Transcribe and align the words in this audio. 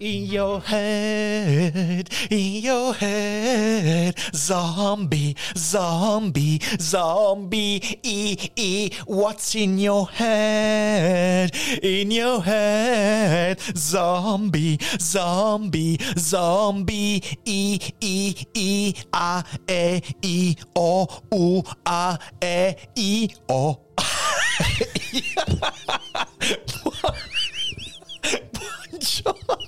In 0.00 0.24
your 0.24 0.60
head, 0.62 2.08
in 2.30 2.62
your 2.62 2.94
head, 2.94 4.18
zombie, 4.34 5.36
zombie, 5.54 6.58
zombie, 6.80 7.98
e, 8.02 8.50
e, 8.56 8.90
what's 9.04 9.54
in 9.54 9.78
your 9.78 10.08
head? 10.08 11.54
In 11.82 12.10
your 12.10 12.42
head, 12.42 13.60
zombie, 13.76 14.78
zombie, 14.98 15.98
zombie, 16.16 17.22
e, 17.44 17.78
e, 18.00 18.34
e, 18.54 18.94
a, 19.12 19.44
e, 19.68 20.00
i, 20.22 20.56
o, 20.76 21.06
u, 21.30 21.62
a, 21.84 22.18
e, 22.40 22.74
i, 22.96 23.28
o. 23.50 23.78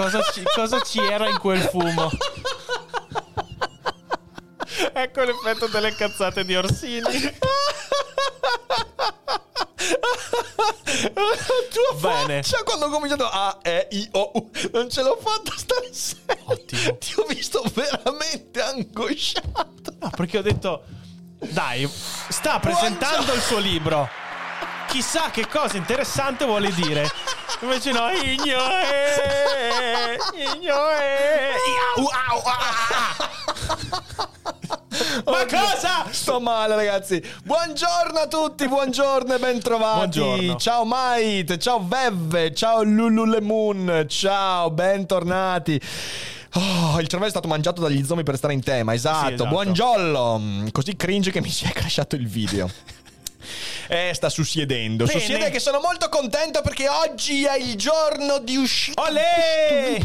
Cosa 0.00 0.22
ci, 0.32 0.42
cosa 0.54 0.80
ci 0.80 0.98
era 0.98 1.28
in 1.28 1.38
quel 1.38 1.60
fumo? 1.60 2.10
Ecco 4.94 5.22
l'effetto 5.24 5.66
delle 5.66 5.94
cazzate 5.94 6.44
di 6.44 6.56
Orsini. 6.56 7.00
tua 11.70 11.94
Bene. 12.00 12.42
faccia 12.42 12.62
quando 12.62 12.86
ho 12.86 12.90
cominciato 12.90 13.28
A, 13.28 13.58
E, 13.62 13.88
I, 13.90 14.08
O, 14.12 14.30
U. 14.34 14.50
Non 14.72 14.88
ce 14.90 15.02
l'ho 15.02 15.18
fatta 15.20 15.52
stasera. 15.56 16.36
Ottimo. 16.44 16.96
Ti 16.98 17.14
ho 17.20 17.24
visto 17.24 17.62
veramente 17.74 18.62
angosciato. 18.62 19.94
No, 19.98 20.10
perché 20.16 20.38
ho 20.38 20.42
detto, 20.42 20.84
dai, 21.38 21.88
sta 22.28 22.58
presentando 22.58 23.32
il 23.34 23.40
suo 23.40 23.58
libro. 23.58 24.08
Chissà 24.90 25.30
che 25.30 25.46
cosa 25.46 25.76
interessante 25.76 26.44
vuole 26.44 26.72
dire. 26.72 27.08
Invece 27.60 27.92
no, 27.92 28.10
ignoe, 28.10 28.58
ignoe. 30.34 31.52
Au, 31.96 32.04
au, 32.04 32.42
ah. 32.44 33.30
Ma 35.26 35.40
Oddio, 35.42 35.58
cosa? 35.58 36.06
Sto 36.10 36.40
male, 36.40 36.74
ragazzi. 36.74 37.22
Buongiorno 37.44 38.18
a 38.18 38.26
tutti, 38.26 38.66
buongiorno 38.66 39.32
e 39.32 39.38
bentrovati. 39.38 40.18
Buongiorno. 40.18 40.56
Ciao 40.56 40.84
Mait, 40.84 41.56
ciao 41.58 41.86
Vevve, 41.86 42.52
ciao 42.52 42.82
Lululemoon, 42.82 44.06
ciao, 44.08 44.70
bentornati. 44.72 45.80
Oh, 46.54 46.98
il 46.98 47.06
cervello 47.06 47.26
è 47.26 47.30
stato 47.30 47.46
mangiato 47.46 47.80
dagli 47.80 48.04
zombie 48.04 48.24
per 48.24 48.36
stare 48.36 48.54
in 48.54 48.60
tema, 48.60 48.92
esatto. 48.92 49.34
esatto. 49.34 49.46
Buongiorno. 49.48 50.66
Così 50.72 50.96
cringe 50.96 51.30
che 51.30 51.40
mi 51.40 51.48
si 51.48 51.64
è 51.64 51.70
crashato 51.72 52.16
il 52.16 52.26
video. 52.26 52.68
Eh, 53.88 54.10
sta 54.14 54.28
sussiedendo. 54.28 55.04
Bene. 55.04 55.18
Sussiede 55.18 55.50
che 55.50 55.58
sono 55.58 55.80
molto 55.80 56.08
contento 56.08 56.60
perché 56.62 56.88
oggi 56.88 57.44
è 57.44 57.56
il 57.56 57.74
giorno 57.76 58.38
di 58.38 58.56
uscita. 58.56 59.02
Olè! 59.02 59.98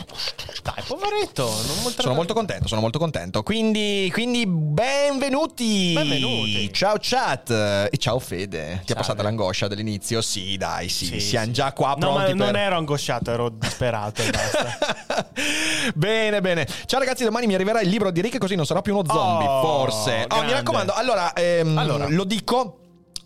Dai, 0.64 0.84
poveretto, 0.88 1.44
non 1.44 1.81
molto 1.84 2.02
Sono 2.02 2.14
molto 2.16 2.34
contento, 2.34 2.68
sono 2.68 2.81
molto 2.81 2.97
contento. 3.00 3.44
Quindi, 3.44 4.09
quindi 4.12 4.46
benvenuti. 4.47 5.94
Benvenuti. 5.94 6.74
Ciao 6.74 6.96
chat 7.00 7.50
e 7.92 7.97
ciao 7.97 8.18
Fede. 8.19 8.81
Ti 8.86 8.94
è 8.94 8.96
passata 8.96 9.22
l'angoscia 9.22 9.68
dell'inizio? 9.68 10.22
Sì, 10.22 10.58
dai, 10.58 10.90
sì, 10.90 11.06
Sì, 11.06 11.19
siamo 11.19 11.46
sì. 11.46 11.52
già 11.52 11.72
qua 11.74 11.90
No, 11.90 12.14
pronti 12.14 12.34
non 12.34 12.52
per... 12.52 12.56
ero 12.62 12.78
angosciato, 12.78 13.31
ero 13.31 13.50
disperato 13.50 14.22
e 14.24 14.30
basta. 14.31 15.28
bene, 15.94 16.42
bene. 16.42 16.68
Ciao 16.86 17.00
ragazzi, 17.00 17.24
domani 17.24 17.46
mi 17.46 17.53
arriverà 17.53 17.81
il 17.81 17.90
libro 17.90 18.09
di 18.12 18.22
Rick 18.22 18.38
così 18.40 18.56
non 18.56 18.66
sarò 18.66 18.81
più 18.81 18.96
uno 18.98 19.03
zombie, 19.08 19.48
Oh, 19.48 19.62
forse. 19.62 20.25
Oh, 20.30 20.42
mi 20.44 20.52
raccomando, 20.52 20.94
allora, 20.94 21.34
ehm, 21.34 21.78
Allora. 21.78 22.08
lo 22.09 22.24
dico. 22.24 22.80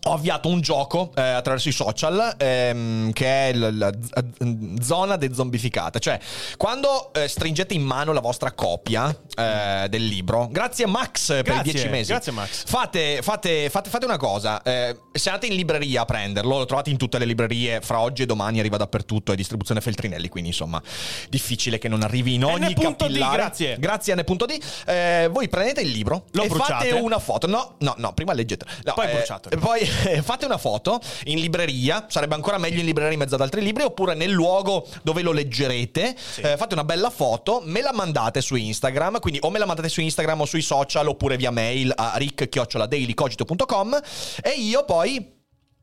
Ho 0.04 0.14
avviato 0.14 0.48
un 0.48 0.62
gioco 0.62 1.12
eh, 1.14 1.22
attraverso 1.22 1.68
i 1.68 1.74
social 1.74 2.36
ehm, 2.38 3.12
che 3.12 3.50
è 3.50 3.54
l- 3.54 3.78
la 3.78 3.92
z- 3.92 4.82
zona 4.82 5.18
dezombificata. 5.18 6.00
Cioè, 6.00 6.18
quando 6.56 7.12
eh, 7.14 7.28
stringete 7.28 7.74
in 7.74 7.82
mano 7.84 8.14
la 8.14 8.22
vostra 8.22 8.54
copia 8.54 9.14
eh, 9.36 9.88
del 9.90 10.06
libro, 10.06 10.48
grazie 10.50 10.86
Max 10.88 11.28
per 11.28 11.40
i 11.40 11.44
Grazie, 11.44 11.72
10 11.74 11.90
mesi. 11.90 12.12
grazie, 12.12 12.32
Max. 12.32 12.64
Fate, 12.66 13.22
fate, 13.22 13.70
fate, 13.70 13.90
fate 13.90 14.06
una 14.06 14.16
cosa: 14.18 14.62
eh, 14.64 14.98
se 15.12 15.30
andate 15.30 15.48
in 15.48 15.56
libreria 15.56 16.02
a 16.02 16.06
prenderlo, 16.06 16.58
lo 16.60 16.66
trovate 16.66 16.90
in 16.90 16.98
tutte 16.98 17.18
le 17.18 17.26
librerie. 17.26 17.81
Fra 17.81 18.00
oggi 18.00 18.22
e 18.22 18.26
domani 18.26 18.60
arriva 18.60 18.78
dappertutto. 18.78 19.34
È 19.34 19.36
distribuzione 19.36 19.81
Feltrinelli, 19.81 20.30
quindi 20.30 20.50
insomma, 20.52 20.81
difficile 21.30 21.78
che 21.78 21.90
non 21.90 22.04
arrivi 22.04 22.36
in 22.36 22.46
ogni 22.46 22.74
capillare. 22.74 23.36
grazie. 23.36 23.78
Grazie 23.78 24.16
N.D. 24.16 24.58
Eh, 24.86 25.28
voi 25.30 25.50
prendete 25.50 25.81
il 25.81 25.90
libro 25.90 26.24
Lo 26.31 26.44
e 26.44 26.48
bruciate? 26.48 26.88
fate 26.90 26.92
una 27.02 27.20
foto. 27.20 27.48
No, 27.48 27.76
no, 27.80 27.96
no, 27.98 28.14
prima 28.14 28.31
leggete. 28.31 28.66
No, 28.86 28.94
Poi 28.94 29.08
eh, 29.10 29.12
bruciatelo. 29.14 29.60
Poi 29.62 29.88
fate 30.22 30.46
una 30.46 30.58
foto 30.58 31.00
in 31.26 31.40
libreria. 31.40 32.06
Sarebbe 32.10 32.36
ancora 32.36 32.58
meglio 32.58 32.80
in 32.80 32.86
libreria 32.86 33.14
in 33.14 33.20
mezzo 33.20 33.36
ad 33.36 33.42
altri 33.42 33.62
libri. 33.62 33.84
Oppure 33.84 34.14
nel 34.16 34.32
luogo 34.32 34.88
dove 35.04 35.22
lo 35.22 35.32
leggerete. 35.32 36.16
Eh, 36.38 36.58
fate 36.58 36.74
una 36.74 36.84
bella 36.84 37.10
foto, 37.10 37.62
me 37.64 37.82
la 37.82 37.94
mandate 37.94 38.42
su 38.42 38.56
Instagram. 38.56 39.20
Quindi 39.20 39.40
o 39.42 39.50
me 39.50 39.60
la 39.60 39.66
mandate 39.66 39.90
su 39.90 40.02
Instagram 40.02 40.42
o 40.42 40.46
sui 40.46 40.62
social 40.62 41.08
oppure 41.08 41.38
via 41.38 41.52
mail 41.52 41.92
a 41.96 42.14
rick-dailycogito.com 42.18 44.00
e 44.42 44.50
io 44.52 44.86
poi 44.86 45.38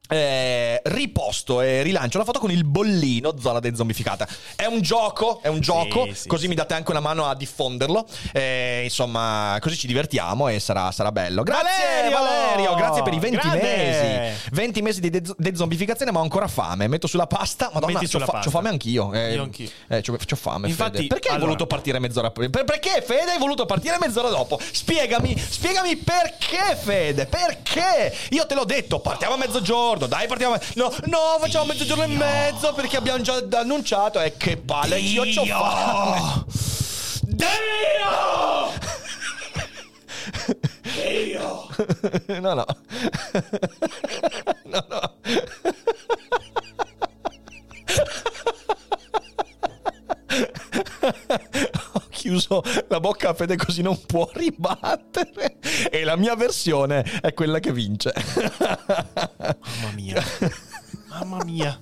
eh, 0.09 0.81
riposto 0.85 1.61
e 1.61 1.83
rilancio 1.83 2.19
la 2.19 2.25
foto 2.25 2.39
con 2.39 2.51
il 2.51 2.65
bollino 2.65 3.35
zona 3.39 3.61
dezombificata. 3.61 4.27
È 4.55 4.65
un 4.67 4.81
gioco, 4.81 5.41
è 5.43 5.49
un 5.49 5.61
gioco, 5.61 6.09
sì, 6.13 6.29
così 6.29 6.43
sì. 6.43 6.49
mi 6.49 6.55
date 6.55 6.75
anche 6.75 6.91
una 6.91 7.01
mano 7.01 7.27
a 7.27 7.35
diffonderlo. 7.35 8.07
Eh, 8.33 8.83
insomma, 8.85 9.57
così 9.61 9.77
ci 9.77 9.87
divertiamo 9.87 10.49
e 10.49 10.61
sarà, 10.61 10.91
sarà 10.93 11.13
bello. 11.13 11.43
Grazie 11.43 11.65
Valerio! 12.11 12.19
Valerio, 12.19 12.75
grazie 12.75 13.03
per 13.03 13.13
i 13.13 13.19
20 13.19 13.37
Grande! 13.37 13.63
mesi. 13.63 14.41
20 14.53 14.83
mesi 14.83 15.01
di 15.01 15.11
dez- 15.11 15.35
dezombificazione, 15.37 16.11
ma 16.13 16.21
ho 16.21 16.23
ancora 16.23 16.49
fame. 16.49 16.87
Metto 16.89 17.07
sulla 17.07 17.27
pasta. 17.27 17.71
Madonna, 17.73 17.93
Metti 17.95 18.05
c'ho, 18.05 18.11
sulla 18.13 18.25
fa- 18.27 18.33
pasta. 18.33 18.47
c'ho 18.51 18.57
fame 18.57 18.69
anch'io. 18.69 19.13
Eh, 19.13 19.35
Io 19.35 19.43
anch'io. 19.43 19.69
Eh, 19.89 20.01
c'ho, 20.03 20.17
c'ho 20.17 20.37
fame. 20.37 20.69
Infatti, 20.69 20.97
Fede. 20.97 21.07
perché 21.09 21.29
hai 21.29 21.35
allora- 21.35 21.51
voluto 21.53 21.67
partire 21.67 21.99
mezz'ora 21.99 22.31
prima? 22.31 22.51
Per- 22.51 22.65
perché 22.65 23.03
Fede 23.05 23.33
hai 23.33 23.39
voluto 23.39 23.67
partire 23.67 23.97
mezz'ora 23.99 24.29
dopo? 24.29 24.59
Spiegami, 24.73 25.37
spiegami 25.39 25.97
perché 25.97 26.77
Fede? 26.77 27.27
Perché? 27.27 28.15
Io 28.31 28.47
te 28.47 28.55
l'ho 28.55 28.65
detto, 28.65 29.01
partiamo 29.01 29.35
a 29.35 29.37
mezzogiorno, 29.39 29.96
dai, 30.07 30.27
partiamo. 30.27 30.59
No, 30.75 30.93
no, 31.07 31.39
facciamo 31.41 31.65
mezzogiorno 31.65 32.05
e 32.05 32.09
mezzo 32.09 32.75
perché 32.75 32.99
abbiamo 32.99 33.23
già 33.23 33.43
annunciato. 33.55 34.21
E 34.21 34.37
che 34.37 34.59
palle, 34.59 34.99
io 34.99 35.23
c'ho 35.23 35.45
fame. 35.47 36.45
Dio! 37.23 37.47
Dio! 40.83 41.69
No, 42.41 42.55
no. 42.55 42.67
No, 44.65 44.85
no. 44.89 45.15
Ho 51.93 52.03
chiuso 52.11 52.63
la 52.89 53.01
bocca 53.01 53.31
a 53.31 53.35
Fede 53.35 53.57
così 53.57 53.83
non 53.83 54.05
può 54.05 54.29
ribattere. 54.33 55.59
E 55.91 56.05
la 56.05 56.17
mia 56.17 56.35
versione 56.35 57.03
è 57.21 57.33
quella 57.35 57.61
che 57.61 57.73
vince. 57.73 58.13
Mamma 60.17 60.49
mia. 60.49 60.65
Mamma 61.09 61.45
mia. 61.45 61.79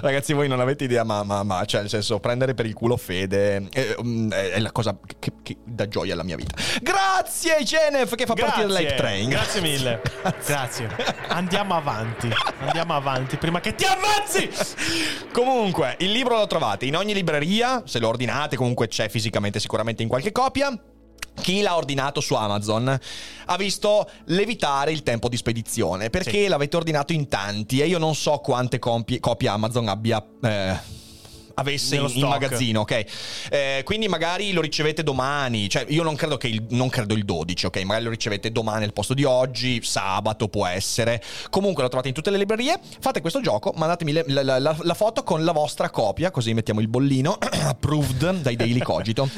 Ragazzi, 0.00 0.32
voi 0.32 0.48
non 0.48 0.60
avete 0.60 0.84
idea, 0.84 1.04
ma, 1.04 1.22
ma, 1.22 1.42
ma, 1.42 1.64
cioè, 1.64 1.80
nel 1.80 1.88
senso, 1.88 2.20
prendere 2.20 2.54
per 2.54 2.66
il 2.66 2.74
culo 2.74 2.96
Fede 2.96 3.68
eh, 3.72 3.96
mm, 4.02 4.30
è, 4.30 4.50
è 4.50 4.58
la 4.58 4.72
cosa 4.72 4.98
che, 5.18 5.32
che 5.42 5.56
dà 5.64 5.88
gioia 5.88 6.12
alla 6.12 6.24
mia 6.24 6.36
vita. 6.36 6.54
Grazie, 6.82 7.62
Genef, 7.62 8.14
che 8.14 8.26
fa 8.26 8.34
partire 8.34 8.66
l'Hype 8.66 8.94
Train. 8.94 9.28
Grazie 9.28 9.60
mille. 9.60 10.02
Grazie. 10.44 10.88
Andiamo 11.28 11.74
avanti. 11.74 12.28
Andiamo 12.60 12.94
avanti 12.94 13.36
prima 13.36 13.60
che 13.60 13.74
ti 13.74 13.84
ammazzi. 13.84 14.50
Comunque, 15.32 15.96
il 16.00 16.10
libro 16.10 16.36
lo 16.36 16.46
trovate 16.46 16.84
in 16.84 16.96
ogni 16.96 17.14
libreria, 17.14 17.82
se 17.86 17.98
lo 17.98 18.08
ordinate, 18.08 18.56
comunque 18.56 18.88
c'è 18.88 19.08
fisicamente 19.08 19.60
sicuramente 19.60 20.02
in 20.02 20.08
qualche 20.08 20.32
copia. 20.32 20.78
Chi 21.40 21.60
l'ha 21.60 21.76
ordinato 21.76 22.20
su 22.20 22.34
Amazon 22.34 22.98
ha 23.46 23.56
visto 23.56 24.08
levitare 24.26 24.92
il 24.92 25.02
tempo 25.02 25.28
di 25.28 25.36
spedizione 25.36 26.08
perché 26.10 26.42
Sì. 26.44 26.48
l'avete 26.48 26.76
ordinato 26.76 27.12
in 27.12 27.28
tanti 27.28 27.80
e 27.80 27.86
io 27.86 27.98
non 27.98 28.14
so 28.14 28.38
quante 28.38 28.78
compie- 28.78 29.20
copie 29.20 29.48
Amazon 29.48 29.88
abbia 29.88 30.24
eh, 30.42 30.78
avesse 31.54 31.96
in, 31.96 32.10
in 32.14 32.26
magazzino, 32.28 32.80
ok? 32.80 33.04
Eh, 33.50 33.82
quindi 33.84 34.08
magari 34.08 34.52
lo 34.52 34.60
ricevete 34.60 35.02
domani, 35.02 35.68
cioè 35.68 35.84
io 35.88 36.02
non 36.02 36.14
credo 36.16 36.36
che 36.36 36.48
il, 36.48 36.64
non 36.70 36.88
credo 36.88 37.14
il 37.14 37.24
12, 37.24 37.66
ok? 37.66 37.82
Magari 37.82 38.04
lo 38.04 38.10
ricevete 38.10 38.50
domani 38.52 38.84
al 38.84 38.92
posto 38.92 39.14
di 39.14 39.24
oggi, 39.24 39.80
sabato 39.82 40.48
può 40.48 40.66
essere. 40.66 41.22
Comunque 41.50 41.82
lo 41.82 41.88
trovate 41.88 42.08
in 42.08 42.14
tutte 42.14 42.30
le 42.30 42.38
librerie. 42.38 42.78
Fate 43.00 43.20
questo 43.20 43.40
gioco, 43.40 43.72
mandatemi 43.76 44.12
le- 44.12 44.24
la, 44.28 44.42
la- 44.42 44.58
la- 44.58 44.76
la 44.80 44.94
foto 44.94 45.22
con 45.22 45.44
la 45.44 45.52
vostra 45.52 45.90
copia, 45.90 46.30
così 46.30 46.54
mettiamo 46.54 46.80
il 46.80 46.88
bollino 46.88 47.38
approved 47.64 48.40
dai 48.40 48.56
Daily 48.56 48.80
Cogito. 48.80 49.28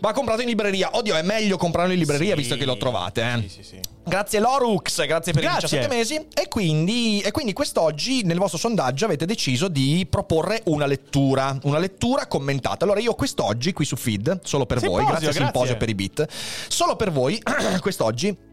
Va 0.00 0.12
comprato 0.12 0.42
in 0.42 0.46
libreria. 0.48 0.90
Oddio, 0.92 1.16
è 1.16 1.22
meglio 1.22 1.56
comprarlo 1.56 1.92
in 1.92 1.98
libreria 1.98 2.30
Sì. 2.34 2.38
visto 2.38 2.56
che 2.56 2.64
lo 2.64 2.76
trovate, 2.76 3.22
eh. 3.22 3.40
Sì, 3.42 3.48
sì, 3.48 3.62
sì. 3.62 3.80
Grazie 4.04 4.38
Lorux, 4.40 5.04
grazie 5.06 5.32
per 5.32 5.42
Grazie. 5.42 5.66
i 5.78 5.80
17 5.82 5.88
mesi. 5.88 6.14
E 6.34 6.48
quindi, 6.48 7.20
e 7.20 7.30
quindi 7.30 7.52
quest'oggi 7.52 8.22
nel 8.22 8.38
vostro 8.38 8.56
sondaggio 8.58 9.04
avete 9.04 9.26
deciso 9.26 9.68
di 9.68 10.06
proporre 10.08 10.62
una 10.66 10.86
lettura, 10.86 11.27
una 11.34 11.78
lettura 11.78 12.26
commentata. 12.26 12.84
Allora 12.84 13.00
io 13.00 13.14
quest'oggi 13.14 13.72
qui 13.72 13.84
su 13.84 13.96
Feed, 13.96 14.40
solo 14.42 14.66
per 14.66 14.78
voi, 14.80 15.00
Simposio, 15.04 15.06
grazie 15.06 15.28
a. 15.28 15.32
Simposio 15.32 15.76
per 15.76 15.88
i 15.88 15.94
beat, 15.94 16.26
solo 16.68 16.96
per 16.96 17.10
voi 17.10 17.40
quest'oggi 17.80 18.46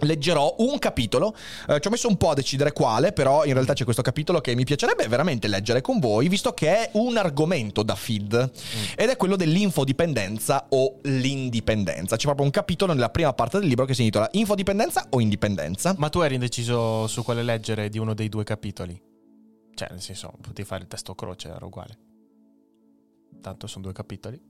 leggerò 0.00 0.56
un 0.58 0.78
capitolo. 0.78 1.34
Eh, 1.68 1.80
ci 1.80 1.88
ho 1.88 1.90
messo 1.90 2.08
un 2.08 2.16
po' 2.16 2.30
a 2.30 2.34
decidere 2.34 2.72
quale, 2.72 3.12
però 3.12 3.44
in 3.44 3.52
realtà 3.52 3.72
c'è 3.72 3.84
questo 3.84 4.02
capitolo 4.02 4.40
che 4.40 4.54
mi 4.54 4.64
piacerebbe 4.64 5.06
veramente 5.08 5.48
leggere 5.48 5.80
con 5.80 5.98
voi, 5.98 6.28
visto 6.28 6.52
che 6.52 6.68
è 6.68 6.90
un 6.94 7.16
argomento 7.16 7.82
da 7.82 7.94
feed 7.94 8.50
ed 8.96 9.08
è 9.08 9.16
quello 9.16 9.36
dell'infodipendenza 9.36 10.66
o 10.70 10.98
l'indipendenza. 11.02 12.16
C'è 12.16 12.24
proprio 12.24 12.46
un 12.46 12.52
capitolo 12.52 12.92
nella 12.92 13.10
prima 13.10 13.32
parte 13.32 13.58
del 13.58 13.68
libro 13.68 13.84
che 13.84 13.94
si 13.94 14.02
intitola 14.02 14.28
Infodipendenza 14.32 15.06
o 15.10 15.20
indipendenza? 15.20 15.94
Ma 15.96 16.08
tu 16.08 16.20
eri 16.20 16.34
indeciso 16.34 17.06
su 17.06 17.22
quale 17.22 17.42
leggere 17.42 17.88
di 17.88 17.98
uno 17.98 18.14
dei 18.14 18.28
due 18.28 18.44
capitoli? 18.44 19.00
Cioè, 19.74 19.88
nel 19.90 20.00
senso, 20.00 20.32
potevi 20.40 20.66
fare 20.66 20.82
il 20.82 20.88
testo 20.88 21.14
croce, 21.14 21.48
era 21.48 21.64
uguale. 21.64 21.98
Tanto 23.40 23.66
sono 23.66 23.84
due 23.84 23.92
capitoli. 23.92 24.40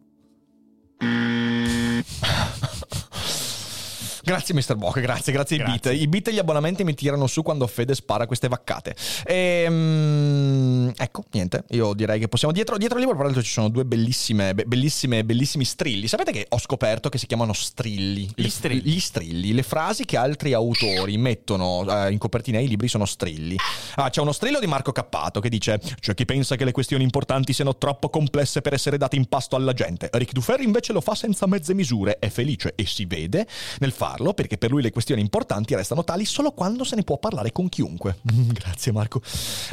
Grazie 4.25 4.55
Mr. 4.55 4.76
Bock, 4.76 5.00
grazie, 5.00 5.32
grazie 5.32 5.59
ai 5.59 5.65
beat. 5.65 5.87
I 5.93 6.09
beat 6.09 6.29
e 6.29 6.32
gli 6.32 6.38
abbonamenti 6.38 6.82
mi 6.82 6.94
tirano 6.94 7.26
su 7.26 7.43
quando 7.43 7.67
Fede 7.67 7.94
spara 7.94 8.26
queste 8.26 8.49
vaccate. 8.49 8.97
Ehm, 9.26 10.93
ecco, 10.97 11.25
niente, 11.32 11.65
io 11.71 11.93
direi 11.93 12.19
che 12.19 12.29
possiamo... 12.29 12.53
Dietro, 12.55 12.79
dietro 12.79 12.97
il 12.97 13.03
libro, 13.03 13.17
tra 13.17 13.26
l'altro, 13.26 13.43
ci 13.43 13.53
sono 13.53 13.69
due 13.69 13.85
bellissime, 13.85 14.55
be- 14.55 14.65
bellissime, 14.65 15.25
bellissimi 15.25 15.65
strilli. 15.65 16.09
Sapete 16.09 16.32
che 16.32 16.47
ho 16.49 16.59
scoperto 16.59 17.09
che 17.09 17.19
si 17.19 17.26
chiamano 17.26 17.53
strilli? 17.53 18.31
Gli 18.35 18.49
strilli. 18.49 18.91
Gli 18.91 19.00
strilli. 19.00 19.53
Le 19.53 19.62
frasi 19.62 20.05
che 20.05 20.17
altri 20.17 20.55
autori 20.55 21.17
mettono 21.19 21.85
eh, 21.88 22.11
in 22.11 22.19
copertina 22.19 22.59
ai 22.59 22.69
libri 22.69 22.88
sono 22.88 23.05
strilli. 23.05 23.56
Ah, 23.97 24.09
c'è 24.09 24.21
uno 24.21 24.32
strillo 24.32 24.59
di 24.59 24.67
Marco 24.67 24.93
Cappato 24.93 25.41
che 25.41 25.49
dice 25.49 25.79
c'è 26.00 26.15
chi 26.15 26.25
pensa 26.25 26.56
che 26.56 26.65
le 26.65 26.73
questioni 26.73 27.03
importanti 27.03 27.53
siano 27.53 27.76
troppo 27.76 28.09
complesse 28.09 28.61
per 28.61 28.73
essere 28.73 28.97
date 28.97 29.17
in 29.17 29.26
pasto 29.26 29.56
alla 29.56 29.73
gente. 29.73 30.09
Ric 30.12 30.32
Dufer 30.32 30.61
invece 30.61 30.93
lo 30.93 31.00
fa 31.00 31.15
senza 31.15 31.47
mezze 31.47 31.75
misure, 31.75 32.19
è 32.19 32.29
felice 32.29 32.73
e 32.75 32.87
si 32.87 33.05
vede 33.05 33.47
nel 33.81 33.93
farlo 34.14 34.32
perché 34.32 34.56
per 34.56 34.70
lui 34.70 34.82
le 34.82 34.90
questioni 34.90 35.20
importanti 35.20 35.75
restano 35.75 36.05
tali 36.05 36.25
solo 36.25 36.52
quando 36.52 36.84
se 36.84 36.96
ne 36.96 37.02
può 37.02 37.19
parlare 37.19 37.52
con 37.52 37.69
chiunque. 37.69 38.19
Grazie 38.22 38.93
Marco. 38.93 39.20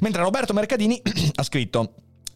Mentre 0.02 0.24
Roberto 0.24 0.54
Mercadini 0.54 1.00
ha 1.36 1.44
scritto 1.44 1.94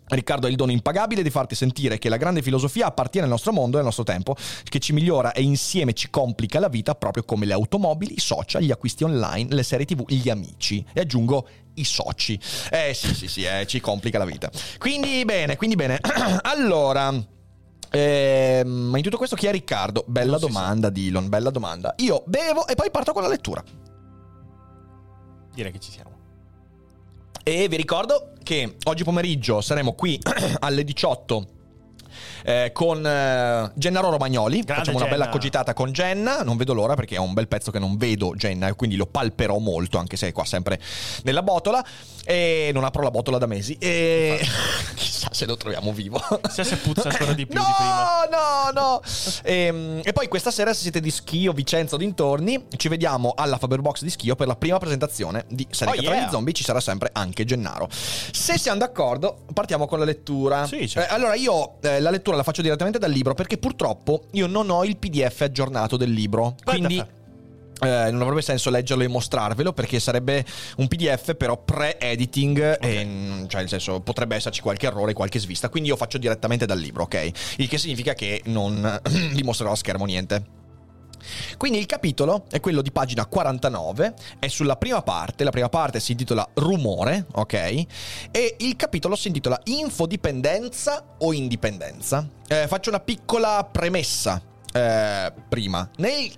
Riccardo 0.07 0.45
ha 0.45 0.51
il 0.51 0.55
dono 0.55 0.71
impagabile 0.71 1.23
di 1.23 1.31
farti 1.31 1.55
sentire 1.55 1.97
che 1.97 2.09
la 2.09 2.17
grande 2.17 2.43
filosofia 2.43 2.85
appartiene 2.85 3.25
al 3.25 3.31
nostro 3.31 3.51
mondo 3.51 3.77
e 3.77 3.79
al 3.79 3.85
nostro 3.85 4.03
tempo, 4.03 4.35
che 4.63 4.77
ci 4.77 4.93
migliora 4.93 5.31
e 5.31 5.41
insieme 5.41 5.93
ci 5.93 6.11
complica 6.11 6.59
la 6.59 6.67
vita 6.69 6.93
proprio 6.93 7.23
come 7.23 7.47
le 7.47 7.53
automobili, 7.53 8.13
i 8.13 8.19
social, 8.19 8.61
gli 8.61 8.69
acquisti 8.69 9.03
online, 9.03 9.55
le 9.55 9.63
serie 9.63 9.87
tv, 9.87 10.03
gli 10.07 10.29
amici. 10.29 10.85
E 10.93 11.01
aggiungo 11.01 11.47
i 11.73 11.83
soci. 11.83 12.39
Eh 12.69 12.93
sì 12.93 13.15
sì 13.15 13.27
sì, 13.27 13.45
eh, 13.45 13.65
ci 13.65 13.79
complica 13.79 14.19
la 14.19 14.25
vita. 14.25 14.51
Quindi 14.77 15.25
bene, 15.25 15.55
quindi 15.55 15.75
bene. 15.75 15.99
allora... 16.43 17.33
ehm, 17.99 18.67
ma 18.67 18.97
in 18.97 19.03
tutto 19.03 19.17
questo 19.17 19.35
chi 19.35 19.47
è 19.47 19.51
Riccardo? 19.51 20.03
Bella 20.07 20.37
domanda, 20.37 20.89
Dillon, 20.89 21.29
bella 21.29 21.49
domanda. 21.49 21.93
Io 21.97 22.23
bevo 22.25 22.67
e 22.67 22.75
poi 22.75 22.91
parto 22.91 23.13
con 23.13 23.21
la 23.21 23.27
lettura. 23.27 23.63
Direi 25.53 25.71
che 25.71 25.79
ci 25.79 25.91
siamo. 25.91 26.11
E 27.43 27.67
vi 27.67 27.75
ricordo 27.75 28.31
che 28.43 28.77
oggi 28.83 29.03
pomeriggio 29.03 29.61
saremo 29.61 29.93
qui 29.93 30.19
alle 30.59 30.83
18 30.83 31.47
eh, 32.43 32.71
con 32.73 33.05
eh, 33.05 33.71
Gennaro 33.75 34.09
Romagnoli. 34.09 34.61
Grande 34.61 34.73
Facciamo 34.75 34.97
una 34.97 35.05
Genna. 35.05 35.17
bella 35.17 35.31
cogitata 35.31 35.73
con 35.73 35.91
Jenna. 35.91 36.41
Non 36.43 36.57
vedo 36.57 36.73
l'ora 36.73 36.95
perché 36.95 37.15
è 37.15 37.19
un 37.19 37.33
bel 37.33 37.47
pezzo 37.47 37.71
che 37.71 37.79
non 37.79 37.97
vedo 37.97 38.33
Jenna 38.35 38.67
e 38.67 38.73
quindi 38.73 38.95
lo 38.95 39.05
palperò 39.05 39.57
molto, 39.57 39.97
anche 39.97 40.17
se 40.17 40.27
è 40.27 40.31
qua 40.31 40.45
sempre 40.45 40.79
nella 41.23 41.43
botola. 41.43 41.83
E 42.27 42.71
non 42.73 42.83
apro 42.83 43.03
la 43.03 43.11
botola 43.11 43.37
da 43.37 43.45
mesi. 43.45 43.75
E 43.79 44.39
chissà 44.95 45.29
se 45.31 45.45
lo 45.45 45.57
troviamo 45.57 45.91
vivo. 45.93 46.19
Chissà 46.41 46.63
se 46.63 46.77
puzza 46.77 47.09
ancora 47.09 47.33
di 47.33 47.45
più 47.45 47.59
no, 47.59 47.65
di 47.65 47.73
prima. 47.75 48.27
No, 48.31 48.71
no, 48.81 49.01
Ehm, 49.43 50.01
E, 50.03 50.11
poi 50.13 50.27
questa 50.27 50.49
sera, 50.51 50.73
se 50.73 50.81
siete 50.81 50.99
di 50.99 51.11
Schio, 51.11 51.53
Vicenza 51.53 51.95
o 51.95 51.97
dintorni, 51.97 52.65
ci 52.77 52.87
vediamo 52.87 53.33
alla 53.35 53.57
Faberbox 53.57 54.01
di 54.01 54.09
Schio 54.09 54.35
per 54.35 54.47
la 54.47 54.55
prima 54.55 54.77
presentazione 54.79 55.45
di 55.49 55.67
Seneca 55.69 55.99
Oh, 55.99 56.01
tra 56.03 56.13
yeah. 56.15 56.25
gli 56.25 56.29
zombie. 56.31 56.53
Ci 56.53 56.63
sarà 56.63 56.79
sempre 56.79 57.09
anche 57.13 57.45
Gennaro. 57.45 57.87
Se 57.91 58.57
siamo 58.57 58.79
d'accordo, 58.79 59.43
partiamo 59.53 59.85
con 59.85 59.99
la 59.99 60.05
lettura. 60.05 60.65
Sì, 60.65 60.87
certo. 60.87 61.11
Eh, 61.11 61.13
allora, 61.15 61.35
io 61.35 61.79
eh, 61.81 61.99
la 62.05 62.11
lettura 62.11 62.37
la 62.37 62.43
faccio 62.43 62.61
direttamente 62.61 62.99
dal 62.99 63.11
libro 63.11 63.33
perché 63.33 63.57
purtroppo 63.57 64.25
io 64.33 64.45
non 64.45 64.69
ho 64.69 64.85
il 64.85 64.97
PDF 64.97 65.41
aggiornato 65.41 65.97
del 65.97 66.11
libro. 66.11 66.55
Quindi. 66.63 66.95
Guarda, 66.95 67.13
eh, 67.81 68.09
non 68.09 68.21
avrebbe 68.21 68.41
senso 68.41 68.69
leggerlo 68.69 69.03
e 69.03 69.09
mostrarvelo 69.09 69.73
perché 69.73 69.99
sarebbe 69.99 70.45
un 70.77 70.87
PDF 70.87 71.35
però 71.35 71.57
pre-editing 71.57 72.77
e 72.79 73.03
mm, 73.03 73.47
cioè 73.47 73.59
nel 73.59 73.69
senso 73.69 73.99
potrebbe 73.99 74.37
esserci 74.37 74.61
qualche 74.61 74.85
errore, 74.85 75.11
qualche 75.11 75.39
svista 75.39 75.67
quindi 75.67 75.89
io 75.89 75.97
faccio 75.97 76.17
direttamente 76.17 76.65
dal 76.65 76.79
libro 76.79 77.03
ok? 77.03 77.31
Il 77.57 77.67
che 77.67 77.77
significa 77.77 78.13
che 78.13 78.41
non 78.45 79.01
vi 79.33 79.43
mostrerò 79.43 79.73
a 79.73 79.75
schermo 79.75 80.05
niente 80.05 80.63
quindi 81.57 81.77
il 81.77 81.85
capitolo 81.85 82.45
è 82.49 82.59
quello 82.59 82.81
di 82.81 82.91
pagina 82.91 83.25
49, 83.25 84.13
è 84.39 84.47
sulla 84.47 84.75
prima 84.75 85.01
parte, 85.01 85.43
la 85.43 85.51
prima 85.51 85.69
parte 85.69 85.99
si 85.99 86.11
intitola 86.11 86.47
Rumore, 86.53 87.25
ok? 87.33 87.53
E 88.31 88.55
il 88.59 88.75
capitolo 88.75 89.15
si 89.15 89.27
intitola 89.27 89.59
Infodipendenza 89.65 91.15
o 91.19 91.33
indipendenza. 91.33 92.27
Eh, 92.47 92.67
faccio 92.67 92.89
una 92.89 92.99
piccola 92.99 93.67
premessa 93.69 94.41
eh, 94.71 95.33
prima. 95.47 95.89
Nel 95.97 96.31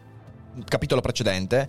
capitolo 0.68 1.02
precedente 1.02 1.68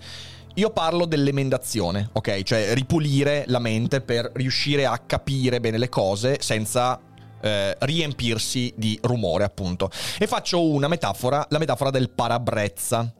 io 0.54 0.70
parlo 0.70 1.06
dell'emendazione, 1.06 2.10
ok? 2.12 2.42
Cioè 2.42 2.74
ripulire 2.74 3.44
la 3.46 3.60
mente 3.60 4.00
per 4.00 4.30
riuscire 4.34 4.86
a 4.86 4.98
capire 4.98 5.60
bene 5.60 5.78
le 5.78 5.88
cose 5.88 6.38
senza 6.40 7.00
eh, 7.40 7.76
riempirsi 7.80 8.72
di 8.76 8.98
rumore, 9.02 9.44
appunto. 9.44 9.90
E 10.18 10.26
faccio 10.26 10.62
una 10.62 10.88
metafora, 10.88 11.46
la 11.50 11.58
metafora 11.58 11.90
del 11.90 12.10
parabrezza. 12.10 13.12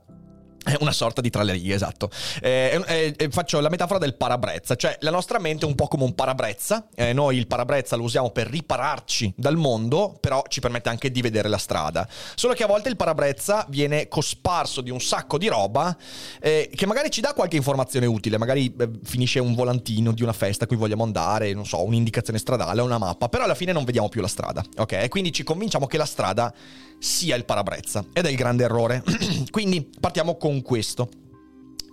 È 0.69 0.77
una 0.81 0.93
sorta 0.93 1.23
di 1.23 1.31
tra 1.31 1.43
le 1.43 1.53
righe, 1.53 1.73
esatto. 1.73 2.11
Eh, 2.43 2.79
eh, 2.87 3.15
eh, 3.17 3.29
faccio 3.31 3.59
la 3.61 3.71
metafora 3.71 3.99
del 3.99 4.17
parabrezza, 4.17 4.77
cioè 4.77 4.99
la 5.01 5.11
nostra 5.11 5.39
mente 5.39 5.65
è 5.65 5.69
un 5.69 5.75
po' 5.75 5.89
come 5.89 6.05
un 6.05 6.15
parabrezza. 6.15 6.89
Eh, 6.95 7.15
noi 7.15 7.39
il 7.39 7.47
parabrezza 7.47 7.97
lo 7.97 8.03
usiamo 8.03 8.29
per 8.33 8.49
ripararci 8.49 9.33
dal 9.35 9.57
mondo, 9.57 10.19
però 10.21 10.45
ci 10.47 10.61
permette 10.61 10.91
anche 10.91 11.11
di 11.11 11.23
vedere 11.23 11.49
la 11.49 11.57
strada. 11.57 12.07
Solo 12.35 12.53
che 12.53 12.65
a 12.65 12.67
volte 12.67 12.91
il 12.91 12.97
parabrezza 12.97 13.65
viene 13.71 14.09
cosparso 14.09 14.83
di 14.83 14.91
un 14.91 15.01
sacco 15.01 15.39
di 15.39 15.49
roba 15.49 15.97
eh, 16.39 16.71
che 16.75 16.85
magari 16.85 17.11
ci 17.11 17.23
dà 17.23 17.33
qualche 17.33 17.57
informazione 17.57 18.05
utile. 18.05 18.37
Magari 18.37 18.75
eh, 18.79 18.91
finisce 19.05 19.39
un 19.39 19.55
volantino 19.55 20.13
di 20.13 20.23
una 20.23 20.35
festa 20.35 20.65
a 20.65 20.67
cui 20.67 20.77
vogliamo 20.77 21.03
andare, 21.03 21.55
non 21.55 21.65
so, 21.65 21.83
un'indicazione 21.83 22.39
stradale, 22.39 22.83
una 22.83 22.99
mappa, 22.99 23.31
però 23.31 23.45
alla 23.45 23.55
fine 23.55 23.73
non 23.73 23.85
vediamo 23.85 24.11
più 24.11 24.21
la 24.21 24.29
strada, 24.29 24.63
ok? 24.77 25.09
Quindi 25.09 25.33
ci 25.33 25.45
convinciamo 25.45 25.87
che 25.87 25.97
la 25.97 26.05
strada 26.05 26.53
sia 26.99 27.37
il 27.37 27.45
parabrezza 27.45 28.05
ed 28.13 28.27
è 28.27 28.31
il 28.31 28.37
grande 28.37 28.65
errore. 28.65 29.03
quindi 29.51 29.89
partiamo 30.01 30.37
con 30.37 30.63
questo. 30.63 31.09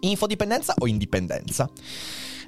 Infodipendenza 0.02 0.74
o 0.78 0.88
indipendenza? 0.88 1.70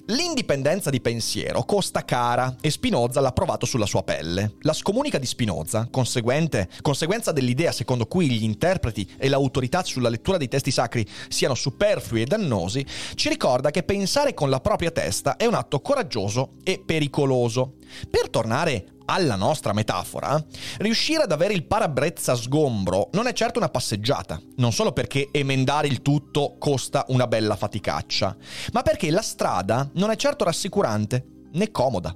L'indipendenza 0.09 0.89
di 0.89 1.01
pensiero 1.01 1.63
costa 1.63 2.05
cara 2.05 2.55
e 2.61 2.71
Spinoza 2.71 3.19
l'ha 3.19 3.33
provato 3.33 3.65
sulla 3.65 3.85
sua 3.85 4.03
pelle. 4.03 4.53
La 4.61 4.71
scomunica 4.71 5.17
di 5.17 5.25
Spinoza, 5.25 5.89
conseguenza 5.91 7.31
dell'idea 7.33 7.73
secondo 7.73 8.05
cui 8.05 8.29
gli 8.29 8.43
interpreti 8.43 9.05
e 9.17 9.27
l'autorità 9.27 9.83
sulla 9.83 10.07
lettura 10.07 10.37
dei 10.37 10.47
testi 10.47 10.71
sacri 10.71 11.05
siano 11.27 11.55
superflui 11.55 12.21
e 12.21 12.25
dannosi, 12.25 12.85
ci 13.15 13.27
ricorda 13.27 13.69
che 13.69 13.83
pensare 13.83 14.33
con 14.33 14.49
la 14.49 14.61
propria 14.61 14.91
testa 14.91 15.35
è 15.35 15.45
un 15.45 15.55
atto 15.55 15.81
coraggioso 15.81 16.53
e 16.63 16.81
pericoloso. 16.85 17.73
Per 18.09 18.29
tornare 18.29 18.97
alla 19.05 19.35
nostra 19.35 19.73
metafora, 19.73 20.43
riuscire 20.79 21.23
ad 21.23 21.31
avere 21.31 21.53
il 21.53 21.65
parabrezza 21.65 22.35
sgombro 22.35 23.09
non 23.13 23.27
è 23.27 23.33
certo 23.33 23.59
una 23.59 23.69
passeggiata, 23.69 24.39
non 24.57 24.73
solo 24.73 24.91
perché 24.91 25.29
emendare 25.31 25.87
il 25.87 26.01
tutto 26.01 26.55
costa 26.59 27.05
una 27.09 27.27
bella 27.27 27.55
faticaccia, 27.55 28.35
ma 28.73 28.81
perché 28.81 29.09
la 29.09 29.21
strada 29.21 29.89
non 29.93 30.11
è 30.11 30.15
certo 30.15 30.43
rassicurante 30.43 31.25
né 31.53 31.71
comoda. 31.71 32.15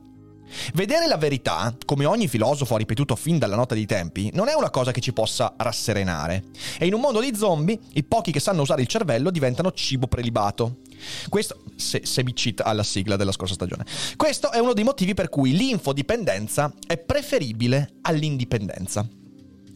Vedere 0.74 1.08
la 1.08 1.18
verità, 1.18 1.74
come 1.86 2.06
ogni 2.06 2.28
filosofo 2.28 2.75
ha 2.75 2.78
ripetuto 2.78 3.16
fin 3.16 3.38
dalla 3.38 3.56
nota 3.56 3.74
dei 3.74 3.86
tempi, 3.86 4.32
non 4.34 4.50
è 4.50 4.54
una 4.54 4.70
cosa 4.70 4.92
che 4.92 5.00
ci 5.00 5.13
possa 5.13 5.54
rasserenare. 5.58 6.44
E 6.78 6.86
in 6.86 6.94
un 6.94 7.00
mondo 7.00 7.22
di 7.22 7.34
zombie, 7.36 7.80
i 7.94 8.04
pochi 8.04 8.32
che 8.32 8.42
sanno 8.42 8.62
usare 8.62 8.82
il 8.82 8.88
cervello 8.88 9.32
diventano 9.32 9.72
cibo 9.72 10.08
prelibato. 10.08 10.80
Questo, 11.29 11.63
se, 11.75 12.01
se 12.03 12.24
mi 12.24 12.36
cita 12.36 12.63
alla 12.63 12.84
sigla 12.84 13.15
della 13.15 13.31
scorsa 13.31 13.53
stagione. 13.53 13.86
Questo 14.15 14.51
è 14.51 14.60
uno 14.60 14.74
dei 14.74 14.84
motivi 14.84 15.13
per 15.13 15.29
cui 15.29 15.55
l'infodipendenza 15.55 16.74
è 16.86 16.98
preferibile 16.98 17.96
all'indipendenza. 18.01 19.08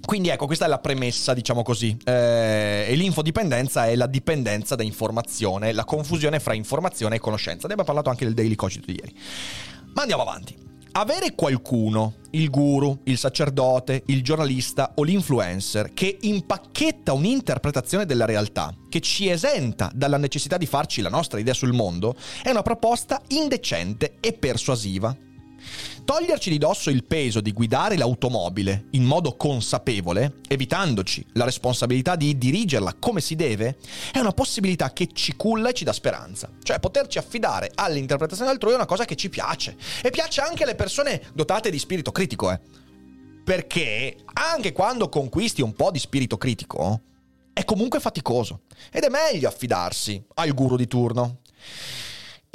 Quindi 0.06 0.30
ecco, 0.30 0.46
questa 0.46 0.66
è 0.66 0.68
la 0.68 0.78
premessa, 0.78 1.34
diciamo 1.34 1.64
così. 1.64 1.98
Eh, 2.04 2.86
e 2.88 2.96
l'infodipendenza 2.96 3.88
è 3.88 3.96
la 3.96 4.06
dipendenza 4.06 4.76
da 4.76 4.84
informazione, 4.84 5.74
la 5.74 5.84
confusione 5.84 6.40
fra 6.40 6.54
informazione 6.54 7.16
e 7.16 7.20
conoscenza. 7.20 7.68
Ne 7.68 7.74
abbiamo 7.74 7.84
parlato 7.84 8.10
anche 8.10 8.26
del 8.26 8.36
Daily 8.36 8.56
Cogito 8.56 8.86
di 8.86 8.94
ieri. 8.94 9.16
Ma 9.94 10.02
andiamo 10.02 10.22
avanti. 10.22 10.56
Avere 10.98 11.36
qualcuno, 11.36 12.20
il 12.32 12.50
guru, 12.50 13.02
il 13.04 13.18
sacerdote, 13.18 14.04
il 14.06 14.24
giornalista 14.24 14.94
o 14.96 15.04
l'influencer, 15.04 15.94
che 15.94 16.20
impacchetta 16.22 17.12
un'interpretazione 17.12 18.06
della 18.06 18.24
realtà, 18.24 18.74
che 18.88 19.02
ci 19.02 19.28
esenta 19.28 19.92
dalla 19.94 20.16
necessità 20.16 20.56
di 20.56 20.66
farci 20.66 21.02
la 21.02 21.10
nostra 21.10 21.38
idea 21.38 21.54
sul 21.54 21.74
mondo, 21.74 22.16
è 22.42 22.50
una 22.50 22.62
proposta 22.62 23.22
indecente 23.28 24.16
e 24.22 24.32
persuasiva. 24.32 25.14
Toglierci 26.06 26.52
di 26.52 26.58
dosso 26.58 26.92
il 26.92 27.04
peso 27.04 27.42
di 27.42 27.52
guidare 27.52 27.98
l'automobile 27.98 28.86
in 28.92 29.04
modo 29.04 29.36
consapevole, 29.36 30.36
evitandoci 30.48 31.26
la 31.34 31.46
responsabilità 31.46 32.16
di 32.16 32.38
dirigerla 32.38 32.96
come 33.00 33.22
si 33.22 33.36
deve, 33.36 33.78
è 34.12 34.20
una 34.20 34.32
possibilità 34.32 34.94
che 34.94 35.10
ci 35.12 35.36
culla 35.36 35.70
e 35.70 35.74
ci 35.74 35.84
dà 35.84 35.94
speranza. 35.94 36.50
Cioè 36.62 36.80
poterci 36.80 37.18
affidare 37.18 37.72
all'interpretazione 37.74 38.52
altrui 38.52 38.74
è 38.74 38.76
una 38.76 38.86
cosa 38.86 39.06
che 39.06 39.16
ci 39.16 39.30
piace. 39.30 39.76
E 40.04 40.12
piace 40.12 40.42
anche 40.42 40.64
alle 40.64 40.76
persone 40.76 41.22
dotate 41.34 41.72
di 41.72 41.80
spirito 41.80 42.12
critico, 42.12 42.52
eh. 42.52 42.60
Perché 43.44 44.18
anche 44.34 44.72
quando 44.74 45.10
conquisti 45.10 45.62
un 45.62 45.74
po' 45.74 45.92
di 45.92 46.00
spirito 46.00 46.38
critico, 46.38 47.02
è 47.54 47.64
comunque 47.64 48.00
faticoso. 48.00 48.62
Ed 48.92 49.04
è 49.04 49.10
meglio 49.10 49.48
affidarsi 49.48 50.24
al 50.36 50.54
guru 50.54 50.76
di 50.76 50.88
turno. 50.88 51.40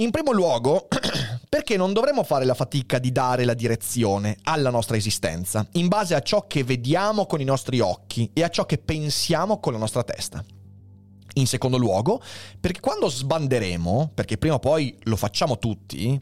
In 0.01 0.11
primo 0.11 0.33
luogo, 0.33 0.89
perché 1.51 1.77
non 1.77 1.93
dovremmo 1.93 2.23
fare 2.23 2.47
la 2.47 2.55
fatica 2.55 2.99
di 2.99 3.13
dare 3.13 3.45
la 3.45 3.53
direzione 3.53 4.39
alla 4.45 4.71
nostra 4.71 4.97
esistenza, 4.97 5.67
in 5.73 5.89
base 5.89 6.15
a 6.15 6.23
ciò 6.23 6.47
che 6.47 6.65
vediamo 6.65 7.27
con 7.27 7.43
i 7.43 7.45
nostri 7.45 7.81
occhi 7.81 8.31
e 8.33 8.43
a 8.43 8.49
ciò 8.49 8.65
che 8.65 8.79
pensiamo 8.79 9.61
con 9.61 9.75
la 9.75 9.79
nostra 9.79 10.03
testa. 10.03 10.43
In 11.35 11.47
secondo 11.47 11.77
luogo, 11.77 12.23
perché 12.59 12.81
quando 12.81 13.11
sbanderemo, 13.11 14.13
perché 14.15 14.39
prima 14.39 14.55
o 14.55 14.59
poi 14.59 14.97
lo 15.03 15.17
facciamo 15.17 15.59
tutti, 15.59 16.19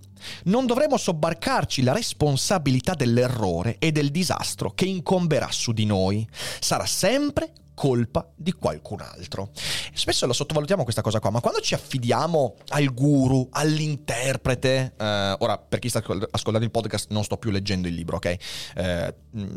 non 0.46 0.66
dovremo 0.66 0.96
sobbarcarci 0.96 1.82
la 1.82 1.92
responsabilità 1.92 2.94
dell'errore 2.94 3.76
e 3.78 3.92
del 3.92 4.10
disastro 4.10 4.72
che 4.72 4.86
incomberà 4.86 5.52
su 5.52 5.70
di 5.70 5.86
noi. 5.86 6.28
Sarà 6.58 6.84
sempre 6.84 7.52
colpa 7.78 8.28
di 8.34 8.52
qualcun 8.54 9.00
altro. 9.00 9.50
Spesso 9.94 10.26
lo 10.26 10.32
sottovalutiamo 10.32 10.82
questa 10.82 11.00
cosa 11.00 11.20
qua, 11.20 11.30
ma 11.30 11.40
quando 11.40 11.60
ci 11.60 11.74
affidiamo 11.74 12.56
al 12.70 12.92
guru, 12.92 13.46
all'interprete, 13.52 14.94
eh, 14.98 15.36
ora 15.38 15.58
per 15.58 15.78
chi 15.78 15.88
sta 15.88 16.00
ascoltando 16.00 16.64
il 16.64 16.72
podcast 16.72 17.10
non 17.10 17.22
sto 17.22 17.36
più 17.36 17.52
leggendo 17.52 17.86
il 17.86 17.94
libro, 17.94 18.16
ok? 18.16 18.36
Eh, 18.74 19.14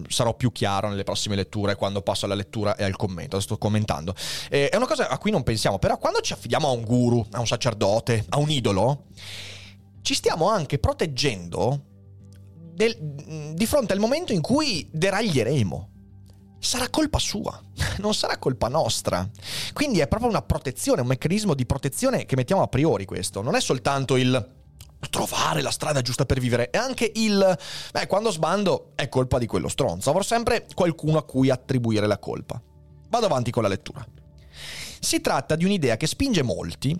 sarò 0.07 0.35
più 0.35 0.51
chiaro 0.51 0.87
nelle 0.87 1.03
prossime 1.03 1.35
letture 1.35 1.73
quando 1.73 2.03
passo 2.03 2.25
alla 2.25 2.35
lettura 2.35 2.75
e 2.75 2.83
al 2.83 2.95
commento, 2.95 3.39
sto 3.39 3.57
commentando. 3.57 4.13
Eh, 4.51 4.69
è 4.69 4.75
una 4.75 4.85
cosa 4.85 5.09
a 5.09 5.17
cui 5.17 5.31
non 5.31 5.41
pensiamo, 5.41 5.79
però 5.79 5.97
quando 5.97 6.21
ci 6.21 6.33
affidiamo 6.33 6.67
a 6.67 6.71
un 6.71 6.83
guru, 6.83 7.25
a 7.31 7.39
un 7.39 7.47
sacerdote, 7.47 8.25
a 8.29 8.37
un 8.37 8.51
idolo, 8.51 9.05
ci 10.03 10.13
stiamo 10.13 10.47
anche 10.47 10.77
proteggendo 10.77 11.85
del, 12.53 12.95
di 13.55 13.65
fronte 13.65 13.93
al 13.93 13.99
momento 13.99 14.31
in 14.31 14.41
cui 14.41 14.87
deraglieremo 14.91 15.89
sarà 16.61 16.89
colpa 16.89 17.19
sua, 17.19 17.59
non 17.99 18.13
sarà 18.13 18.37
colpa 18.37 18.67
nostra. 18.67 19.27
Quindi 19.73 19.99
è 19.99 20.07
proprio 20.07 20.29
una 20.29 20.41
protezione, 20.41 21.01
un 21.01 21.07
meccanismo 21.07 21.53
di 21.53 21.65
protezione 21.65 22.25
che 22.25 22.35
mettiamo 22.35 22.61
a 22.61 22.67
priori 22.67 23.05
questo. 23.05 23.41
Non 23.41 23.55
è 23.55 23.61
soltanto 23.61 24.15
il 24.15 24.59
trovare 25.09 25.63
la 25.63 25.71
strada 25.71 26.01
giusta 26.01 26.25
per 26.25 26.39
vivere, 26.39 26.69
è 26.69 26.77
anche 26.77 27.11
il 27.15 27.57
beh, 27.91 28.05
quando 28.05 28.29
sbando 28.29 28.91
è 28.95 29.09
colpa 29.09 29.39
di 29.39 29.47
quello 29.47 29.67
stronzo. 29.67 30.09
Avrò 30.09 30.21
sempre 30.21 30.67
qualcuno 30.73 31.17
a 31.17 31.23
cui 31.23 31.49
attribuire 31.49 32.05
la 32.05 32.19
colpa. 32.19 32.61
Vado 33.09 33.25
avanti 33.25 33.51
con 33.51 33.63
la 33.63 33.69
lettura. 33.69 34.05
Si 34.99 35.19
tratta 35.19 35.55
di 35.55 35.65
un'idea 35.65 35.97
che 35.97 36.05
spinge 36.05 36.43
molti 36.43 36.95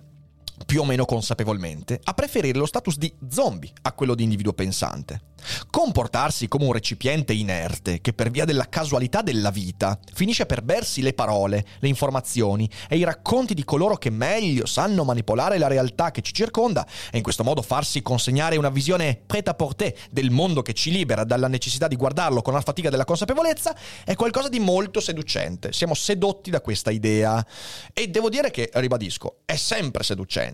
più 0.64 0.80
o 0.80 0.84
meno 0.84 1.04
consapevolmente, 1.04 2.00
a 2.02 2.14
preferire 2.14 2.58
lo 2.58 2.66
status 2.66 2.96
di 2.96 3.12
zombie 3.28 3.72
a 3.82 3.92
quello 3.92 4.14
di 4.14 4.22
individuo 4.22 4.52
pensante. 4.52 5.30
Comportarsi 5.70 6.46
come 6.46 6.66
un 6.66 6.72
recipiente 6.72 7.32
inerte 7.32 8.00
che 8.00 8.12
per 8.12 8.30
via 8.30 8.44
della 8.44 8.68
casualità 8.68 9.22
della 9.22 9.50
vita 9.50 9.98
finisce 10.12 10.46
per 10.46 10.62
bersi 10.62 11.02
le 11.02 11.14
parole, 11.14 11.66
le 11.80 11.88
informazioni 11.88 12.70
e 12.88 12.96
i 12.96 13.02
racconti 13.02 13.54
di 13.54 13.64
coloro 13.64 13.96
che 13.96 14.10
meglio 14.10 14.66
sanno 14.66 15.02
manipolare 15.02 15.58
la 15.58 15.66
realtà 15.66 16.12
che 16.12 16.22
ci 16.22 16.32
circonda 16.32 16.86
e 17.10 17.16
in 17.16 17.22
questo 17.24 17.42
modo 17.42 17.60
farsi 17.60 18.02
consegnare 18.02 18.56
una 18.56 18.70
visione 18.70 19.20
prêt-à-porter 19.26 19.92
del 20.10 20.30
mondo 20.30 20.62
che 20.62 20.74
ci 20.74 20.92
libera 20.92 21.24
dalla 21.24 21.48
necessità 21.48 21.88
di 21.88 21.96
guardarlo 21.96 22.40
con 22.40 22.54
la 22.54 22.60
fatica 22.60 22.88
della 22.88 23.04
consapevolezza 23.04 23.76
è 24.04 24.14
qualcosa 24.14 24.48
di 24.48 24.60
molto 24.60 25.00
seducente. 25.00 25.72
Siamo 25.72 25.94
sedotti 25.94 26.50
da 26.50 26.60
questa 26.60 26.90
idea 26.90 27.44
e 27.92 28.08
devo 28.08 28.28
dire 28.28 28.50
che, 28.52 28.70
ribadisco, 28.72 29.38
è 29.44 29.56
sempre 29.56 30.04
seducente 30.04 30.51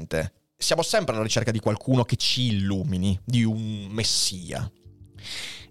siamo 0.56 0.82
sempre 0.82 1.14
alla 1.14 1.22
ricerca 1.22 1.50
di 1.50 1.60
qualcuno 1.60 2.04
che 2.04 2.16
ci 2.16 2.46
illumini, 2.46 3.18
di 3.24 3.44
un 3.44 3.86
messia. 3.90 4.70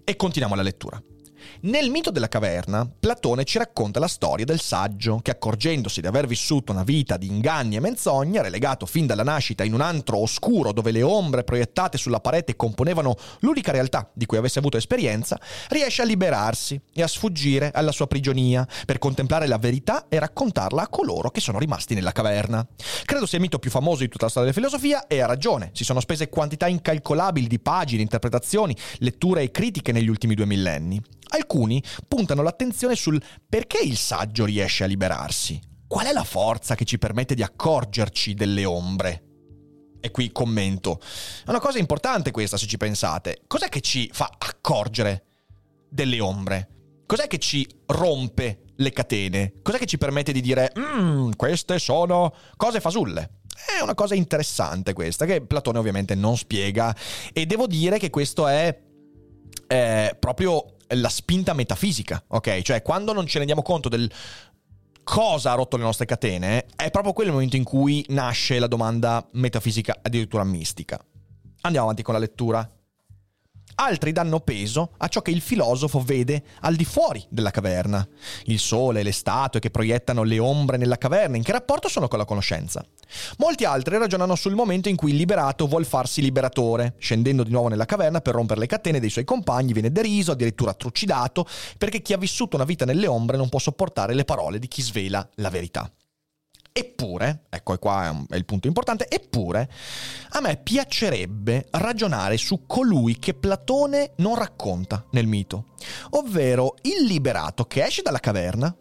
E 0.04 0.16
continuiamo 0.16 0.54
la 0.54 0.62
lettura. 0.62 1.02
Nel 1.60 1.90
mito 1.90 2.10
della 2.10 2.28
caverna, 2.28 2.88
Platone 2.98 3.44
ci 3.44 3.58
racconta 3.58 3.98
la 3.98 4.06
storia 4.06 4.44
del 4.44 4.60
saggio 4.60 5.18
che, 5.22 5.32
accorgendosi 5.32 6.00
di 6.00 6.06
aver 6.06 6.26
vissuto 6.26 6.72
una 6.72 6.84
vita 6.84 7.16
di 7.16 7.26
inganni 7.26 7.76
e 7.76 7.80
menzogne, 7.80 8.42
relegato 8.42 8.86
fin 8.86 9.06
dalla 9.06 9.24
nascita 9.24 9.64
in 9.64 9.74
un 9.74 9.80
antro 9.80 10.18
oscuro 10.18 10.72
dove 10.72 10.92
le 10.92 11.02
ombre 11.02 11.44
proiettate 11.44 11.98
sulla 11.98 12.20
parete 12.20 12.54
componevano 12.54 13.16
l'unica 13.40 13.72
realtà 13.72 14.08
di 14.12 14.26
cui 14.26 14.36
avesse 14.38 14.58
avuto 14.58 14.76
esperienza, 14.76 15.40
riesce 15.68 16.02
a 16.02 16.04
liberarsi 16.04 16.80
e 16.92 17.02
a 17.02 17.08
sfuggire 17.08 17.70
alla 17.74 17.92
sua 17.92 18.06
prigionia 18.06 18.66
per 18.86 18.98
contemplare 18.98 19.46
la 19.46 19.58
verità 19.58 20.06
e 20.08 20.18
raccontarla 20.18 20.82
a 20.82 20.88
coloro 20.88 21.30
che 21.30 21.40
sono 21.40 21.58
rimasti 21.58 21.94
nella 21.94 22.12
caverna. 22.12 22.66
Credo 23.04 23.26
sia 23.26 23.38
il 23.38 23.44
mito 23.44 23.58
più 23.58 23.70
famoso 23.70 24.00
di 24.00 24.08
tutta 24.08 24.24
la 24.26 24.30
storia 24.30 24.50
della 24.50 24.66
filosofia 24.66 25.06
e 25.06 25.20
ha 25.20 25.26
ragione. 25.26 25.70
Si 25.72 25.84
sono 25.84 26.00
spese 26.00 26.28
quantità 26.28 26.68
incalcolabili 26.68 27.46
di 27.46 27.58
pagine, 27.58 28.02
interpretazioni, 28.02 28.76
letture 28.98 29.42
e 29.42 29.50
critiche 29.50 29.92
negli 29.92 30.08
ultimi 30.08 30.34
due 30.34 30.46
millenni. 30.46 31.02
Alcuni 31.28 31.82
puntano 32.06 32.42
l'attenzione 32.42 32.94
sul 32.94 33.22
perché 33.48 33.78
il 33.82 33.96
saggio 33.96 34.44
riesce 34.44 34.84
a 34.84 34.86
liberarsi. 34.86 35.60
Qual 35.86 36.06
è 36.06 36.12
la 36.12 36.24
forza 36.24 36.74
che 36.74 36.84
ci 36.84 36.98
permette 36.98 37.34
di 37.34 37.42
accorgerci 37.42 38.34
delle 38.34 38.64
ombre? 38.64 39.22
E 40.00 40.10
qui 40.10 40.30
commento. 40.30 41.00
È 41.44 41.48
una 41.48 41.60
cosa 41.60 41.78
importante 41.78 42.30
questa 42.30 42.56
se 42.56 42.66
ci 42.66 42.76
pensate. 42.76 43.42
Cos'è 43.46 43.68
che 43.68 43.80
ci 43.80 44.08
fa 44.12 44.30
accorgere 44.38 45.24
delle 45.88 46.20
ombre? 46.20 46.68
Cos'è 47.06 47.26
che 47.26 47.38
ci 47.38 47.66
rompe 47.86 48.64
le 48.76 48.92
catene? 48.92 49.54
Cos'è 49.62 49.78
che 49.78 49.86
ci 49.86 49.98
permette 49.98 50.32
di 50.32 50.40
dire, 50.40 50.72
mmm, 50.76 51.32
queste 51.36 51.78
sono 51.78 52.34
cose 52.56 52.80
fasulle? 52.80 53.40
È 53.76 53.82
una 53.82 53.94
cosa 53.94 54.14
interessante 54.14 54.92
questa, 54.92 55.24
che 55.24 55.40
Platone 55.40 55.78
ovviamente 55.78 56.14
non 56.14 56.36
spiega. 56.36 56.94
E 57.32 57.46
devo 57.46 57.66
dire 57.66 57.98
che 57.98 58.10
questo 58.10 58.46
è 58.46 58.78
eh, 59.66 60.16
proprio 60.18 60.76
la 60.94 61.08
spinta 61.08 61.52
metafisica, 61.52 62.22
ok? 62.28 62.62
Cioè 62.62 62.82
quando 62.82 63.12
non 63.12 63.26
ci 63.26 63.38
rendiamo 63.38 63.62
conto 63.62 63.88
del 63.88 64.10
cosa 65.02 65.52
ha 65.52 65.54
rotto 65.54 65.78
le 65.78 65.84
nostre 65.84 66.04
catene, 66.04 66.66
è 66.76 66.90
proprio 66.90 67.14
quel 67.14 67.30
momento 67.30 67.56
in 67.56 67.64
cui 67.64 68.04
nasce 68.08 68.58
la 68.58 68.66
domanda 68.66 69.26
metafisica, 69.32 70.00
addirittura 70.02 70.44
mistica. 70.44 70.98
Andiamo 71.62 71.86
avanti 71.86 72.02
con 72.02 72.14
la 72.14 72.20
lettura 72.20 72.70
altri 73.80 74.12
danno 74.12 74.40
peso 74.40 74.90
a 74.98 75.08
ciò 75.08 75.22
che 75.22 75.30
il 75.30 75.40
filosofo 75.40 76.00
vede 76.00 76.42
al 76.60 76.74
di 76.74 76.84
fuori 76.84 77.24
della 77.28 77.50
caverna. 77.50 78.06
Il 78.44 78.58
sole, 78.58 79.02
le 79.02 79.12
statue 79.12 79.60
che 79.60 79.70
proiettano 79.70 80.22
le 80.22 80.38
ombre 80.38 80.76
nella 80.76 80.98
caverna, 80.98 81.36
in 81.36 81.42
che 81.42 81.52
rapporto 81.52 81.88
sono 81.88 82.08
con 82.08 82.18
la 82.18 82.24
conoscenza? 82.24 82.84
Molti 83.38 83.64
altri 83.64 83.98
ragionano 83.98 84.34
sul 84.34 84.54
momento 84.54 84.88
in 84.88 84.96
cui 84.96 85.12
il 85.12 85.16
liberato 85.16 85.66
vuol 85.66 85.86
farsi 85.86 86.20
liberatore, 86.20 86.94
scendendo 86.98 87.42
di 87.42 87.50
nuovo 87.50 87.68
nella 87.68 87.86
caverna 87.86 88.20
per 88.20 88.34
rompere 88.34 88.60
le 88.60 88.66
catene 88.66 89.00
dei 89.00 89.10
suoi 89.10 89.24
compagni, 89.24 89.72
viene 89.72 89.92
deriso, 89.92 90.32
addirittura 90.32 90.74
trucidato, 90.74 91.46
perché 91.78 92.02
chi 92.02 92.12
ha 92.12 92.18
vissuto 92.18 92.56
una 92.56 92.64
vita 92.64 92.84
nelle 92.84 93.06
ombre 93.06 93.36
non 93.36 93.48
può 93.48 93.58
sopportare 93.58 94.14
le 94.14 94.24
parole 94.24 94.58
di 94.58 94.68
chi 94.68 94.82
svela 94.82 95.26
la 95.36 95.50
verità. 95.50 95.90
Eppure, 96.80 97.46
ecco 97.50 97.76
qua 97.78 98.24
è 98.28 98.36
il 98.36 98.44
punto 98.44 98.68
importante, 98.68 99.08
eppure 99.08 99.68
a 100.28 100.40
me 100.40 100.58
piacerebbe 100.58 101.66
ragionare 101.72 102.36
su 102.36 102.66
colui 102.66 103.18
che 103.18 103.34
Platone 103.34 104.12
non 104.18 104.36
racconta 104.36 105.04
nel 105.10 105.26
mito, 105.26 105.70
ovvero 106.10 106.76
il 106.82 107.04
liberato 107.04 107.64
che 107.64 107.84
esce 107.84 108.02
dalla 108.02 108.20
caverna, 108.20 108.72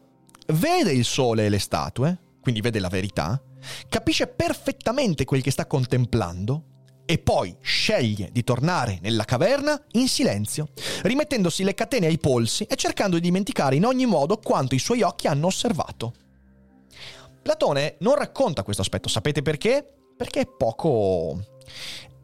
vede 0.54 0.92
il 0.92 1.06
sole 1.06 1.48
e 1.48 1.50
le 1.50 1.58
statue, 1.58 2.20
quindi 2.40 2.62
vede 2.62 2.80
la 2.80 2.88
verità, 2.88 3.42
capisce 3.90 4.28
perfettamente 4.28 5.26
quel 5.26 5.42
che 5.42 5.50
sta 5.50 5.66
contemplando 5.66 6.66
e 7.04 7.18
poi 7.18 7.58
sceglie 7.62 8.30
di 8.32 8.44
tornare 8.44 9.00
nella 9.02 9.26
caverna 9.26 9.82
in 9.94 10.08
silenzio, 10.08 10.68
rimettendosi 11.02 11.64
le 11.64 11.74
catene 11.74 12.06
ai 12.06 12.20
polsi 12.20 12.64
e 12.66 12.76
cercando 12.76 13.16
di 13.16 13.24
dimenticare 13.24 13.76
in 13.76 13.86
ogni 13.86 14.06
modo 14.06 14.38
quanto 14.38 14.76
i 14.76 14.80
suoi 14.80 15.02
occhi 15.02 15.26
hanno 15.26 15.48
osservato. 15.48 16.14
Platone 17.48 17.96
non 18.00 18.16
racconta 18.16 18.62
questo 18.62 18.82
aspetto, 18.82 19.08
sapete 19.08 19.42
perché? 19.42 19.88
Perché 20.18 20.42
è 20.42 20.46
poco... 20.48 21.42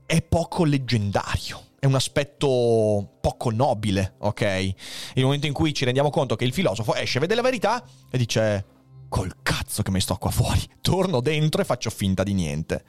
è 0.05 0.21
poco 0.21 0.65
leggendario. 0.65 1.67
È 1.79 1.85
un 1.85 1.95
aspetto 1.95 3.19
poco 3.21 3.49
nobile, 3.49 4.15
ok? 4.19 4.73
Il 5.13 5.23
momento 5.23 5.47
in 5.47 5.53
cui 5.53 5.73
ci 5.73 5.85
rendiamo 5.85 6.09
conto 6.09 6.35
che 6.35 6.43
il 6.43 6.51
filosofo 6.51 6.93
esce, 6.93 7.21
vede 7.21 7.35
la 7.35 7.41
verità 7.41 7.81
e 8.11 8.17
dice 8.17 8.65
col 9.07 9.33
cazzo 9.41 9.81
che 9.81 9.91
mi 9.91 10.01
sto 10.01 10.17
qua 10.17 10.29
fuori. 10.29 10.59
Torno 10.81 11.21
dentro 11.21 11.61
e 11.61 11.63
faccio 11.63 11.89
finta 11.89 12.23
di 12.23 12.33
niente. 12.33 12.83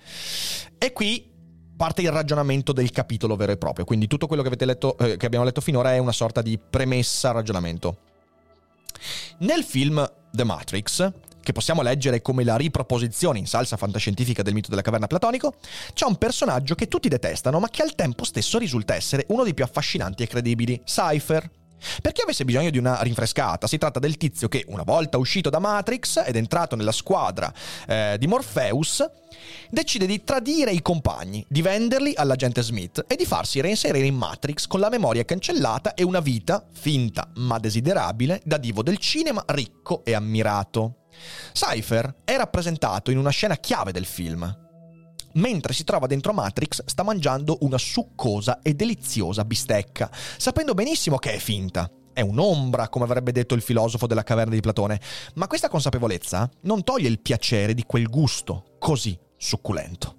E 0.76 0.92
qui 0.92 1.30
parte 1.76 2.02
il 2.02 2.10
ragionamento 2.10 2.72
del 2.72 2.90
capitolo 2.90 3.36
vero 3.36 3.52
e 3.52 3.58
proprio. 3.58 3.84
Quindi 3.84 4.08
tutto 4.08 4.26
quello 4.26 4.42
che, 4.42 4.64
letto, 4.64 4.98
eh, 4.98 5.16
che 5.16 5.26
abbiamo 5.26 5.44
letto 5.44 5.60
finora 5.60 5.94
è 5.94 5.98
una 5.98 6.10
sorta 6.10 6.42
di 6.42 6.58
premessa 6.58 7.30
ragionamento. 7.30 7.98
Nel 9.38 9.62
film 9.62 10.04
The 10.32 10.42
Matrix, 10.42 11.12
che 11.44 11.52
possiamo 11.52 11.82
leggere 11.82 12.20
come 12.22 12.42
la 12.42 12.56
riproposizione 12.56 13.38
in 13.38 13.46
salsa 13.46 13.76
fantascientifica 13.76 14.42
del 14.42 14.54
mito 14.54 14.70
della 14.70 14.82
caverna 14.82 15.06
platonico, 15.06 15.54
c'è 15.92 16.06
un 16.06 16.16
personaggio 16.16 16.74
che 16.74 16.88
tutti 16.88 17.08
detestano, 17.08 17.60
ma 17.60 17.68
che 17.68 17.82
al 17.82 17.94
tempo 17.94 18.24
stesso 18.24 18.58
risulta 18.58 18.96
essere 18.96 19.26
uno 19.28 19.44
dei 19.44 19.54
più 19.54 19.62
affascinanti 19.62 20.24
e 20.24 20.26
credibili, 20.26 20.82
Cypher. 20.84 21.48
Per 22.00 22.12
chi 22.12 22.22
avesse 22.22 22.44
bisogno 22.44 22.70
di 22.70 22.78
una 22.78 23.02
rinfrescata, 23.02 23.66
si 23.66 23.76
tratta 23.76 24.00
del 24.00 24.16
tizio 24.16 24.48
che, 24.48 24.64
una 24.68 24.84
volta 24.84 25.18
uscito 25.18 25.50
da 25.50 25.58
Matrix 25.58 26.22
ed 26.24 26.36
entrato 26.36 26.76
nella 26.76 26.92
squadra 26.92 27.52
eh, 27.86 28.16
di 28.18 28.26
Morpheus, 28.26 29.04
decide 29.68 30.06
di 30.06 30.24
tradire 30.24 30.70
i 30.70 30.80
compagni, 30.80 31.44
di 31.46 31.60
venderli 31.60 32.14
all'agente 32.16 32.62
Smith 32.62 33.04
e 33.06 33.16
di 33.16 33.26
farsi 33.26 33.60
reinserire 33.60 34.06
in 34.06 34.14
Matrix 34.14 34.66
con 34.66 34.80
la 34.80 34.88
memoria 34.88 35.24
cancellata 35.24 35.92
e 35.92 36.02
una 36.02 36.20
vita, 36.20 36.64
finta 36.72 37.30
ma 37.34 37.58
desiderabile, 37.58 38.40
da 38.44 38.56
divo 38.56 38.82
del 38.82 38.96
cinema 38.96 39.44
ricco 39.46 40.02
e 40.04 40.14
ammirato. 40.14 41.03
Cypher 41.52 42.22
è 42.24 42.36
rappresentato 42.36 43.10
in 43.10 43.18
una 43.18 43.30
scena 43.30 43.56
chiave 43.56 43.92
del 43.92 44.04
film, 44.04 44.62
mentre 45.34 45.72
si 45.72 45.84
trova 45.84 46.06
dentro 46.06 46.32
Matrix 46.32 46.82
sta 46.84 47.02
mangiando 47.02 47.58
una 47.60 47.78
succosa 47.78 48.60
e 48.62 48.74
deliziosa 48.74 49.44
bistecca, 49.44 50.10
sapendo 50.12 50.74
benissimo 50.74 51.16
che 51.18 51.34
è 51.34 51.38
finta. 51.38 51.90
È 52.12 52.20
un'ombra, 52.20 52.88
come 52.88 53.04
avrebbe 53.04 53.32
detto 53.32 53.54
il 53.54 53.62
filosofo 53.62 54.06
della 54.06 54.22
caverna 54.22 54.54
di 54.54 54.60
Platone, 54.60 55.00
ma 55.34 55.48
questa 55.48 55.68
consapevolezza 55.68 56.48
non 56.62 56.84
toglie 56.84 57.08
il 57.08 57.20
piacere 57.20 57.74
di 57.74 57.82
quel 57.84 58.08
gusto 58.08 58.76
così 58.78 59.18
succulento. 59.36 60.18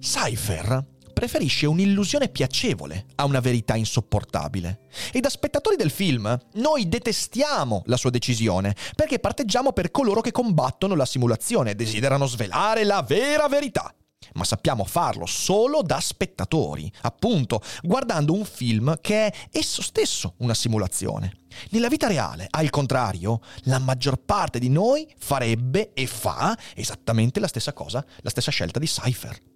Cypher 0.00 0.84
preferisce 1.24 1.64
un'illusione 1.64 2.28
piacevole 2.28 3.06
a 3.14 3.24
una 3.24 3.40
verità 3.40 3.76
insopportabile. 3.76 4.80
E 5.10 5.20
da 5.20 5.30
spettatori 5.30 5.74
del 5.74 5.90
film, 5.90 6.38
noi 6.54 6.86
detestiamo 6.86 7.82
la 7.86 7.96
sua 7.96 8.10
decisione, 8.10 8.76
perché 8.94 9.18
parteggiamo 9.18 9.72
per 9.72 9.90
coloro 9.90 10.20
che 10.20 10.32
combattono 10.32 10.94
la 10.94 11.06
simulazione 11.06 11.70
e 11.70 11.74
desiderano 11.74 12.26
svelare 12.26 12.84
la 12.84 13.02
vera 13.02 13.48
verità 13.48 13.94
ma 14.36 14.42
sappiamo 14.42 14.84
farlo 14.84 15.26
solo 15.26 15.82
da 15.82 16.00
spettatori, 16.00 16.90
appunto, 17.02 17.60
guardando 17.82 18.32
un 18.32 18.44
film 18.44 18.98
che 19.00 19.26
è 19.26 19.32
esso 19.52 19.80
stesso 19.80 20.34
una 20.38 20.54
simulazione. 20.54 21.42
Nella 21.70 21.88
vita 21.88 22.08
reale, 22.08 22.48
al 22.50 22.70
contrario, 22.70 23.40
la 23.64 23.78
maggior 23.78 24.16
parte 24.16 24.58
di 24.58 24.70
noi 24.70 25.06
farebbe 25.18 25.92
e 25.92 26.06
fa 26.06 26.56
esattamente 26.74 27.38
la 27.38 27.48
stessa 27.48 27.72
cosa, 27.72 28.04
la 28.22 28.30
stessa 28.30 28.50
scelta 28.50 28.80
di 28.80 28.86
Cypher. 28.86 29.53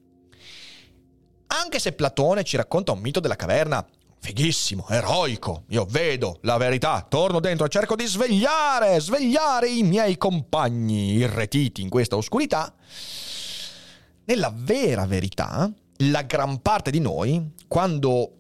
Anche 1.49 1.79
se 1.79 1.93
Platone 1.93 2.45
ci 2.45 2.57
racconta 2.57 2.93
un 2.93 3.01
mito 3.01 3.21
della 3.21 3.37
caverna 3.37 3.87
fighissimo, 4.21 4.87
eroico. 4.89 5.65
Io 5.69 5.87
vedo 5.87 6.39
la 6.43 6.57
verità, 6.57 7.07
torno 7.09 7.41
dentro 7.41 7.65
e 7.65 7.69
cerco 7.69 7.97
di 7.97 8.07
svegliare, 8.07 9.01
svegliare 9.01 9.69
i 9.69 9.83
miei 9.83 10.19
compagni 10.19 11.13
irretiti 11.15 11.81
in 11.81 11.89
questa 11.89 12.17
oscurità. 12.17 12.75
Nella 14.25 14.53
vera 14.55 15.07
verità, 15.07 15.73
la 15.99 16.23
gran 16.23 16.61
parte 16.61 16.91
di 16.91 17.01
noi, 17.01 17.55
quando 17.67 18.33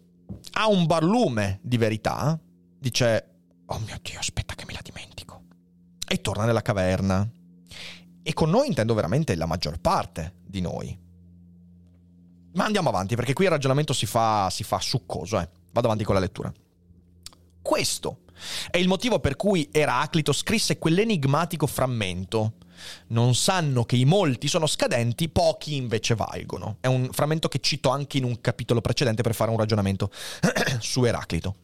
ha 0.52 0.68
un 0.68 0.84
barlume 0.84 1.60
di 1.62 1.78
verità, 1.78 2.38
dice, 2.78 3.28
oh 3.64 3.78
mio 3.78 3.96
Dio, 4.02 4.18
aspetta 4.18 4.54
che 4.54 4.66
me 4.66 4.74
la 4.74 4.80
dimentico. 4.82 5.44
E 6.06 6.20
torna 6.20 6.44
nella 6.44 6.62
caverna. 6.62 7.26
E 8.22 8.32
con 8.34 8.50
noi 8.50 8.66
intendo 8.66 8.92
veramente 8.92 9.34
la 9.34 9.46
maggior 9.46 9.78
parte 9.80 10.34
di 10.44 10.60
noi. 10.60 11.06
Ma 12.58 12.64
andiamo 12.64 12.88
avanti, 12.88 13.14
perché 13.14 13.34
qui 13.34 13.44
il 13.44 13.52
ragionamento 13.52 13.92
si 13.92 14.04
fa, 14.04 14.50
si 14.50 14.64
fa 14.64 14.80
succoso, 14.80 15.38
eh. 15.38 15.48
Vado 15.70 15.86
avanti 15.86 16.02
con 16.02 16.14
la 16.14 16.20
lettura. 16.20 16.52
Questo 17.62 18.22
è 18.68 18.78
il 18.78 18.88
motivo 18.88 19.20
per 19.20 19.36
cui 19.36 19.68
Eraclito 19.70 20.32
scrisse 20.32 20.76
quell'enigmatico 20.76 21.68
frammento 21.68 22.54
non 23.08 23.36
sanno 23.36 23.84
che 23.84 23.94
i 23.94 24.04
molti 24.04 24.48
sono 24.48 24.66
scadenti, 24.66 25.28
pochi 25.28 25.76
invece 25.76 26.16
valgono. 26.16 26.78
È 26.80 26.88
un 26.88 27.10
frammento 27.12 27.46
che 27.46 27.60
cito 27.60 27.90
anche 27.90 28.18
in 28.18 28.24
un 28.24 28.40
capitolo 28.40 28.80
precedente 28.80 29.22
per 29.22 29.36
fare 29.36 29.52
un 29.52 29.56
ragionamento 29.56 30.10
su 30.80 31.04
Eraclito. 31.04 31.54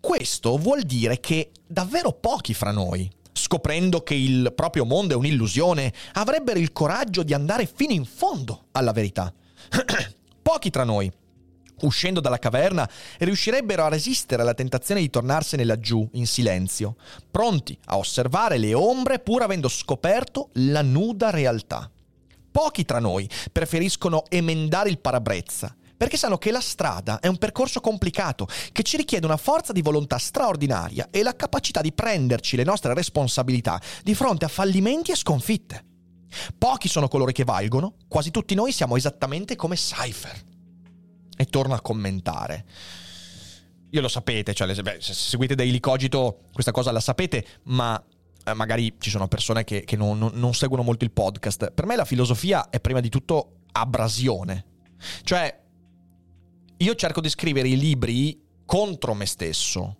Questo 0.00 0.56
vuol 0.58 0.82
dire 0.82 1.20
che 1.20 1.52
davvero 1.64 2.10
pochi 2.10 2.54
fra 2.54 2.72
noi, 2.72 3.08
scoprendo 3.32 4.02
che 4.02 4.14
il 4.14 4.52
proprio 4.52 4.84
mondo 4.84 5.14
è 5.14 5.16
un'illusione, 5.16 5.92
avrebbero 6.14 6.58
il 6.58 6.72
coraggio 6.72 7.22
di 7.22 7.34
andare 7.34 7.66
fino 7.72 7.92
in 7.92 8.04
fondo 8.04 8.64
alla 8.72 8.90
verità. 8.90 9.32
pochi 10.42 10.70
tra 10.70 10.84
noi 10.84 11.10
uscendo 11.82 12.20
dalla 12.20 12.38
caverna, 12.38 12.88
riuscirebbero 13.18 13.84
a 13.84 13.88
resistere 13.88 14.42
alla 14.42 14.54
tentazione 14.54 15.00
di 15.00 15.10
tornarsene 15.10 15.64
laggiù 15.64 16.08
in 16.12 16.26
silenzio, 16.26 16.96
pronti 17.30 17.78
a 17.86 17.98
osservare 17.98 18.58
le 18.58 18.74
ombre 18.74 19.18
pur 19.18 19.42
avendo 19.42 19.68
scoperto 19.68 20.50
la 20.54 20.82
nuda 20.82 21.30
realtà. 21.30 21.90
Pochi 22.50 22.84
tra 22.84 22.98
noi 22.98 23.28
preferiscono 23.50 24.24
emendare 24.28 24.90
il 24.90 24.98
parabrezza, 24.98 25.74
perché 25.96 26.16
sanno 26.16 26.36
che 26.36 26.50
la 26.50 26.60
strada 26.60 27.20
è 27.20 27.28
un 27.28 27.38
percorso 27.38 27.80
complicato, 27.80 28.46
che 28.72 28.82
ci 28.82 28.96
richiede 28.96 29.26
una 29.26 29.36
forza 29.36 29.72
di 29.72 29.82
volontà 29.82 30.18
straordinaria 30.18 31.08
e 31.10 31.22
la 31.22 31.34
capacità 31.34 31.80
di 31.80 31.92
prenderci 31.92 32.56
le 32.56 32.64
nostre 32.64 32.92
responsabilità 32.92 33.80
di 34.02 34.14
fronte 34.14 34.44
a 34.44 34.48
fallimenti 34.48 35.12
e 35.12 35.16
sconfitte. 35.16 35.91
Pochi 36.56 36.88
sono 36.88 37.08
coloro 37.08 37.32
che 37.32 37.44
valgono, 37.44 37.94
quasi 38.08 38.30
tutti 38.30 38.54
noi 38.54 38.72
siamo 38.72 38.96
esattamente 38.96 39.56
come 39.56 39.76
Cypher 39.76 40.44
e 41.36 41.44
torna 41.46 41.76
a 41.76 41.80
commentare. 41.80 42.64
Io 43.90 44.00
lo 44.00 44.08
sapete, 44.08 44.54
cioè, 44.54 44.74
beh, 44.74 44.98
se 45.00 45.12
seguite 45.12 45.54
Daily 45.54 45.80
Cogito 45.80 46.44
questa 46.52 46.70
cosa 46.70 46.92
la 46.92 47.00
sapete, 47.00 47.44
ma 47.64 48.02
eh, 48.44 48.54
magari 48.54 48.94
ci 48.98 49.10
sono 49.10 49.28
persone 49.28 49.64
che, 49.64 49.84
che 49.84 49.96
non, 49.96 50.18
non, 50.18 50.30
non 50.34 50.54
seguono 50.54 50.82
molto 50.82 51.04
il 51.04 51.10
podcast. 51.10 51.72
Per 51.72 51.86
me 51.86 51.96
la 51.96 52.04
filosofia 52.04 52.70
è 52.70 52.80
prima 52.80 53.00
di 53.00 53.10
tutto 53.10 53.58
abrasione. 53.72 54.64
Cioè, 55.22 55.60
io 56.78 56.94
cerco 56.94 57.20
di 57.20 57.28
scrivere 57.28 57.68
i 57.68 57.76
libri 57.76 58.40
contro 58.64 59.14
me 59.14 59.26
stesso. 59.26 59.96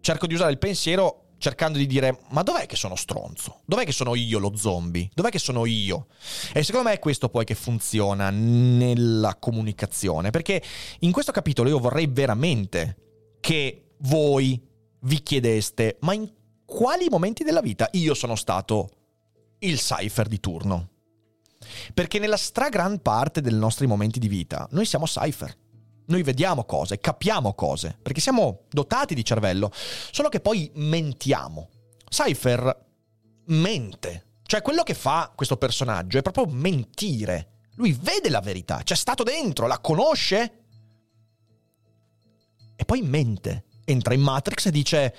Cerco 0.00 0.26
di 0.26 0.34
usare 0.34 0.50
il 0.50 0.58
pensiero 0.58 1.27
cercando 1.38 1.78
di 1.78 1.86
dire 1.86 2.20
ma 2.30 2.42
dov'è 2.42 2.66
che 2.66 2.76
sono 2.76 2.96
stronzo? 2.96 3.60
Dov'è 3.64 3.84
che 3.84 3.92
sono 3.92 4.14
io 4.14 4.38
lo 4.38 4.56
zombie? 4.56 5.08
Dov'è 5.14 5.30
che 5.30 5.38
sono 5.38 5.64
io? 5.64 6.06
E 6.52 6.62
secondo 6.62 6.88
me 6.88 6.94
è 6.94 6.98
questo 6.98 7.28
poi 7.28 7.44
che 7.44 7.54
funziona 7.54 8.30
nella 8.30 9.36
comunicazione, 9.36 10.30
perché 10.30 10.62
in 11.00 11.12
questo 11.12 11.32
capitolo 11.32 11.68
io 11.68 11.78
vorrei 11.78 12.06
veramente 12.06 12.96
che 13.40 13.92
voi 14.00 14.60
vi 15.02 15.22
chiedeste 15.22 15.96
ma 16.00 16.12
in 16.12 16.30
quali 16.64 17.06
momenti 17.08 17.44
della 17.44 17.60
vita 17.60 17.88
io 17.92 18.14
sono 18.14 18.34
stato 18.34 18.90
il 19.60 19.78
cipher 19.78 20.28
di 20.28 20.40
turno? 20.40 20.88
Perché 21.92 22.18
nella 22.18 22.36
stragran 22.36 23.00
parte 23.00 23.40
dei 23.40 23.52
nostri 23.52 23.86
momenti 23.86 24.18
di 24.18 24.28
vita 24.28 24.68
noi 24.72 24.84
siamo 24.84 25.06
cipher 25.06 25.56
noi 26.08 26.22
vediamo 26.22 26.64
cose, 26.64 26.98
capiamo 26.98 27.54
cose, 27.54 27.96
perché 28.00 28.20
siamo 28.20 28.64
dotati 28.70 29.14
di 29.14 29.24
cervello, 29.24 29.70
solo 29.72 30.28
che 30.28 30.40
poi 30.40 30.70
mentiamo. 30.74 31.68
Cypher 32.08 32.86
mente. 33.46 34.24
Cioè 34.42 34.62
quello 34.62 34.82
che 34.82 34.94
fa 34.94 35.32
questo 35.34 35.56
personaggio 35.56 36.18
è 36.18 36.22
proprio 36.22 36.46
mentire. 36.46 37.66
Lui 37.74 37.92
vede 37.92 38.30
la 38.30 38.40
verità, 38.40 38.80
c'è 38.82 38.96
stato 38.96 39.22
dentro, 39.22 39.66
la 39.66 39.78
conosce 39.78 40.64
e 42.74 42.84
poi 42.84 43.02
mente. 43.02 43.64
Entra 43.84 44.14
in 44.14 44.20
Matrix 44.20 44.66
e 44.66 44.70
dice 44.70 45.14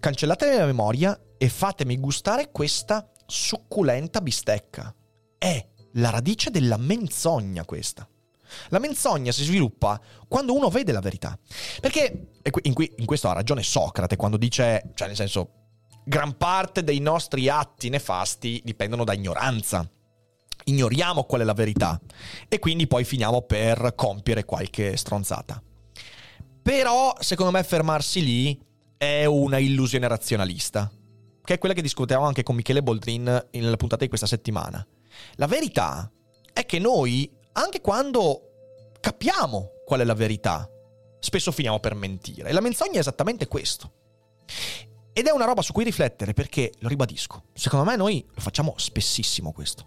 cancellate 0.00 0.56
la 0.56 0.66
memoria 0.66 1.18
e 1.38 1.48
fatemi 1.48 1.98
gustare 1.98 2.50
questa 2.50 3.10
succulenta 3.26 4.20
bistecca. 4.20 4.94
È 5.38 5.66
la 5.92 6.10
radice 6.10 6.50
della 6.50 6.76
menzogna 6.76 7.64
questa. 7.64 8.08
La 8.68 8.78
menzogna 8.78 9.32
si 9.32 9.44
sviluppa 9.44 10.00
quando 10.28 10.54
uno 10.54 10.68
vede 10.68 10.92
la 10.92 11.00
verità. 11.00 11.38
Perché 11.80 12.28
in, 12.62 12.74
qui, 12.74 12.92
in 12.96 13.04
questo 13.04 13.28
ha 13.28 13.32
ragione 13.32 13.62
Socrate 13.62 14.16
quando 14.16 14.36
dice, 14.36 14.90
cioè 14.94 15.08
nel 15.08 15.16
senso, 15.16 15.50
gran 16.04 16.36
parte 16.36 16.84
dei 16.84 17.00
nostri 17.00 17.48
atti 17.48 17.88
nefasti 17.88 18.62
dipendono 18.64 19.04
da 19.04 19.12
ignoranza. 19.12 19.88
Ignoriamo 20.64 21.24
qual 21.24 21.42
è 21.42 21.44
la 21.44 21.52
verità 21.52 22.00
e 22.48 22.58
quindi 22.58 22.86
poi 22.86 23.04
finiamo 23.04 23.42
per 23.42 23.94
compiere 23.94 24.44
qualche 24.44 24.96
stronzata. 24.96 25.62
Però, 26.62 27.14
secondo 27.20 27.52
me, 27.52 27.62
fermarsi 27.62 28.24
lì 28.24 28.60
è 28.96 29.24
una 29.24 29.58
illusione 29.58 30.08
razionalista, 30.08 30.90
che 31.44 31.54
è 31.54 31.58
quella 31.58 31.74
che 31.74 31.82
discutevamo 31.82 32.26
anche 32.26 32.42
con 32.42 32.56
Michele 32.56 32.82
Boldrin 32.82 33.46
nella 33.52 33.76
puntata 33.76 34.02
di 34.02 34.08
questa 34.08 34.26
settimana. 34.26 34.84
La 35.36 35.46
verità 35.46 36.10
è 36.52 36.66
che 36.66 36.78
noi, 36.80 37.30
anche 37.56 37.80
quando 37.80 38.92
capiamo 39.00 39.82
qual 39.84 40.00
è 40.00 40.04
la 40.04 40.14
verità, 40.14 40.68
spesso 41.18 41.50
finiamo 41.52 41.80
per 41.80 41.94
mentire. 41.94 42.48
E 42.48 42.52
la 42.52 42.60
menzogna 42.60 42.94
è 42.94 42.98
esattamente 42.98 43.48
questo. 43.48 43.92
Ed 45.12 45.26
è 45.26 45.30
una 45.30 45.46
roba 45.46 45.62
su 45.62 45.72
cui 45.72 45.84
riflettere 45.84 46.34
perché, 46.34 46.72
lo 46.80 46.88
ribadisco, 46.88 47.44
secondo 47.54 47.86
me 47.86 47.96
noi 47.96 48.24
lo 48.32 48.40
facciamo 48.40 48.74
spessissimo 48.76 49.52
questo. 49.52 49.86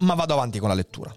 Ma 0.00 0.14
vado 0.14 0.32
avanti 0.32 0.58
con 0.58 0.68
la 0.68 0.74
lettura. 0.74 1.14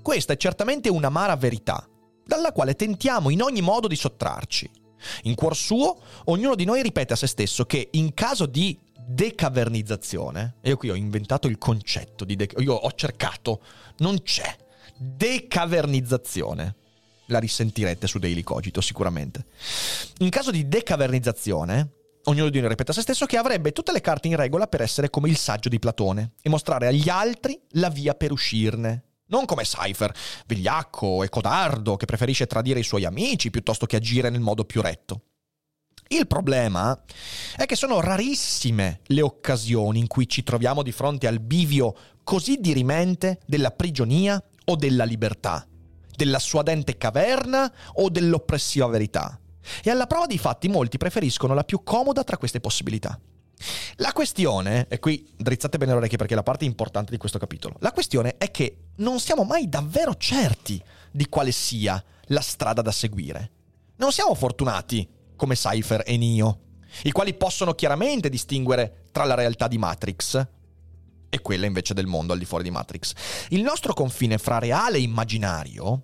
Questa 0.00 0.32
è 0.32 0.36
certamente 0.36 0.88
un'amara 0.88 1.34
verità, 1.34 1.88
dalla 2.24 2.52
quale 2.52 2.76
tentiamo 2.76 3.30
in 3.30 3.42
ogni 3.42 3.60
modo 3.60 3.88
di 3.88 3.96
sottrarci. 3.96 4.70
In 5.22 5.34
cuor 5.34 5.56
suo, 5.56 6.00
ognuno 6.26 6.54
di 6.54 6.64
noi 6.64 6.82
ripete 6.82 7.14
a 7.14 7.16
se 7.16 7.26
stesso 7.26 7.64
che 7.64 7.88
in 7.92 8.14
caso 8.14 8.46
di 8.46 8.78
decavernizzazione, 9.06 10.56
e 10.60 10.70
io 10.70 10.76
qui 10.76 10.90
ho 10.90 10.94
inventato 10.94 11.46
il 11.46 11.58
concetto 11.58 12.24
di 12.24 12.36
deca- 12.36 12.60
io 12.60 12.74
ho 12.74 12.92
cercato, 12.92 13.60
non 13.98 14.22
c'è, 14.22 14.56
decavernizzazione 14.96 16.76
la 17.26 17.38
risentirete 17.38 18.06
su 18.06 18.18
Daily 18.18 18.42
Cogito 18.42 18.80
sicuramente. 18.80 19.46
In 20.18 20.28
caso 20.28 20.50
di 20.50 20.68
decavernizzazione, 20.68 21.90
ognuno 22.24 22.50
di 22.50 22.60
noi 22.60 22.68
ripete 22.68 22.90
a 22.90 22.94
se 22.94 23.02
stesso 23.02 23.26
che 23.26 23.36
avrebbe 23.36 23.72
tutte 23.72 23.92
le 23.92 24.00
carte 24.00 24.28
in 24.28 24.36
regola 24.36 24.66
per 24.66 24.82
essere 24.82 25.10
come 25.10 25.28
il 25.28 25.36
saggio 25.36 25.68
di 25.68 25.78
Platone 25.78 26.32
e 26.42 26.48
mostrare 26.48 26.86
agli 26.86 27.08
altri 27.08 27.60
la 27.72 27.88
via 27.88 28.14
per 28.14 28.32
uscirne. 28.32 29.04
Non 29.26 29.46
come 29.46 29.62
Cypher, 29.62 30.14
vigliacco 30.46 31.22
e 31.22 31.28
codardo 31.30 31.96
che 31.96 32.04
preferisce 32.04 32.46
tradire 32.46 32.80
i 32.80 32.84
suoi 32.84 33.06
amici 33.06 33.50
piuttosto 33.50 33.86
che 33.86 33.96
agire 33.96 34.28
nel 34.28 34.40
modo 34.40 34.64
più 34.64 34.82
retto. 34.82 35.22
Il 36.08 36.26
problema 36.26 37.02
è 37.56 37.66
che 37.66 37.76
sono 37.76 38.00
rarissime 38.00 39.00
le 39.06 39.22
occasioni 39.22 39.98
in 39.98 40.06
cui 40.06 40.28
ci 40.28 40.42
troviamo 40.42 40.82
di 40.82 40.92
fronte 40.92 41.26
al 41.26 41.40
bivio 41.40 41.94
così 42.22 42.58
dirimente 42.60 43.40
della 43.46 43.70
prigionia 43.70 44.42
o 44.66 44.76
della 44.76 45.04
libertà 45.04 45.66
della 46.16 46.38
suadente 46.38 46.96
caverna 46.96 47.72
o 47.94 48.08
dell'oppressiva 48.08 48.86
verità. 48.86 49.38
E 49.82 49.90
alla 49.90 50.06
prova 50.06 50.26
dei 50.26 50.38
fatti 50.38 50.68
molti 50.68 50.98
preferiscono 50.98 51.54
la 51.54 51.64
più 51.64 51.82
comoda 51.82 52.22
tra 52.24 52.36
queste 52.36 52.60
possibilità. 52.60 53.18
La 53.96 54.12
questione, 54.12 54.86
e 54.88 54.98
qui 54.98 55.26
drizzate 55.36 55.78
bene 55.78 55.92
le 55.92 55.98
orecchie 55.98 56.18
perché 56.18 56.34
è 56.34 56.36
la 56.36 56.42
parte 56.42 56.64
importante 56.64 57.12
di 57.12 57.16
questo 57.16 57.38
capitolo, 57.38 57.76
la 57.78 57.92
questione 57.92 58.36
è 58.36 58.50
che 58.50 58.78
non 58.96 59.20
siamo 59.20 59.44
mai 59.44 59.68
davvero 59.68 60.16
certi 60.16 60.82
di 61.10 61.28
quale 61.28 61.52
sia 61.52 62.02
la 62.26 62.40
strada 62.40 62.82
da 62.82 62.92
seguire. 62.92 63.50
Non 63.96 64.12
siamo 64.12 64.34
fortunati 64.34 65.08
come 65.36 65.54
Cypher 65.54 66.02
e 66.06 66.16
Neo, 66.16 66.60
i 67.02 67.12
quali 67.12 67.34
possono 67.34 67.74
chiaramente 67.74 68.28
distinguere 68.28 69.08
tra 69.10 69.24
la 69.24 69.34
realtà 69.34 69.68
di 69.68 69.78
Matrix 69.78 70.46
e 71.28 71.40
quella 71.40 71.66
invece 71.66 71.94
del 71.94 72.06
mondo 72.06 72.32
al 72.32 72.38
di 72.38 72.44
fuori 72.44 72.62
di 72.62 72.70
Matrix. 72.70 73.12
Il 73.48 73.62
nostro 73.62 73.92
confine 73.92 74.38
fra 74.38 74.58
reale 74.58 74.98
e 74.98 75.00
immaginario, 75.00 76.02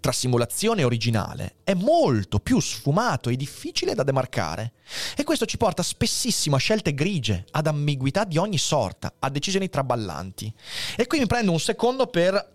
tra 0.00 0.10
simulazione 0.10 0.80
e 0.80 0.84
originale, 0.84 1.56
è 1.64 1.74
molto 1.74 2.38
più 2.38 2.60
sfumato 2.60 3.28
e 3.28 3.36
difficile 3.36 3.94
da 3.94 4.02
demarcare. 4.02 4.72
E 5.16 5.24
questo 5.24 5.44
ci 5.44 5.58
porta 5.58 5.82
spessissimo 5.82 6.56
a 6.56 6.58
scelte 6.58 6.94
grigie, 6.94 7.44
ad 7.50 7.66
ambiguità 7.66 8.24
di 8.24 8.38
ogni 8.38 8.58
sorta, 8.58 9.14
a 9.18 9.28
decisioni 9.28 9.68
traballanti. 9.68 10.52
E 10.96 11.06
qui 11.06 11.18
mi 11.18 11.26
prendo 11.26 11.52
un 11.52 11.60
secondo 11.60 12.06
per 12.06 12.52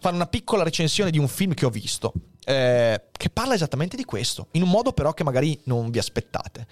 fare 0.00 0.14
una 0.14 0.26
piccola 0.26 0.62
recensione 0.62 1.10
di 1.10 1.18
un 1.18 1.28
film 1.28 1.54
che 1.54 1.66
ho 1.66 1.70
visto. 1.70 2.12
Eh, 2.44 3.00
che 3.12 3.30
parla 3.30 3.54
esattamente 3.54 3.96
di 3.96 4.04
questo, 4.04 4.48
in 4.52 4.62
un 4.62 4.68
modo 4.68 4.92
però 4.92 5.14
che 5.14 5.22
magari 5.22 5.58
non 5.64 5.90
vi 5.90 5.98
aspettate. 5.98 6.66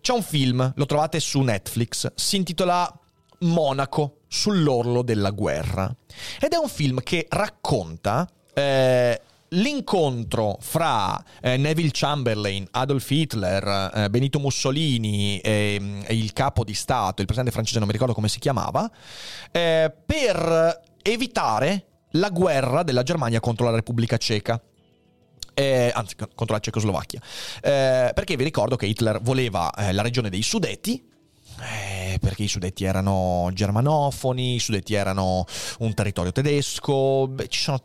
C'è 0.00 0.12
un 0.12 0.22
film, 0.22 0.72
lo 0.76 0.86
trovate 0.86 1.18
su 1.18 1.40
Netflix, 1.40 2.12
si 2.14 2.36
intitola 2.36 2.92
Monaco 3.40 4.18
sull'orlo 4.28 5.02
della 5.02 5.30
guerra. 5.30 5.94
Ed 6.40 6.52
è 6.52 6.56
un 6.56 6.68
film 6.68 7.00
che 7.02 7.26
racconta 7.30 8.28
eh, 8.52 9.20
l'incontro 9.50 10.58
fra 10.60 11.22
eh, 11.40 11.56
Neville 11.56 11.90
Chamberlain, 11.92 12.66
Adolf 12.72 13.10
Hitler, 13.10 13.92
eh, 13.94 14.10
Benito 14.10 14.38
Mussolini 14.38 15.38
e, 15.40 16.02
e, 16.04 16.14
il 16.14 16.32
capo 16.32 16.64
di 16.64 16.74
Stato, 16.74 17.20
il 17.20 17.26
presidente 17.26 17.52
francese, 17.52 17.78
non 17.78 17.86
mi 17.86 17.92
ricordo 17.92 18.14
come 18.14 18.28
si 18.28 18.38
chiamava, 18.38 18.90
eh, 19.50 19.92
per 20.04 20.82
evitare 21.02 21.84
la 22.12 22.30
guerra 22.30 22.82
della 22.82 23.02
Germania 23.02 23.40
contro 23.40 23.66
la 23.66 23.76
Repubblica 23.76 24.16
Ceca. 24.16 24.60
Eh, 25.54 25.90
anzi, 25.92 26.14
contro 26.16 26.54
la 26.54 26.60
Cecoslovacchia. 26.60 27.20
Eh, 27.60 28.12
perché 28.14 28.36
vi 28.36 28.44
ricordo 28.44 28.76
che 28.76 28.86
Hitler 28.86 29.20
voleva 29.20 29.72
eh, 29.72 29.92
la 29.92 30.02
regione 30.02 30.30
dei 30.30 30.42
Sudeti, 30.42 31.04
eh, 31.60 32.18
perché 32.20 32.44
i 32.44 32.48
Sudeti 32.48 32.84
erano 32.84 33.50
germanofoni, 33.52 34.54
i 34.54 34.60
Sudeti 34.60 34.94
erano 34.94 35.44
un 35.80 35.94
territorio 35.94 36.30
tedesco, 36.30 37.26
Beh, 37.28 37.48
ci 37.48 37.60
sono 37.60 37.80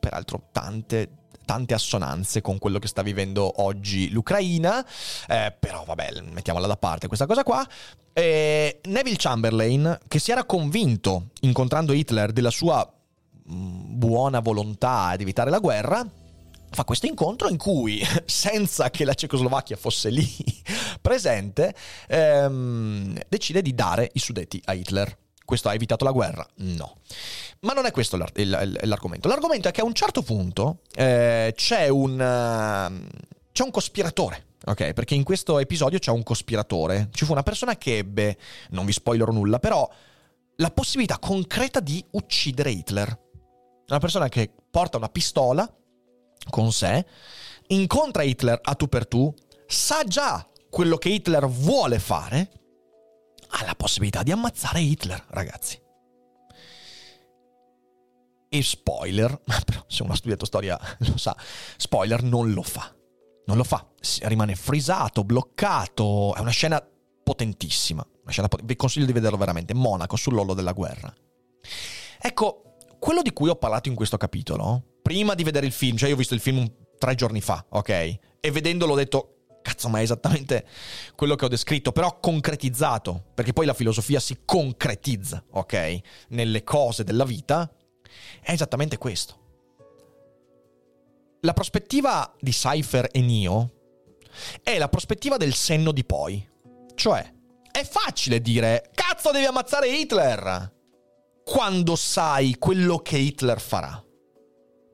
peraltro 0.00 0.48
tante 0.52 1.10
tante 1.48 1.72
assonanze 1.72 2.42
con 2.42 2.58
quello 2.58 2.78
che 2.78 2.88
sta 2.88 3.00
vivendo 3.00 3.62
oggi 3.62 4.10
l'Ucraina, 4.10 4.86
eh, 5.26 5.56
però 5.58 5.82
vabbè, 5.82 6.20
mettiamola 6.30 6.66
da 6.66 6.76
parte 6.76 7.06
questa 7.06 7.24
cosa 7.24 7.42
qua. 7.42 7.66
Eh, 8.12 8.80
Neville 8.84 9.16
Chamberlain, 9.16 9.98
che 10.08 10.18
si 10.18 10.30
era 10.30 10.44
convinto, 10.44 11.28
incontrando 11.40 11.94
Hitler, 11.94 12.32
della 12.32 12.50
sua 12.50 12.86
buona 13.48 14.40
volontà 14.40 15.14
di 15.16 15.22
evitare 15.22 15.50
la 15.50 15.58
guerra, 15.58 16.06
fa 16.70 16.84
questo 16.84 17.06
incontro 17.06 17.48
in 17.48 17.56
cui, 17.56 18.00
senza 18.26 18.90
che 18.90 19.04
la 19.04 19.14
Cecoslovacchia 19.14 19.76
fosse 19.76 20.10
lì 20.10 20.28
presente, 21.00 21.74
ehm, 22.08 23.18
decide 23.28 23.62
di 23.62 23.74
dare 23.74 24.10
i 24.12 24.18
Sudeti 24.18 24.60
a 24.66 24.74
Hitler. 24.74 25.16
Questo 25.44 25.70
ha 25.70 25.74
evitato 25.74 26.04
la 26.04 26.10
guerra? 26.10 26.46
No. 26.56 26.96
Ma 27.60 27.72
non 27.72 27.86
è 27.86 27.90
questo 27.90 28.18
l'ar- 28.18 28.32
l'argomento. 28.34 29.28
L'argomento 29.28 29.68
è 29.68 29.70
che 29.70 29.80
a 29.80 29.84
un 29.84 29.94
certo 29.94 30.20
punto 30.20 30.80
eh, 30.94 31.54
c'è, 31.56 31.88
un, 31.88 32.12
uh, 32.12 33.18
c'è 33.50 33.62
un 33.62 33.70
cospiratore. 33.70 34.44
Ok, 34.66 34.92
perché 34.92 35.14
in 35.14 35.24
questo 35.24 35.58
episodio 35.58 35.98
c'è 35.98 36.10
un 36.10 36.22
cospiratore. 36.22 37.08
Ci 37.12 37.24
fu 37.24 37.32
una 37.32 37.42
persona 37.42 37.78
che 37.78 37.96
ebbe, 37.96 38.36
non 38.70 38.84
vi 38.84 38.92
spoilerò 38.92 39.32
nulla, 39.32 39.58
però 39.58 39.88
la 40.56 40.70
possibilità 40.70 41.18
concreta 41.18 41.80
di 41.80 42.04
uccidere 42.10 42.70
Hitler. 42.70 43.18
Una 43.88 44.00
persona 44.00 44.28
che 44.28 44.52
porta 44.70 44.98
una 44.98 45.08
pistola 45.08 45.70
con 46.50 46.72
sé, 46.72 47.06
incontra 47.68 48.22
Hitler 48.22 48.58
a 48.62 48.74
tu 48.74 48.86
per 48.86 49.06
tu, 49.06 49.32
sa 49.66 50.04
già 50.04 50.46
quello 50.70 50.96
che 50.96 51.08
Hitler 51.08 51.46
vuole 51.46 51.98
fare, 51.98 52.52
ha 53.48 53.64
la 53.64 53.74
possibilità 53.74 54.22
di 54.22 54.30
ammazzare 54.30 54.80
Hitler, 54.80 55.24
ragazzi. 55.30 55.80
E 58.50 58.62
spoiler, 58.62 59.40
però 59.64 59.84
se 59.86 60.02
uno 60.02 60.12
ha 60.12 60.16
studiato 60.16 60.44
storia 60.44 60.78
lo 60.98 61.16
sa, 61.16 61.36
spoiler 61.76 62.22
non 62.22 62.52
lo 62.52 62.62
fa. 62.62 62.94
Non 63.46 63.56
lo 63.56 63.64
fa, 63.64 63.86
rimane 64.24 64.54
frisato, 64.54 65.24
bloccato, 65.24 66.34
è 66.34 66.40
una 66.40 66.50
scena 66.50 66.86
potentissima. 67.24 68.06
Una 68.22 68.30
scena 68.30 68.48
pot- 68.48 68.62
vi 68.62 68.76
consiglio 68.76 69.06
di 69.06 69.12
vederlo 69.12 69.38
veramente, 69.38 69.72
Monaco 69.72 70.16
sull'ollo 70.16 70.52
della 70.52 70.72
guerra. 70.72 71.10
Ecco, 72.20 72.67
quello 72.98 73.22
di 73.22 73.32
cui 73.32 73.48
ho 73.48 73.56
parlato 73.56 73.88
in 73.88 73.94
questo 73.94 74.16
capitolo 74.16 74.82
prima 75.02 75.34
di 75.34 75.44
vedere 75.44 75.66
il 75.66 75.72
film, 75.72 75.96
cioè 75.96 76.08
io 76.08 76.14
ho 76.14 76.18
visto 76.18 76.34
il 76.34 76.40
film 76.40 76.70
tre 76.98 77.14
giorni 77.14 77.40
fa, 77.40 77.64
ok? 77.68 77.88
E 78.40 78.50
vedendolo 78.50 78.92
ho 78.92 78.96
detto, 78.96 79.46
cazzo, 79.62 79.88
ma 79.88 80.00
è 80.00 80.02
esattamente 80.02 80.66
quello 81.14 81.34
che 81.34 81.44
ho 81.44 81.48
descritto, 81.48 81.92
però 81.92 82.18
concretizzato, 82.20 83.24
perché 83.34 83.52
poi 83.52 83.66
la 83.66 83.74
filosofia 83.74 84.20
si 84.20 84.40
concretizza, 84.44 85.42
ok? 85.50 85.98
Nelle 86.28 86.62
cose 86.64 87.04
della 87.04 87.24
vita, 87.24 87.70
è 88.42 88.52
esattamente 88.52 88.98
questo. 88.98 89.46
La 91.42 91.52
prospettiva 91.52 92.34
di 92.40 92.50
Cypher 92.50 93.08
e 93.12 93.20
Neo 93.20 93.72
è 94.62 94.76
la 94.76 94.88
prospettiva 94.88 95.36
del 95.36 95.54
senno 95.54 95.92
di 95.92 96.04
poi. 96.04 96.46
Cioè, 96.94 97.32
è 97.70 97.84
facile 97.84 98.40
dire, 98.40 98.90
cazzo 98.92 99.30
devi 99.30 99.44
ammazzare 99.44 99.88
Hitler, 99.88 100.76
quando 101.48 101.96
sai 101.96 102.56
quello 102.58 102.98
che 102.98 103.16
Hitler 103.16 103.58
farà. 103.58 104.04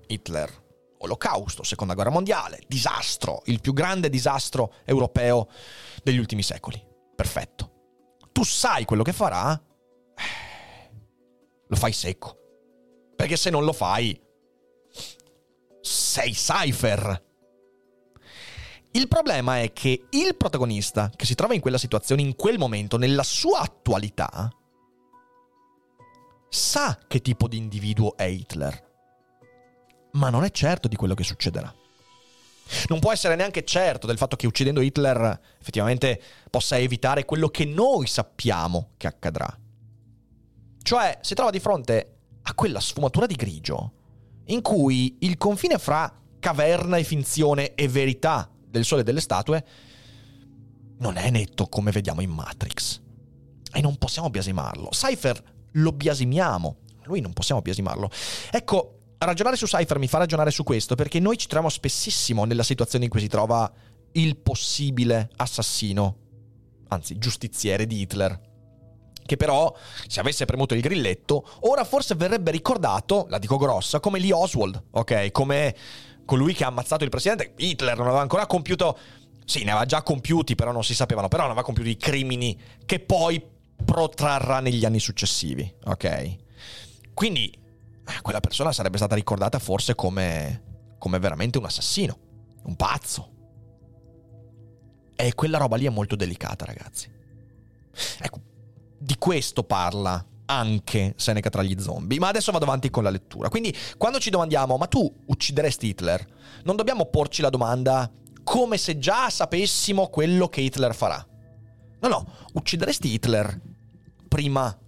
Hitler. 0.06 0.62
Olocausto, 0.98 1.64
seconda 1.64 1.94
guerra 1.94 2.10
mondiale, 2.10 2.62
disastro, 2.68 3.42
il 3.46 3.60
più 3.60 3.72
grande 3.72 4.08
disastro 4.08 4.74
europeo 4.84 5.48
degli 6.04 6.16
ultimi 6.16 6.44
secoli. 6.44 6.80
Perfetto. 7.16 7.72
Tu 8.30 8.44
sai 8.44 8.84
quello 8.84 9.02
che 9.02 9.12
farà? 9.12 9.52
Eh, 10.14 10.90
lo 11.66 11.76
fai 11.76 11.92
secco. 11.92 12.38
Perché 13.16 13.36
se 13.36 13.50
non 13.50 13.64
lo 13.64 13.72
fai, 13.72 14.18
sei 15.80 16.30
Cypher. 16.30 17.32
Il 18.92 19.08
problema 19.08 19.60
è 19.60 19.72
che 19.72 20.06
il 20.08 20.36
protagonista 20.36 21.10
che 21.14 21.26
si 21.26 21.34
trova 21.34 21.54
in 21.54 21.60
quella 21.60 21.78
situazione, 21.78 22.22
in 22.22 22.36
quel 22.36 22.58
momento, 22.58 22.96
nella 22.96 23.24
sua 23.24 23.58
attualità, 23.58 24.48
sa 26.54 26.98
che 27.06 27.20
tipo 27.20 27.48
di 27.48 27.56
individuo 27.56 28.16
è 28.16 28.24
Hitler 28.24 28.92
ma 30.14 30.30
non 30.30 30.44
è 30.44 30.50
certo 30.50 30.88
di 30.88 30.96
quello 30.96 31.14
che 31.14 31.24
succederà. 31.24 31.72
Non 32.88 32.98
può 32.98 33.12
essere 33.12 33.36
neanche 33.36 33.64
certo 33.64 34.06
del 34.06 34.16
fatto 34.16 34.36
che 34.36 34.46
uccidendo 34.46 34.80
Hitler 34.80 35.40
effettivamente 35.60 36.20
possa 36.50 36.78
evitare 36.78 37.24
quello 37.24 37.48
che 37.48 37.64
noi 37.64 38.06
sappiamo 38.06 38.92
che 38.96 39.06
accadrà. 39.06 39.58
Cioè, 40.82 41.18
si 41.20 41.34
trova 41.34 41.50
di 41.50 41.60
fronte 41.60 42.18
a 42.42 42.54
quella 42.54 42.80
sfumatura 42.80 43.26
di 43.26 43.34
grigio 43.34 43.92
in 44.46 44.62
cui 44.62 45.16
il 45.20 45.36
confine 45.36 45.78
fra 45.78 46.20
caverna 46.38 46.96
e 46.96 47.04
finzione 47.04 47.74
e 47.74 47.88
verità 47.88 48.50
del 48.66 48.84
sole 48.84 49.00
e 49.00 49.04
delle 49.04 49.20
statue 49.20 49.64
non 50.98 51.16
è 51.16 51.30
netto 51.30 51.66
come 51.66 51.90
vediamo 51.90 52.20
in 52.20 52.30
Matrix. 52.30 53.00
E 53.72 53.80
non 53.80 53.96
possiamo 53.96 54.30
biasimarlo. 54.30 54.88
Cypher 54.90 55.53
lo 55.74 55.92
biasimiamo, 55.92 56.76
lui 57.04 57.20
non 57.20 57.32
possiamo 57.32 57.62
biasimarlo. 57.62 58.10
Ecco, 58.50 58.98
ragionare 59.18 59.56
su 59.56 59.66
Cypher 59.66 59.98
mi 59.98 60.08
fa 60.08 60.18
ragionare 60.18 60.50
su 60.50 60.64
questo 60.64 60.94
perché 60.94 61.20
noi 61.20 61.36
ci 61.36 61.46
troviamo 61.46 61.72
spessissimo 61.72 62.44
nella 62.44 62.62
situazione 62.62 63.04
in 63.04 63.10
cui 63.10 63.20
si 63.20 63.28
trova 63.28 63.70
il 64.12 64.36
possibile 64.36 65.30
assassino, 65.36 66.16
anzi 66.88 67.18
giustiziere 67.18 67.86
di 67.86 68.00
Hitler. 68.00 68.52
Che 69.26 69.36
però, 69.38 69.74
se 70.06 70.20
avesse 70.20 70.44
premuto 70.44 70.74
il 70.74 70.82
grilletto, 70.82 71.46
ora 71.60 71.84
forse 71.84 72.14
verrebbe 72.14 72.50
ricordato, 72.50 73.26
la 73.30 73.38
dico 73.38 73.56
grossa, 73.56 73.98
come 73.98 74.18
Lee 74.18 74.34
Oswald, 74.34 74.82
ok? 74.90 75.30
Come 75.30 75.74
colui 76.26 76.52
che 76.52 76.64
ha 76.64 76.68
ammazzato 76.68 77.04
il 77.04 77.10
presidente. 77.10 77.54
Hitler 77.56 77.96
non 77.96 78.06
aveva 78.06 78.20
ancora 78.20 78.46
compiuto. 78.46 78.98
Sì, 79.46 79.64
ne 79.64 79.70
aveva 79.70 79.86
già 79.86 80.02
compiuti, 80.02 80.54
però 80.54 80.72
non 80.72 80.84
si 80.84 80.94
sapevano. 80.94 81.28
Però 81.28 81.42
non 81.42 81.52
aveva 81.52 81.64
compiuto 81.64 81.88
i 81.88 81.96
crimini 81.96 82.58
che 82.84 83.00
poi 83.00 83.42
protrarrà 83.82 84.60
negli 84.60 84.84
anni 84.84 84.98
successivi, 84.98 85.72
ok? 85.84 86.36
Quindi 87.14 87.46
eh, 88.06 88.20
quella 88.22 88.40
persona 88.40 88.72
sarebbe 88.72 88.96
stata 88.96 89.14
ricordata 89.14 89.58
forse 89.58 89.94
come, 89.94 90.94
come 90.98 91.18
veramente 91.18 91.58
un 91.58 91.64
assassino, 91.64 92.18
un 92.64 92.76
pazzo. 92.76 93.30
E 95.16 95.34
quella 95.34 95.58
roba 95.58 95.76
lì 95.76 95.86
è 95.86 95.90
molto 95.90 96.16
delicata, 96.16 96.64
ragazzi. 96.64 97.08
Ecco, 98.18 98.40
di 98.98 99.16
questo 99.16 99.62
parla 99.62 100.24
anche 100.46 101.14
Seneca 101.16 101.50
tra 101.50 101.62
gli 101.62 101.80
zombie. 101.80 102.18
Ma 102.18 102.28
adesso 102.28 102.52
vado 102.52 102.64
avanti 102.64 102.90
con 102.90 103.02
la 103.04 103.10
lettura. 103.10 103.48
Quindi, 103.48 103.74
quando 103.96 104.18
ci 104.18 104.30
domandiamo, 104.30 104.76
ma 104.76 104.86
tu 104.86 105.12
uccideresti 105.26 105.86
Hitler? 105.86 106.26
Non 106.64 106.76
dobbiamo 106.76 107.06
porci 107.06 107.42
la 107.42 107.50
domanda 107.50 108.10
come 108.42 108.76
se 108.76 108.98
già 108.98 109.30
sapessimo 109.30 110.08
quello 110.08 110.48
che 110.48 110.60
Hitler 110.60 110.94
farà. 110.94 111.26
No, 112.04 112.10
no, 112.10 112.26
uccideresti 112.52 113.14
Hitler 113.14 113.58
prima 114.28 114.78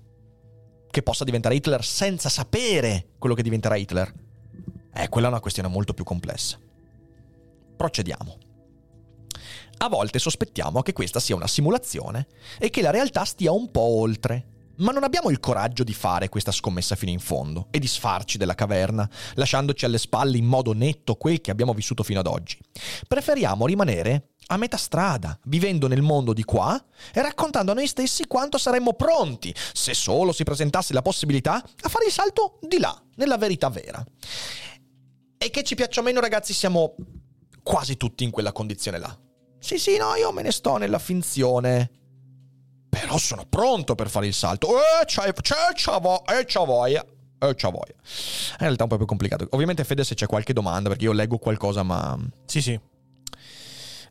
che 0.90 1.02
possa 1.02 1.24
diventare 1.24 1.54
Hitler 1.54 1.82
senza 1.82 2.28
sapere 2.28 3.12
quello 3.18 3.34
che 3.34 3.42
diventerà 3.42 3.76
Hitler? 3.76 4.12
Eh, 4.92 5.08
quella 5.08 5.28
è 5.28 5.30
una 5.30 5.40
questione 5.40 5.68
molto 5.68 5.94
più 5.94 6.04
complessa. 6.04 6.58
Procediamo. 7.74 8.38
A 9.78 9.88
volte 9.88 10.18
sospettiamo 10.18 10.82
che 10.82 10.92
questa 10.92 11.18
sia 11.18 11.34
una 11.34 11.46
simulazione 11.46 12.26
e 12.58 12.68
che 12.68 12.82
la 12.82 12.90
realtà 12.90 13.24
stia 13.24 13.50
un 13.50 13.70
po' 13.70 13.80
oltre. 13.80 14.55
Ma 14.78 14.92
non 14.92 15.04
abbiamo 15.04 15.30
il 15.30 15.40
coraggio 15.40 15.84
di 15.84 15.94
fare 15.94 16.28
questa 16.28 16.52
scommessa 16.52 16.96
fino 16.96 17.10
in 17.10 17.18
fondo 17.18 17.68
e 17.70 17.78
di 17.78 17.86
sfarci 17.86 18.38
della 18.38 18.54
caverna, 18.54 19.08
lasciandoci 19.34 19.84
alle 19.84 19.98
spalle 19.98 20.36
in 20.36 20.44
modo 20.44 20.72
netto 20.72 21.14
quel 21.14 21.40
che 21.40 21.50
abbiamo 21.50 21.72
vissuto 21.72 22.02
fino 22.02 22.20
ad 22.20 22.26
oggi. 22.26 22.58
Preferiamo 23.06 23.66
rimanere 23.66 24.30
a 24.48 24.56
metà 24.56 24.76
strada, 24.76 25.38
vivendo 25.44 25.88
nel 25.88 26.02
mondo 26.02 26.32
di 26.32 26.44
qua 26.44 26.82
e 27.12 27.20
raccontando 27.22 27.72
a 27.72 27.74
noi 27.74 27.86
stessi 27.86 28.26
quanto 28.26 28.58
saremmo 28.58 28.94
pronti, 28.94 29.54
se 29.72 29.94
solo 29.94 30.32
si 30.32 30.44
presentasse 30.44 30.92
la 30.92 31.02
possibilità, 31.02 31.54
a 31.54 31.88
fare 31.88 32.06
il 32.06 32.12
salto 32.12 32.58
di 32.60 32.78
là, 32.78 33.00
nella 33.16 33.38
verità 33.38 33.68
vera. 33.70 34.04
E 35.38 35.50
che 35.50 35.62
ci 35.62 35.74
piaccia 35.74 36.00
o 36.00 36.04
meno, 36.04 36.20
ragazzi, 36.20 36.52
siamo 36.52 36.94
quasi 37.62 37.96
tutti 37.96 38.24
in 38.24 38.30
quella 38.30 38.52
condizione 38.52 38.98
là. 38.98 39.18
Sì, 39.58 39.78
sì, 39.78 39.96
no, 39.96 40.14
io 40.14 40.32
me 40.32 40.42
ne 40.42 40.52
sto 40.52 40.76
nella 40.76 40.98
finzione. 40.98 41.90
Però 43.00 43.18
sono 43.18 43.44
pronto 43.48 43.94
per 43.94 44.08
fare 44.08 44.26
il 44.26 44.32
salto. 44.32 44.68
Eh, 44.78 45.04
c'è, 45.04 45.32
c'è, 45.32 45.54
c'è, 45.74 46.00
vo- 46.00 46.24
eh, 46.26 46.44
c'è 46.44 46.64
voglia. 46.64 47.04
Eh, 47.38 47.54
c'è 47.54 47.70
voglia. 47.70 47.92
In 47.92 48.56
realtà 48.58 48.80
è 48.80 48.82
un 48.84 48.88
po' 48.88 48.96
più 48.96 49.06
complicato. 49.06 49.46
Ovviamente, 49.50 49.84
Fede, 49.84 50.02
se 50.02 50.14
c'è 50.14 50.26
qualche 50.26 50.54
domanda, 50.54 50.88
perché 50.88 51.04
io 51.04 51.12
leggo 51.12 51.36
qualcosa, 51.36 51.82
ma... 51.82 52.18
Sì, 52.46 52.62
sì. 52.62 52.80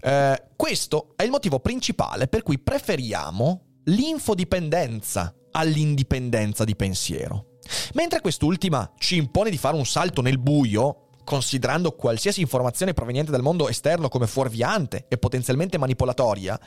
Eh, 0.02 0.44
questo 0.56 1.14
è 1.16 1.24
il 1.24 1.32
motivo 1.32 1.60
principale 1.60 2.28
per 2.28 2.44
cui 2.44 2.60
preferiamo 2.60 3.80
l'infodipendenza 3.86 5.34
all'indipendenza 5.52 6.64
di 6.64 6.76
pensiero. 6.76 7.54
Mentre 7.94 8.22
quest'ultima 8.22 8.92
ci 9.00 9.16
impone 9.16 9.50
di 9.50 9.58
fare 9.58 9.76
un 9.76 9.86
salto 9.86 10.22
nel 10.22 10.38
buio, 10.38 11.05
considerando 11.26 11.92
qualsiasi 11.92 12.40
informazione 12.40 12.94
proveniente 12.94 13.32
dal 13.32 13.42
mondo 13.42 13.68
esterno 13.68 14.08
come 14.08 14.28
fuorviante 14.28 15.08
e 15.10 15.18
potenzialmente 15.18 15.78
manipolatoria, 15.78 16.58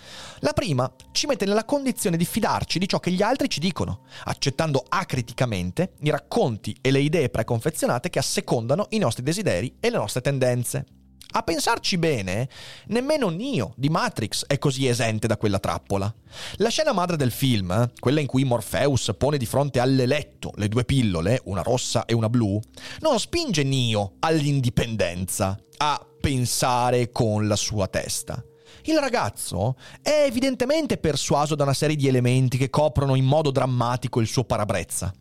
la 0.40 0.52
prima 0.52 0.92
ci 1.12 1.26
mette 1.26 1.46
nella 1.46 1.64
condizione 1.64 2.18
di 2.18 2.26
fidarci 2.26 2.78
di 2.78 2.86
ciò 2.86 3.00
che 3.00 3.12
gli 3.12 3.22
altri 3.22 3.48
ci 3.48 3.60
dicono, 3.60 4.02
accettando 4.24 4.84
acriticamente 4.86 5.94
i 6.00 6.10
racconti 6.10 6.76
e 6.82 6.90
le 6.90 7.00
idee 7.00 7.30
preconfezionate 7.30 8.10
che 8.10 8.18
assecondano 8.18 8.86
i 8.90 8.98
nostri 8.98 9.22
desideri 9.22 9.76
e 9.80 9.88
le 9.88 9.96
nostre 9.96 10.20
tendenze. 10.20 10.97
A 11.32 11.42
pensarci 11.42 11.98
bene, 11.98 12.48
nemmeno 12.86 13.28
Neo 13.28 13.74
di 13.76 13.90
Matrix 13.90 14.46
è 14.46 14.56
così 14.58 14.86
esente 14.86 15.26
da 15.26 15.36
quella 15.36 15.58
trappola. 15.58 16.12
La 16.56 16.70
scena 16.70 16.92
madre 16.92 17.16
del 17.16 17.30
film, 17.30 17.90
quella 17.98 18.20
in 18.20 18.26
cui 18.26 18.44
Morpheus 18.44 19.12
pone 19.16 19.36
di 19.36 19.44
fronte 19.44 19.78
all'eletto 19.78 20.52
le 20.56 20.68
due 20.68 20.86
pillole, 20.86 21.42
una 21.44 21.60
rossa 21.60 22.06
e 22.06 22.14
una 22.14 22.30
blu, 22.30 22.58
non 23.00 23.20
spinge 23.20 23.62
Neo 23.62 24.14
all'indipendenza, 24.20 25.58
a 25.76 26.04
pensare 26.18 27.12
con 27.12 27.46
la 27.46 27.56
sua 27.56 27.88
testa. 27.88 28.42
Il 28.84 28.98
ragazzo 28.98 29.76
è 30.00 30.24
evidentemente 30.26 30.96
persuaso 30.96 31.54
da 31.54 31.64
una 31.64 31.74
serie 31.74 31.96
di 31.96 32.08
elementi 32.08 32.56
che 32.56 32.70
coprono 32.70 33.16
in 33.16 33.26
modo 33.26 33.50
drammatico 33.50 34.20
il 34.20 34.26
suo 34.26 34.44
parabrezza. 34.44 35.12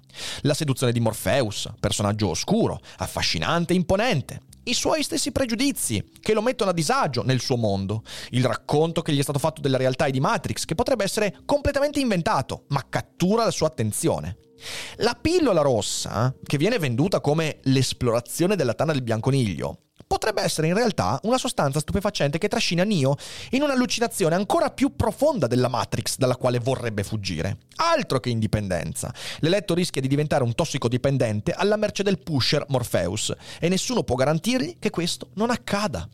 La 0.42 0.54
seduzione 0.54 0.94
di 0.94 1.02
Morpheus, 1.02 1.70
personaggio 1.80 2.30
oscuro, 2.30 2.80
affascinante 2.98 3.74
e 3.74 3.76
imponente, 3.76 4.42
i 4.68 4.74
suoi 4.74 5.04
stessi 5.04 5.32
pregiudizi, 5.32 6.04
che 6.20 6.34
lo 6.34 6.42
mettono 6.42 6.72
a 6.72 6.74
disagio 6.74 7.24
nel 7.24 7.40
suo 7.40 7.58
mondo, 7.58 8.04
il 8.32 8.46
racconto 8.46 9.02
che 9.02 9.14
gli 9.14 9.20
è 9.20 9.24
stato 9.24 9.40
fatto 9.40 9.62
della 9.62 9.78
realtà 9.78 10.06
e 10.06 10.12
di 10.12 10.20
Matrix, 10.20 10.66
che 10.66 10.76
potrebbe 10.76 11.04
essere 11.04 11.40
completamente 11.46 12.00
inventato, 12.00 12.66
ma 12.70 12.86
cattura 12.88 13.44
la 13.44 13.52
sua 13.52 13.68
attenzione. 13.68 14.38
La 14.98 15.18
pillola 15.20 15.62
rossa, 15.62 16.34
che 16.44 16.58
viene 16.58 16.80
venduta 16.80 17.22
come 17.22 17.60
l'esplorazione 17.64 18.56
della 18.56 18.74
tana 18.74 18.92
del 18.92 19.04
bianconiglio, 19.04 19.87
potrebbe 20.08 20.42
essere 20.42 20.68
in 20.68 20.74
realtà 20.74 21.20
una 21.24 21.38
sostanza 21.38 21.80
stupefacente 21.80 22.38
che 22.38 22.48
trascina 22.48 22.84
Neo 22.84 23.16
in 23.52 23.62
un'allucinazione 23.62 24.36
ancora 24.36 24.72
più 24.72 24.96
profonda 24.96 25.46
della 25.46 25.68
Matrix 25.68 26.18
dalla 26.18 26.38
quale 26.38 26.60
vorrebbe 26.60 27.04
fuggire. 27.04 27.58
Altro 27.76 28.20
che 28.20 28.30
indipendenza. 28.30 29.14
L'eletto 29.40 29.74
rischia 29.74 30.02
di 30.02 30.08
diventare 30.08 30.44
un 30.44 30.56
tossicodipendente 30.56 31.52
alla 31.52 31.76
merce 31.76 32.04
del 32.04 32.20
pusher 32.20 32.66
Morpheus 32.70 33.34
e 33.60 33.70
nessuno 33.70 34.04
può 34.04 34.16
garantirgli 34.16 34.78
che 34.80 34.90
questo 34.90 35.30
non 35.34 35.52
accada. 35.52 36.08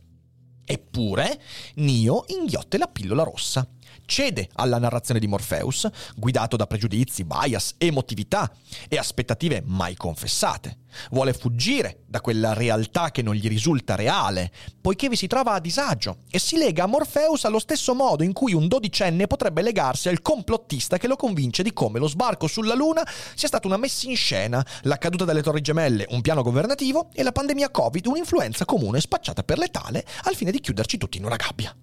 Eppure, 0.65 1.41
Neo 1.75 2.23
inghiotte 2.27 2.77
la 2.77 2.87
pillola 2.87 3.23
rossa 3.23 3.67
cede 4.13 4.47
alla 4.57 4.77
narrazione 4.77 5.19
di 5.19 5.25
Morpheus, 5.25 5.89
guidato 6.15 6.55
da 6.55 6.67
pregiudizi, 6.67 7.23
bias, 7.23 7.73
emotività 7.79 8.47
e 8.87 8.99
aspettative 8.99 9.63
mai 9.65 9.95
confessate. 9.95 10.81
Vuole 11.09 11.33
fuggire 11.33 12.03
da 12.05 12.21
quella 12.21 12.53
realtà 12.53 13.09
che 13.09 13.23
non 13.23 13.33
gli 13.33 13.47
risulta 13.47 13.95
reale, 13.95 14.51
poiché 14.79 15.09
vi 15.09 15.15
si 15.15 15.25
trova 15.25 15.53
a 15.53 15.59
disagio, 15.59 16.17
e 16.29 16.37
si 16.37 16.57
lega 16.57 16.83
a 16.83 16.85
Morpheus 16.85 17.45
allo 17.45 17.57
stesso 17.57 17.95
modo 17.95 18.21
in 18.21 18.33
cui 18.33 18.53
un 18.53 18.67
dodicenne 18.67 19.25
potrebbe 19.25 19.63
legarsi 19.63 20.09
al 20.09 20.21
complottista 20.21 20.99
che 20.99 21.07
lo 21.07 21.15
convince 21.15 21.63
di 21.63 21.73
come 21.73 21.97
lo 21.97 22.07
sbarco 22.07 22.45
sulla 22.45 22.75
Luna 22.75 23.01
sia 23.33 23.47
stata 23.47 23.65
una 23.65 23.77
messa 23.77 24.07
in 24.07 24.15
scena, 24.15 24.63
la 24.83 24.99
caduta 24.99 25.25
delle 25.25 25.41
torri 25.41 25.61
gemelle 25.61 26.05
un 26.09 26.21
piano 26.21 26.43
governativo 26.43 27.09
e 27.13 27.23
la 27.23 27.31
pandemia 27.31 27.71
Covid 27.71 28.05
un'influenza 28.05 28.63
comune 28.63 29.01
spacciata 29.01 29.41
per 29.41 29.57
letale 29.57 30.05
al 30.25 30.35
fine 30.35 30.51
di 30.51 30.59
chiuderci 30.59 30.99
tutti 30.99 31.17
in 31.17 31.25
una 31.25 31.35
gabbia. 31.35 31.75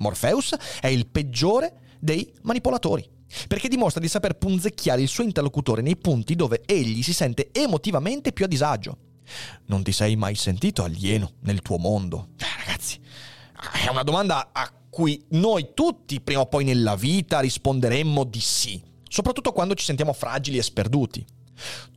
Morpheus 0.00 0.54
è 0.80 0.88
il 0.88 1.06
peggiore 1.06 1.96
dei 1.98 2.32
manipolatori, 2.42 3.08
perché 3.46 3.68
dimostra 3.68 4.00
di 4.00 4.08
saper 4.08 4.36
punzecchiare 4.36 5.02
il 5.02 5.08
suo 5.08 5.24
interlocutore 5.24 5.82
nei 5.82 5.96
punti 5.96 6.34
dove 6.34 6.62
egli 6.66 7.02
si 7.02 7.12
sente 7.12 7.50
emotivamente 7.52 8.32
più 8.32 8.44
a 8.44 8.48
disagio. 8.48 8.96
Non 9.66 9.82
ti 9.82 9.92
sei 9.92 10.16
mai 10.16 10.34
sentito 10.34 10.82
alieno 10.82 11.32
nel 11.42 11.62
tuo 11.62 11.78
mondo? 11.78 12.30
Eh, 12.38 12.64
ragazzi, 12.64 12.98
è 13.84 13.88
una 13.88 14.02
domanda 14.02 14.50
a 14.52 14.72
cui 14.88 15.22
noi 15.30 15.70
tutti 15.74 16.20
prima 16.20 16.40
o 16.40 16.46
poi 16.46 16.64
nella 16.64 16.96
vita 16.96 17.38
risponderemmo 17.40 18.24
di 18.24 18.40
sì, 18.40 18.82
soprattutto 19.08 19.52
quando 19.52 19.74
ci 19.74 19.84
sentiamo 19.84 20.12
fragili 20.12 20.58
e 20.58 20.62
sperduti. 20.62 21.24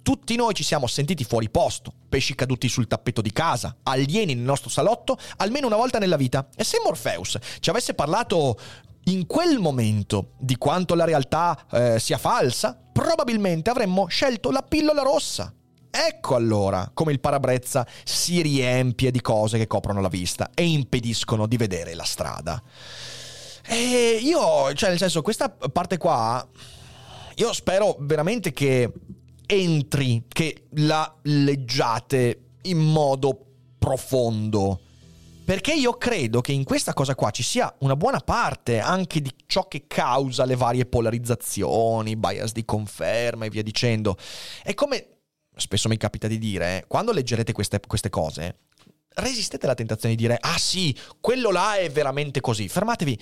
Tutti 0.01 0.35
noi 0.35 0.53
ci 0.53 0.63
siamo 0.63 0.87
sentiti 0.87 1.23
fuori 1.23 1.49
posto, 1.49 1.93
pesci 2.09 2.35
caduti 2.35 2.67
sul 2.67 2.87
tappeto 2.87 3.21
di 3.21 3.31
casa, 3.31 3.77
alieni 3.83 4.35
nel 4.35 4.43
nostro 4.43 4.69
salotto, 4.69 5.17
almeno 5.37 5.67
una 5.67 5.77
volta 5.77 5.97
nella 5.97 6.17
vita. 6.17 6.47
E 6.55 6.63
se 6.63 6.79
Morpheus 6.83 7.37
ci 7.59 7.69
avesse 7.69 7.93
parlato 7.93 8.57
in 9.05 9.25
quel 9.25 9.59
momento 9.59 10.31
di 10.37 10.57
quanto 10.57 10.95
la 10.95 11.05
realtà 11.05 11.65
eh, 11.71 11.99
sia 11.99 12.17
falsa, 12.17 12.77
probabilmente 12.91 13.69
avremmo 13.69 14.07
scelto 14.07 14.51
la 14.51 14.61
pillola 14.61 15.01
rossa. 15.01 15.53
Ecco 15.95 16.35
allora 16.35 16.89
come 16.93 17.11
il 17.11 17.19
parabrezza 17.19 17.85
si 18.03 18.41
riempie 18.41 19.11
di 19.11 19.21
cose 19.21 19.57
che 19.57 19.67
coprono 19.67 20.01
la 20.01 20.07
vista 20.07 20.49
e 20.53 20.65
impediscono 20.65 21.45
di 21.45 21.55
vedere 21.55 21.93
la 21.93 22.03
strada. 22.03 22.61
E 23.65 24.19
io, 24.21 24.73
cioè 24.73 24.89
nel 24.89 24.97
senso, 24.97 25.21
questa 25.21 25.49
parte 25.49 25.97
qua, 25.97 26.45
io 27.35 27.53
spero 27.53 27.95
veramente 27.99 28.51
che 28.51 28.91
entri, 29.45 30.25
che 30.27 30.67
la 30.71 31.15
leggiate 31.23 32.41
in 32.63 32.79
modo 32.79 33.45
profondo. 33.77 34.79
Perché 35.45 35.73
io 35.73 35.97
credo 35.97 36.39
che 36.39 36.53
in 36.53 36.63
questa 36.63 36.93
cosa 36.93 37.15
qua 37.15 37.29
ci 37.31 37.43
sia 37.43 37.73
una 37.79 37.97
buona 37.97 38.19
parte 38.19 38.79
anche 38.79 39.21
di 39.21 39.29
ciò 39.45 39.67
che 39.67 39.85
causa 39.87 40.45
le 40.45 40.55
varie 40.55 40.85
polarizzazioni, 40.85 42.15
bias 42.15 42.53
di 42.53 42.63
conferma 42.63 43.45
e 43.45 43.49
via 43.49 43.61
dicendo. 43.61 44.15
È 44.63 44.73
come 44.73 45.07
spesso 45.55 45.89
mi 45.89 45.97
capita 45.97 46.27
di 46.27 46.37
dire, 46.37 46.85
quando 46.87 47.11
leggerete 47.11 47.51
queste, 47.51 47.79
queste 47.85 48.09
cose, 48.09 48.59
resistete 49.15 49.65
alla 49.65 49.75
tentazione 49.75 50.15
di 50.15 50.21
dire, 50.21 50.37
ah 50.39 50.57
sì, 50.57 50.97
quello 51.19 51.51
là 51.51 51.75
è 51.75 51.89
veramente 51.89 52.41
così. 52.41 52.67
Fermatevi, 52.67 53.19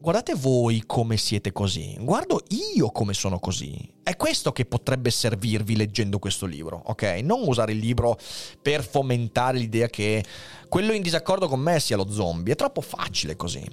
guardate 0.00 0.34
voi 0.34 0.84
come 0.86 1.16
siete 1.16 1.52
così, 1.52 1.96
guardo 2.00 2.40
io 2.74 2.90
come 2.90 3.12
sono 3.12 3.38
così. 3.38 3.76
È 4.02 4.16
questo 4.16 4.52
che 4.52 4.64
potrebbe 4.64 5.10
servirvi 5.10 5.76
leggendo 5.76 6.18
questo 6.18 6.46
libro, 6.46 6.80
ok? 6.86 7.20
Non 7.22 7.42
usare 7.46 7.72
il 7.72 7.78
libro 7.78 8.16
per 8.62 8.84
fomentare 8.84 9.58
l'idea 9.58 9.88
che 9.88 10.24
quello 10.68 10.92
in 10.92 11.02
disaccordo 11.02 11.48
con 11.48 11.60
me 11.60 11.80
sia 11.80 11.96
lo 11.96 12.10
zombie, 12.10 12.52
è 12.52 12.56
troppo 12.56 12.80
facile 12.80 13.36
così. 13.36 13.64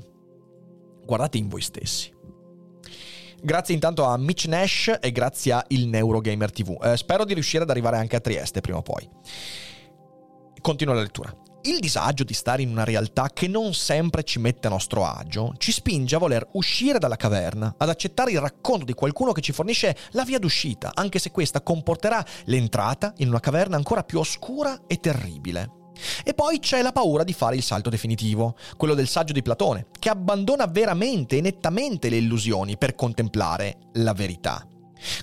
Guardate 1.05 1.37
in 1.37 1.47
voi 1.47 1.61
stessi. 1.61 2.13
Grazie 3.41 3.75
intanto 3.75 4.03
a 4.05 4.17
Mitch 4.17 4.45
Nash 4.45 4.97
e 4.99 5.11
grazie 5.11 5.51
a 5.51 5.63
Il 5.67 5.87
Neurogamer 5.87 6.51
TV. 6.51 6.77
Eh, 6.81 6.97
spero 6.97 7.25
di 7.25 7.33
riuscire 7.35 7.63
ad 7.63 7.69
arrivare 7.69 7.97
anche 7.97 8.15
a 8.15 8.19
Trieste 8.19 8.59
prima 8.59 8.79
o 8.79 8.81
poi. 8.81 9.07
Continuo 10.61 10.95
la 10.95 11.01
lettura. 11.01 11.44
Il 11.67 11.79
disagio 11.79 12.23
di 12.23 12.35
stare 12.35 12.61
in 12.61 12.69
una 12.69 12.83
realtà 12.83 13.31
che 13.33 13.47
non 13.47 13.73
sempre 13.73 14.21
ci 14.21 14.37
mette 14.37 14.67
a 14.67 14.69
nostro 14.69 15.03
agio 15.03 15.55
ci 15.57 15.71
spinge 15.71 16.15
a 16.15 16.19
voler 16.19 16.47
uscire 16.51 16.99
dalla 16.99 17.15
caverna, 17.15 17.73
ad 17.75 17.89
accettare 17.89 18.29
il 18.29 18.39
racconto 18.39 18.85
di 18.85 18.93
qualcuno 18.93 19.31
che 19.31 19.41
ci 19.41 19.51
fornisce 19.51 19.97
la 20.11 20.23
via 20.23 20.37
d'uscita, 20.37 20.91
anche 20.93 21.17
se 21.17 21.31
questa 21.31 21.61
comporterà 21.61 22.23
l'entrata 22.43 23.15
in 23.17 23.29
una 23.29 23.39
caverna 23.39 23.77
ancora 23.77 24.03
più 24.03 24.19
oscura 24.19 24.81
e 24.85 24.99
terribile. 24.99 25.71
E 26.23 26.35
poi 26.35 26.59
c'è 26.59 26.83
la 26.83 26.91
paura 26.91 27.23
di 27.23 27.33
fare 27.33 27.55
il 27.55 27.63
salto 27.63 27.89
definitivo, 27.89 28.55
quello 28.77 28.93
del 28.93 29.07
saggio 29.07 29.33
di 29.33 29.41
Platone, 29.41 29.87
che 29.97 30.09
abbandona 30.09 30.67
veramente 30.67 31.37
e 31.37 31.41
nettamente 31.41 32.09
le 32.09 32.17
illusioni 32.17 32.77
per 32.77 32.93
contemplare 32.93 33.77
la 33.93 34.13
verità. 34.13 34.67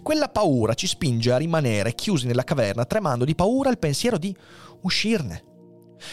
Quella 0.02 0.28
paura 0.28 0.74
ci 0.74 0.88
spinge 0.88 1.30
a 1.30 1.36
rimanere 1.36 1.94
chiusi 1.94 2.26
nella 2.26 2.42
caverna 2.42 2.84
tremando 2.84 3.24
di 3.24 3.36
paura 3.36 3.68
al 3.68 3.78
pensiero 3.78 4.18
di 4.18 4.34
uscirne. 4.80 5.50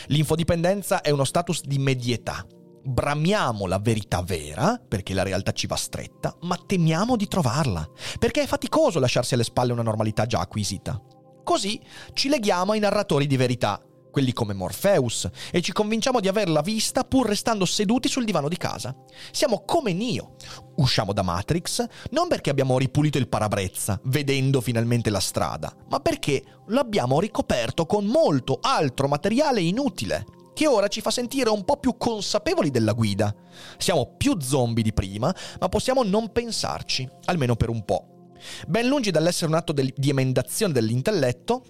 L'infodipendenza 0.08 1.02
è 1.02 1.10
uno 1.10 1.24
status 1.24 1.64
di 1.64 1.78
medietà. 1.78 2.46
Bramiamo 2.82 3.66
la 3.66 3.80
verità 3.80 4.22
vera, 4.22 4.82
perché 4.86 5.14
la 5.14 5.24
realtà 5.24 5.52
ci 5.52 5.68
va 5.68 5.76
stretta, 5.76 6.36
ma 6.42 6.58
temiamo 6.58 7.16
di 7.16 7.28
trovarla, 7.28 7.88
perché 8.18 8.44
è 8.44 8.48
faticoso 8.48 9.00
lasciarsi 9.00 9.34
alle 9.34 9.44
spalle 9.44 9.74
una 9.74 9.84
normalità 9.84 10.26
già 10.26 10.40
acquisita. 10.40 11.02
Così 11.44 11.80
ci 12.14 12.30
leghiamo 12.30 12.72
ai 12.72 12.80
narratori 12.80 13.28
di 13.28 13.36
verità, 13.36 13.82
quelli 14.12 14.34
come 14.34 14.54
Morpheus, 14.54 15.30
e 15.52 15.62
ci 15.62 15.72
convinciamo 15.72 16.20
di 16.20 16.28
averla 16.28 16.62
vista 16.62 17.04
pur 17.04 17.28
restando 17.28 17.66
seduti 17.66 18.08
sul 18.08 18.26
divano 18.26 18.48
di 18.48 18.58
casa. 18.58 18.96
Siamo 19.32 19.64
come 19.66 19.94
Nio. 19.94 20.36
Usciamo 20.78 21.14
da 21.14 21.22
Matrix 21.22 21.86
non 22.12 22.28
perché 22.28 22.50
abbiamo 22.50 22.78
ripulito 22.78 23.18
il 23.18 23.28
parabrezza, 23.28 24.00
vedendo 24.06 24.62
finalmente 24.62 25.10
la 25.10 25.20
strada, 25.20 25.74
ma 25.90 26.00
perché 26.00 26.44
l'abbiamo 26.68 27.20
ricoperto 27.20 27.86
con 27.86 28.06
molto 28.06 28.60
altro 28.62 29.08
materiale 29.08 29.62
inutile, 29.62 30.26
che 30.54 30.68
ora 30.68 30.88
ci 30.88 31.02
fa 31.02 31.12
sentire 31.12 31.50
un 31.50 31.64
po' 31.64 31.78
più 31.78 31.96
consapevoli 31.98 32.70
della 32.70 32.94
guida. 32.94 33.34
Siamo 33.78 34.16
più 34.18 34.38
zombie 34.42 34.84
di 34.84 34.94
prima, 34.94 35.34
ma 35.60 35.70
possiamo 35.70 36.04
non 36.04 36.32
pensarci, 36.32 37.08
almeno 37.26 37.56
per 37.56 37.70
un 37.70 37.86
po'. 37.86 38.32
Ben 38.68 38.88
lungi 38.88 39.12
dall'essere 39.12 39.48
un 39.48 39.58
atto 39.58 39.74
di 39.74 40.10
emendazione 40.10 40.74
dell'intelletto, 40.74 41.64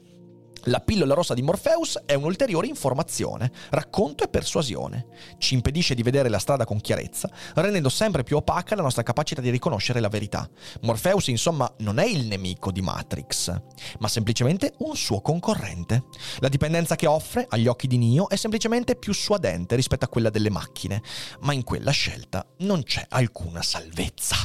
la 0.64 0.80
pillola 0.80 1.14
rossa 1.14 1.34
di 1.34 1.42
Morpheus 1.42 2.02
è 2.06 2.14
un'ulteriore 2.14 2.68
informazione, 2.68 3.52
racconto 3.70 4.24
e 4.24 4.28
persuasione. 4.28 5.08
Ci 5.38 5.54
impedisce 5.54 5.96
di 5.96 6.04
vedere 6.04 6.30
la 6.30 6.40
strada 6.40 6.66
con 6.66 6.82
chiarezza, 6.82 7.30
rendendo 7.56 7.90
sempre 7.90 8.24
più 8.24 8.38
opaca 8.38 8.76
la 8.76 8.82
nostra 8.82 9.04
capacità 9.04 9.42
di 9.42 9.50
riconoscere 9.50 10.00
la 10.00 10.10
verità. 10.10 10.50
Morpheus, 10.82 11.28
insomma, 11.28 11.72
non 11.80 12.00
è 12.00 12.06
il 12.06 12.26
nemico 12.26 12.72
di 12.72 12.82
Matrix, 12.82 13.54
ma 14.00 14.08
semplicemente 14.08 14.74
un 14.80 14.96
suo 14.96 15.22
concorrente. 15.22 16.04
La 16.40 16.50
dipendenza 16.50 16.96
che 16.96 17.08
offre 17.08 17.46
agli 17.50 17.68
occhi 17.68 17.88
di 17.88 17.98
Neo 17.98 18.30
è 18.30 18.36
semplicemente 18.36 18.96
più 18.96 19.14
suadente 19.14 19.76
rispetto 19.76 20.06
a 20.06 20.10
quella 20.10 20.30
delle 20.30 20.50
macchine, 20.50 21.02
ma 21.42 21.54
in 21.54 21.64
quella 21.64 21.92
scelta 21.92 22.46
non 22.60 22.84
c'è 22.84 23.06
alcuna 23.10 23.62
salvezza. 23.62 24.36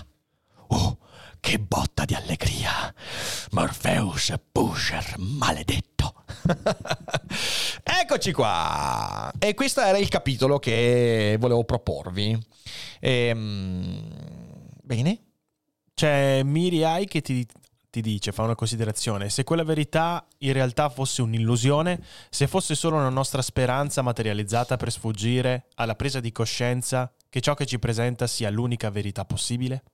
Oh, 0.68 0.98
che 1.40 1.58
botta 1.58 2.04
di 2.04 2.14
allegria! 2.14 2.92
Morpheus 3.50 4.32
Pusher, 4.50 5.14
maledetto! 5.18 5.93
Eccoci 7.82 8.32
qua! 8.32 9.32
E 9.38 9.54
questo 9.54 9.80
era 9.80 9.98
il 9.98 10.08
capitolo 10.08 10.58
che 10.58 11.36
volevo 11.38 11.64
proporvi. 11.64 12.38
Ehm, 13.00 14.10
bene? 14.82 15.20
C'è 15.94 16.42
Miri 16.42 16.84
Ai 16.84 17.06
che 17.06 17.20
ti, 17.20 17.46
ti 17.90 18.00
dice, 18.00 18.32
fa 18.32 18.42
una 18.42 18.54
considerazione, 18.54 19.30
se 19.30 19.44
quella 19.44 19.62
verità 19.62 20.26
in 20.38 20.52
realtà 20.52 20.88
fosse 20.88 21.22
un'illusione, 21.22 22.02
se 22.28 22.46
fosse 22.46 22.74
solo 22.74 22.96
una 22.96 23.08
nostra 23.08 23.40
speranza 23.40 24.02
materializzata 24.02 24.76
per 24.76 24.90
sfuggire 24.90 25.68
alla 25.76 25.94
presa 25.94 26.18
di 26.20 26.32
coscienza 26.32 27.12
che 27.28 27.40
ciò 27.40 27.54
che 27.54 27.66
ci 27.66 27.78
presenta 27.78 28.26
sia 28.26 28.50
l'unica 28.50 28.90
verità 28.90 29.24
possibile? 29.24 29.84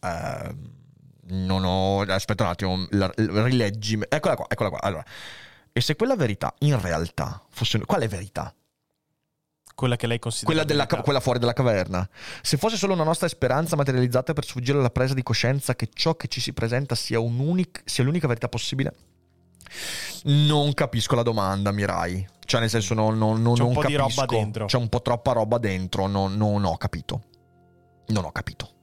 Uh, 0.00 0.81
non 1.28 1.64
ho. 1.64 2.00
Aspetta 2.02 2.44
un 2.44 2.50
attimo, 2.50 2.86
la, 2.90 3.10
la, 3.16 3.44
rileggi. 3.44 3.98
Eccola 4.08 4.34
qua, 4.34 4.46
eccola 4.48 4.68
qua. 4.70 4.80
Allora, 4.80 5.04
e 5.72 5.80
se 5.80 5.96
quella 5.96 6.16
verità 6.16 6.54
in 6.60 6.80
realtà 6.80 7.42
fosse. 7.50 7.78
Quale 7.84 8.08
verità? 8.08 8.54
Quella 9.74 9.96
che 9.96 10.06
lei 10.06 10.18
considera. 10.18 10.52
Quella, 10.52 10.64
della, 10.64 11.02
quella, 11.02 11.20
fuori 11.20 11.38
dalla 11.38 11.54
caverna. 11.54 12.08
Se 12.42 12.56
fosse 12.56 12.76
solo 12.76 12.92
una 12.92 13.04
nostra 13.04 13.26
speranza 13.28 13.74
materializzata 13.76 14.32
per 14.32 14.44
sfuggire 14.44 14.78
alla 14.78 14.90
presa 14.90 15.14
di 15.14 15.22
coscienza 15.22 15.74
che 15.74 15.88
ciò 15.92 16.14
che 16.14 16.28
ci 16.28 16.40
si 16.40 16.52
presenta 16.52 16.94
sia, 16.94 17.18
sia 17.84 18.04
l'unica 18.04 18.26
verità 18.26 18.48
possibile, 18.48 18.94
non 20.24 20.74
capisco 20.74 21.14
la 21.14 21.22
domanda, 21.22 21.72
Mirai. 21.72 22.28
Cioè, 22.44 22.60
nel 22.60 22.68
senso, 22.68 22.92
non, 22.92 23.16
non, 23.16 23.40
non, 23.40 23.54
C'è 23.54 23.62
un 23.62 23.72
po' 23.72 23.80
capisco. 23.80 24.02
di 24.02 24.14
roba 24.14 24.26
dentro. 24.26 24.66
C'è 24.66 24.76
un 24.76 24.88
po' 24.88 25.00
troppa 25.00 25.32
roba 25.32 25.58
dentro. 25.58 26.06
Non, 26.06 26.36
non 26.36 26.64
ho 26.64 26.76
capito. 26.76 27.22
Non 28.08 28.24
ho 28.24 28.32
capito 28.32 28.80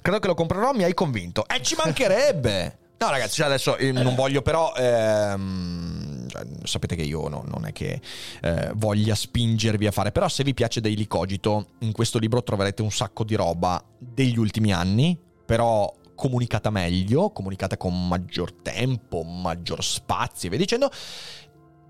credo 0.00 0.18
che 0.18 0.26
lo 0.26 0.34
comprerò, 0.34 0.72
mi 0.72 0.84
hai 0.84 0.94
convinto. 0.94 1.46
E 1.46 1.62
ci 1.62 1.74
mancherebbe! 1.76 2.78
No, 2.98 3.10
ragazzi, 3.10 3.36
cioè 3.36 3.46
adesso 3.46 3.76
eh, 3.76 3.92
non 3.92 4.16
voglio, 4.16 4.42
però. 4.42 4.72
Ehm, 4.76 6.26
cioè, 6.28 6.44
sapete 6.64 6.96
che 6.96 7.02
io 7.02 7.28
no, 7.28 7.44
non 7.46 7.64
è 7.64 7.72
che 7.72 8.00
eh, 8.42 8.72
voglia 8.74 9.14
spingervi 9.14 9.86
a 9.86 9.92
fare. 9.92 10.10
Però, 10.10 10.28
se 10.28 10.42
vi 10.42 10.52
piace 10.52 10.80
Daily 10.80 11.06
Cogito, 11.06 11.68
in 11.80 11.92
questo 11.92 12.18
libro 12.18 12.42
troverete 12.42 12.82
un 12.82 12.90
sacco 12.90 13.22
di 13.22 13.36
roba 13.36 13.82
degli 13.96 14.36
ultimi 14.36 14.72
anni. 14.72 15.16
Però 15.46 15.94
comunicata 16.16 16.70
meglio, 16.70 17.30
comunicata 17.30 17.76
con 17.76 18.08
maggior 18.08 18.52
tempo, 18.52 19.22
maggior 19.22 19.84
spazio 19.84 20.48
e 20.48 20.50
via 20.50 20.58
dicendo. 20.58 20.90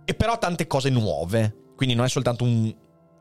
E 0.05 0.15
però 0.15 0.37
tante 0.39 0.67
cose 0.67 0.91
nuove. 0.91 1.73
Quindi 1.75 1.95
non 1.95 2.05
è 2.05 2.09
soltanto 2.11 2.45
un, 2.45 2.75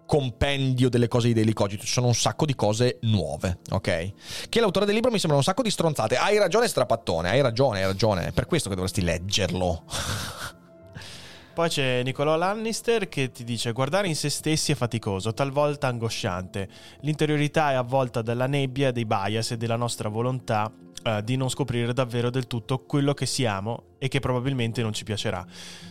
compendio 0.08 0.90
delle 0.90 1.08
cose 1.08 1.28
di 1.28 1.34
Daily 1.34 1.54
Cogito, 1.54 1.84
ci 1.84 1.92
sono 1.92 2.08
un 2.08 2.16
sacco 2.16 2.46
di 2.48 2.56
cose 2.56 2.98
nuove, 3.02 3.60
ok? 3.70 4.14
Che 4.50 4.60
l'autore 4.60 4.86
del 4.86 4.96
libro 4.96 5.12
mi 5.12 5.20
sembra 5.20 5.38
un 5.38 5.44
sacco 5.44 5.62
di 5.62 5.70
stronzate. 5.70 6.16
Hai 6.16 6.40
ragione, 6.40 6.68
strapattone, 6.68 7.30
hai 7.30 7.42
ragione, 7.42 7.82
hai 7.82 7.86
ragione. 7.86 8.28
È 8.28 8.32
per 8.32 8.48
questo 8.48 8.70
che 8.70 8.76
dovresti 8.76 9.02
leggerlo. 9.02 9.84
Poi 11.58 11.70
c'è 11.70 12.04
Nicolò 12.04 12.38
Lannister 12.38 13.10
che 13.10 13.32
ti 13.32 13.44
dice 13.44 13.72
guardare 13.72 14.08
in 14.08 14.16
se 14.16 14.30
stessi 14.30 14.74
è 14.74 14.76
faticoso, 14.76 15.34
talvolta 15.34 15.88
angosciante. 15.88 16.70
L'interiorità 17.00 17.72
è 17.72 17.74
avvolta 17.74 18.22
dalla 18.22 18.46
nebbia 18.46 18.92
dei 18.92 19.06
bias 19.06 19.50
e 19.50 19.58
della 19.58 19.76
nostra 19.76 20.08
volontà 20.08 20.72
eh, 21.02 21.24
di 21.24 21.36
non 21.36 21.50
scoprire 21.50 21.94
davvero 21.94 22.30
del 22.30 22.46
tutto 22.46 22.78
quello 22.86 23.16
che 23.16 23.26
siamo 23.26 23.96
e 23.98 24.08
che 24.08 24.20
probabilmente 24.20 24.84
non 24.84 24.94
ci 24.94 25.04
piacerà. 25.04 25.44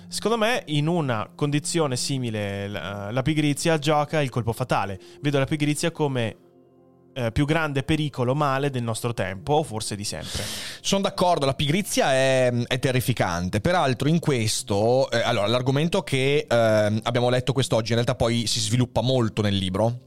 Secondo 0.06 0.38
me, 0.38 0.62
in 0.66 0.86
una 0.86 1.28
condizione 1.34 1.96
simile, 1.96 2.68
la, 2.68 3.10
la 3.10 3.22
pigrizia 3.22 3.76
gioca 3.76 4.22
il 4.22 4.30
colpo 4.30 4.52
fatale. 4.52 5.00
Vedo 5.20 5.40
la 5.40 5.46
pigrizia 5.46 5.90
come 5.90 6.36
eh, 7.16 7.32
più 7.32 7.46
grande 7.46 7.82
pericolo 7.82 8.34
male 8.34 8.68
del 8.68 8.82
nostro 8.82 9.14
tempo, 9.14 9.54
o 9.54 9.62
forse 9.62 9.96
di 9.96 10.04
sempre. 10.04 10.44
Sono 10.82 11.00
d'accordo, 11.02 11.46
la 11.46 11.54
pigrizia 11.54 12.12
è, 12.12 12.52
è 12.66 12.78
terrificante. 12.78 13.62
Peraltro, 13.62 14.08
in 14.08 14.18
questo, 14.18 15.10
eh, 15.10 15.22
allora, 15.22 15.46
l'argomento 15.46 16.02
che 16.02 16.46
eh, 16.46 17.00
abbiamo 17.02 17.30
letto 17.30 17.54
quest'oggi 17.54 17.88
in 17.88 17.94
realtà 17.94 18.14
poi 18.14 18.46
si 18.46 18.60
sviluppa 18.60 19.00
molto 19.00 19.40
nel 19.40 19.56
libro. 19.56 20.00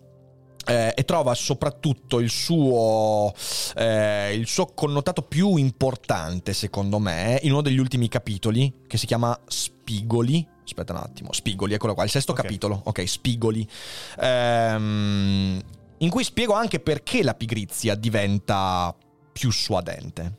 Eh, 0.66 0.94
e 0.96 1.04
trova 1.04 1.34
soprattutto 1.34 2.20
il 2.20 2.30
suo, 2.30 3.34
eh, 3.76 4.36
il 4.36 4.46
suo 4.46 4.68
connotato 4.68 5.24
più 5.24 5.56
importante, 5.56 6.54
secondo 6.54 7.00
me, 7.00 7.40
in 7.42 7.54
uno 7.54 7.62
degli 7.62 7.80
ultimi 7.80 8.08
capitoli, 8.08 8.82
che 8.86 8.98
si 8.98 9.08
chiama 9.08 9.36
Spigoli. 9.48 10.48
Aspetta 10.64 10.94
un 10.94 11.00
attimo, 11.00 11.34
Spigoli, 11.34 11.74
eccolo 11.74 11.96
qua, 11.96 12.04
il 12.04 12.12
sesto 12.12 12.34
okay. 12.34 12.44
capitolo, 12.44 12.82
ok, 12.84 13.08
Spigoli. 13.08 13.68
Ehm, 14.20 15.60
in 16.00 16.10
cui 16.10 16.24
spiego 16.24 16.54
anche 16.54 16.80
perché 16.80 17.24
la 17.24 17.34
pigrizia 17.34 17.96
diventa 17.96 18.96
più 19.32 19.52
suadente. 19.52 20.38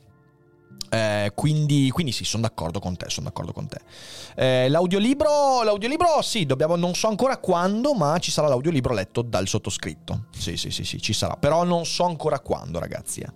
Eh, 0.93 1.31
quindi, 1.35 1.89
quindi, 1.89 2.11
sì, 2.11 2.25
sono 2.25 2.43
d'accordo 2.43 2.79
con 2.79 2.97
te, 2.97 3.09
sono 3.09 3.27
d'accordo 3.27 3.53
con 3.53 3.65
te. 3.65 3.79
Eh, 4.35 4.67
l'audiolibro, 4.67 5.63
l'audiolibro, 5.63 6.21
sì, 6.21 6.45
dobbiamo, 6.45 6.75
non 6.75 6.93
so 6.95 7.07
ancora 7.07 7.37
quando, 7.37 7.93
ma 7.93 8.17
ci 8.19 8.29
sarà 8.29 8.49
l'audiolibro 8.49 8.93
letto 8.93 9.21
dal 9.21 9.47
sottoscritto. 9.47 10.25
Sì, 10.37 10.57
sì, 10.57 10.69
sì, 10.69 10.83
sì, 10.83 11.01
ci 11.01 11.13
sarà. 11.13 11.37
Però 11.37 11.63
non 11.63 11.85
so 11.85 12.03
ancora 12.03 12.41
quando, 12.41 12.77
ragazzi. 12.79 13.21
Eh. 13.21 13.31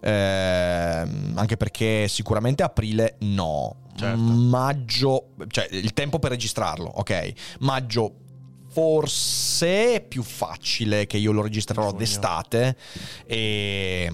Ehm, 0.00 1.32
anche 1.34 1.56
perché 1.58 2.08
sicuramente 2.08 2.62
aprile 2.62 3.16
no. 3.20 3.84
Certo. 3.94 4.18
Maggio, 4.18 5.28
cioè 5.48 5.68
il 5.72 5.92
tempo 5.92 6.18
per 6.18 6.30
registrarlo, 6.30 6.86
ok? 6.86 7.32
Maggio 7.60 8.12
forse 8.76 9.94
è 9.94 10.00
più 10.02 10.22
facile 10.22 11.06
che 11.06 11.16
io 11.16 11.32
lo 11.32 11.40
registrerò 11.40 11.92
d'estate 11.92 12.76
e, 13.24 14.12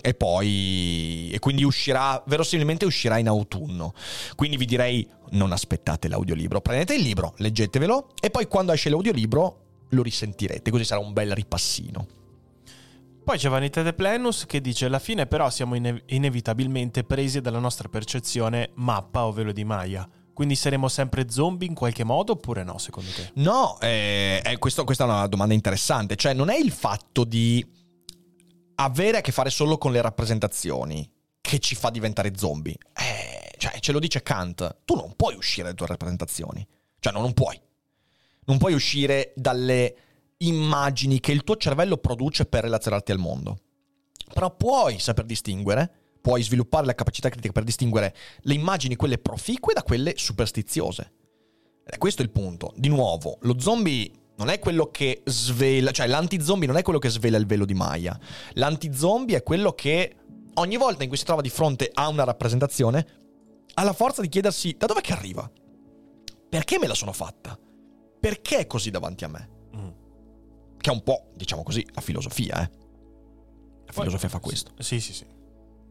e 0.00 0.14
poi 0.14 1.28
e 1.30 1.38
quindi 1.38 1.64
uscirà 1.64 2.22
verosimilmente 2.26 2.86
uscirà 2.86 3.18
in 3.18 3.28
autunno. 3.28 3.92
Quindi 4.36 4.56
vi 4.56 4.64
direi 4.64 5.06
non 5.32 5.52
aspettate 5.52 6.08
l'audiolibro. 6.08 6.62
Prendete 6.62 6.94
il 6.94 7.02
libro 7.02 7.34
leggetevelo 7.36 8.12
e 8.22 8.30
poi 8.30 8.46
quando 8.46 8.72
esce 8.72 8.88
l'audiolibro 8.88 9.60
lo 9.90 10.02
risentirete. 10.02 10.70
Così 10.70 10.84
sarà 10.84 11.02
un 11.02 11.12
bel 11.12 11.34
ripassino. 11.34 12.06
Poi 13.22 13.36
c'è 13.36 13.50
Vanità 13.50 13.82
de 13.82 13.92
Plenus 13.92 14.46
che 14.46 14.62
dice 14.62 14.86
alla 14.86 14.98
fine 14.98 15.26
però 15.26 15.50
siamo 15.50 15.74
ine- 15.74 16.04
inevitabilmente 16.06 17.04
presi 17.04 17.42
dalla 17.42 17.58
nostra 17.58 17.90
percezione 17.90 18.70
mappa 18.76 19.26
o 19.26 19.32
velo 19.32 19.52
di 19.52 19.64
Maya. 19.64 20.08
Quindi 20.32 20.54
saremo 20.54 20.88
sempre 20.88 21.28
zombie 21.30 21.68
in 21.68 21.74
qualche 21.74 22.04
modo 22.04 22.32
oppure 22.32 22.62
no 22.64 22.78
secondo 22.78 23.10
te? 23.10 23.30
No, 23.34 23.78
eh, 23.80 24.40
eh, 24.44 24.58
questo- 24.58 24.84
questa 24.84 25.04
è 25.04 25.06
una 25.06 25.26
domanda 25.26 25.54
interessante. 25.54 26.16
Cioè, 26.16 26.32
non 26.32 26.48
è 26.48 26.56
il 26.56 26.70
fatto 26.72 27.24
di 27.24 27.64
avere 28.76 29.18
a 29.18 29.20
che 29.20 29.32
fare 29.32 29.50
solo 29.50 29.76
con 29.76 29.92
le 29.92 30.00
rappresentazioni 30.00 31.08
che 31.40 31.58
ci 31.58 31.74
fa 31.74 31.90
diventare 31.90 32.32
zombie. 32.36 32.76
Eh, 32.94 33.52
cioè, 33.58 33.78
ce 33.80 33.92
lo 33.92 33.98
dice 33.98 34.22
Kant. 34.22 34.78
Tu 34.84 34.94
non 34.94 35.14
puoi 35.16 35.34
uscire 35.34 35.64
dalle 35.64 35.74
tue 35.76 35.86
rappresentazioni. 35.86 36.66
Cioè, 36.98 37.12
no, 37.12 37.20
non 37.20 37.34
puoi. 37.34 37.60
Non 38.46 38.58
puoi 38.58 38.72
uscire 38.72 39.32
dalle 39.36 39.96
immagini 40.38 41.20
che 41.20 41.32
il 41.32 41.44
tuo 41.44 41.56
cervello 41.56 41.98
produce 41.98 42.46
per 42.46 42.62
relazionarti 42.62 43.12
al 43.12 43.18
mondo. 43.18 43.58
Però 44.32 44.54
puoi 44.54 44.98
saper 44.98 45.24
distinguere, 45.24 45.99
puoi 46.20 46.42
sviluppare 46.42 46.86
la 46.86 46.94
capacità 46.94 47.28
critica 47.28 47.52
per 47.52 47.64
distinguere 47.64 48.14
le 48.42 48.54
immagini, 48.54 48.96
quelle 48.96 49.18
proficue, 49.18 49.74
da 49.74 49.82
quelle 49.82 50.14
superstiziose. 50.16 51.12
E 51.84 51.98
questo 51.98 52.22
è 52.22 52.24
il 52.24 52.30
punto. 52.30 52.72
Di 52.76 52.88
nuovo, 52.88 53.38
lo 53.42 53.58
zombie 53.58 54.10
non 54.36 54.48
è 54.48 54.58
quello 54.58 54.86
che 54.86 55.22
svela, 55.24 55.90
cioè 55.90 56.06
l'anti-zombie 56.06 56.66
non 56.66 56.76
è 56.76 56.82
quello 56.82 56.98
che 56.98 57.08
svela 57.08 57.36
il 57.36 57.46
velo 57.46 57.64
di 57.64 57.74
Maya. 57.74 58.18
L'anti-zombie 58.54 59.36
è 59.36 59.42
quello 59.42 59.72
che 59.72 60.16
ogni 60.54 60.76
volta 60.76 61.02
in 61.02 61.08
cui 61.08 61.18
si 61.18 61.24
trova 61.24 61.42
di 61.42 61.50
fronte 61.50 61.90
a 61.92 62.08
una 62.08 62.24
rappresentazione 62.24 63.06
ha 63.74 63.84
la 63.84 63.92
forza 63.92 64.20
di 64.20 64.28
chiedersi 64.28 64.74
da 64.76 64.86
dove 64.86 65.00
che 65.00 65.12
arriva? 65.12 65.50
Perché 66.48 66.78
me 66.78 66.86
la 66.86 66.94
sono 66.94 67.12
fatta? 67.12 67.58
Perché 68.18 68.58
è 68.58 68.66
così 68.66 68.90
davanti 68.90 69.24
a 69.24 69.28
me? 69.28 69.50
Mm. 69.76 69.88
Che 70.78 70.90
è 70.90 70.92
un 70.92 71.02
po', 71.02 71.30
diciamo 71.34 71.62
così, 71.62 71.86
la 71.92 72.00
filosofia, 72.00 72.62
eh. 72.62 72.70
La 73.86 73.92
filosofia 73.92 74.28
fa 74.28 74.38
questo. 74.38 74.72
Sì, 74.78 75.00
sì, 75.00 75.12
sì. 75.12 75.26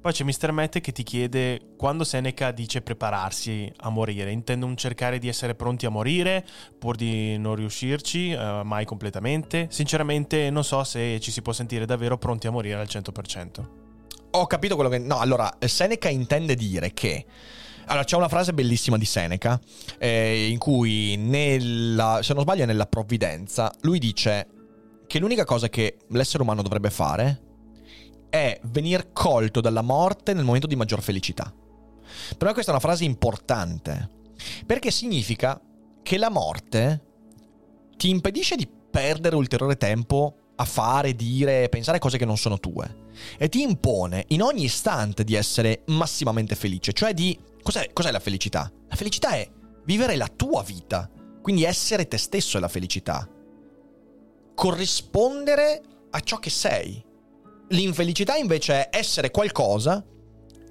Poi 0.01 0.13
c'è 0.13 0.23
Mr. 0.23 0.51
Matt 0.51 0.79
che 0.79 0.93
ti 0.93 1.03
chiede 1.03 1.59
quando 1.75 2.05
Seneca 2.05 2.51
dice 2.51 2.81
prepararsi 2.81 3.69
a 3.81 3.89
morire. 3.89 4.31
Intende 4.31 4.63
un 4.63 4.77
cercare 4.77 5.19
di 5.19 5.27
essere 5.27 5.55
pronti 5.55 5.85
a 5.85 5.89
morire 5.89 6.45
pur 6.77 6.95
di 6.95 7.37
non 7.37 7.55
riuscirci 7.55 8.31
eh, 8.31 8.61
mai 8.63 8.85
completamente? 8.85 9.67
Sinceramente 9.69 10.49
non 10.51 10.63
so 10.63 10.85
se 10.85 11.19
ci 11.19 11.31
si 11.31 11.41
può 11.41 11.51
sentire 11.51 11.85
davvero 11.85 12.17
pronti 12.17 12.47
a 12.47 12.51
morire 12.51 12.79
al 12.79 12.87
100%. 12.89 13.65
Ho 14.31 14.47
capito 14.47 14.75
quello 14.75 14.89
che... 14.89 14.99
No, 14.99 15.19
allora, 15.19 15.53
Seneca 15.59 16.07
intende 16.07 16.55
dire 16.55 16.93
che... 16.93 17.25
Allora, 17.87 18.05
c'è 18.05 18.15
una 18.15 18.29
frase 18.29 18.53
bellissima 18.53 18.97
di 18.97 19.05
Seneca, 19.05 19.59
eh, 19.97 20.47
in 20.47 20.59
cui, 20.59 21.17
nella, 21.17 22.19
se 22.21 22.33
non 22.33 22.43
sbaglio, 22.43 22.65
nella 22.65 22.85
provvidenza, 22.85 23.73
lui 23.81 23.99
dice 23.99 24.47
che 25.07 25.19
l'unica 25.19 25.43
cosa 25.43 25.67
che 25.67 25.97
l'essere 26.09 26.43
umano 26.43 26.61
dovrebbe 26.61 26.91
fare 26.91 27.47
è 28.29 28.59
venir 28.63 29.11
colto 29.11 29.61
dalla 29.61 29.81
morte 29.81 30.33
nel 30.33 30.45
momento 30.45 30.67
di 30.67 30.75
maggior 30.75 31.01
felicità. 31.01 31.53
Per 32.37 32.47
me 32.47 32.53
questa 32.53 32.71
è 32.71 32.75
una 32.75 32.83
frase 32.83 33.03
importante, 33.03 34.09
perché 34.65 34.91
significa 34.91 35.59
che 36.01 36.17
la 36.17 36.29
morte 36.29 37.03
ti 37.97 38.09
impedisce 38.09 38.55
di 38.55 38.67
perdere 38.67 39.35
ulteriore 39.35 39.77
tempo 39.77 40.35
a 40.55 40.65
fare, 40.65 41.15
dire, 41.15 41.69
pensare 41.69 41.99
cose 41.99 42.17
che 42.17 42.25
non 42.25 42.37
sono 42.37 42.59
tue 42.59 43.07
e 43.37 43.49
ti 43.49 43.61
impone 43.61 44.25
in 44.29 44.41
ogni 44.41 44.65
istante 44.65 45.23
di 45.23 45.35
essere 45.35 45.83
massimamente 45.87 46.55
felice, 46.55 46.93
cioè 46.93 47.13
di... 47.13 47.37
Cos'è, 47.61 47.91
cos'è 47.93 48.11
la 48.11 48.19
felicità? 48.19 48.71
La 48.87 48.95
felicità 48.95 49.31
è 49.31 49.49
vivere 49.83 50.15
la 50.15 50.27
tua 50.27 50.63
vita, 50.63 51.09
quindi 51.41 51.63
essere 51.63 52.07
te 52.07 52.17
stesso 52.17 52.57
è 52.57 52.59
la 52.59 52.67
felicità. 52.67 53.27
Corrispondere 54.55 55.81
a 56.11 56.19
ciò 56.21 56.37
che 56.37 56.49
sei. 56.49 57.03
L'infelicità 57.69 58.35
invece 58.35 58.89
è 58.89 58.97
essere 58.97 59.31
qualcosa 59.31 60.03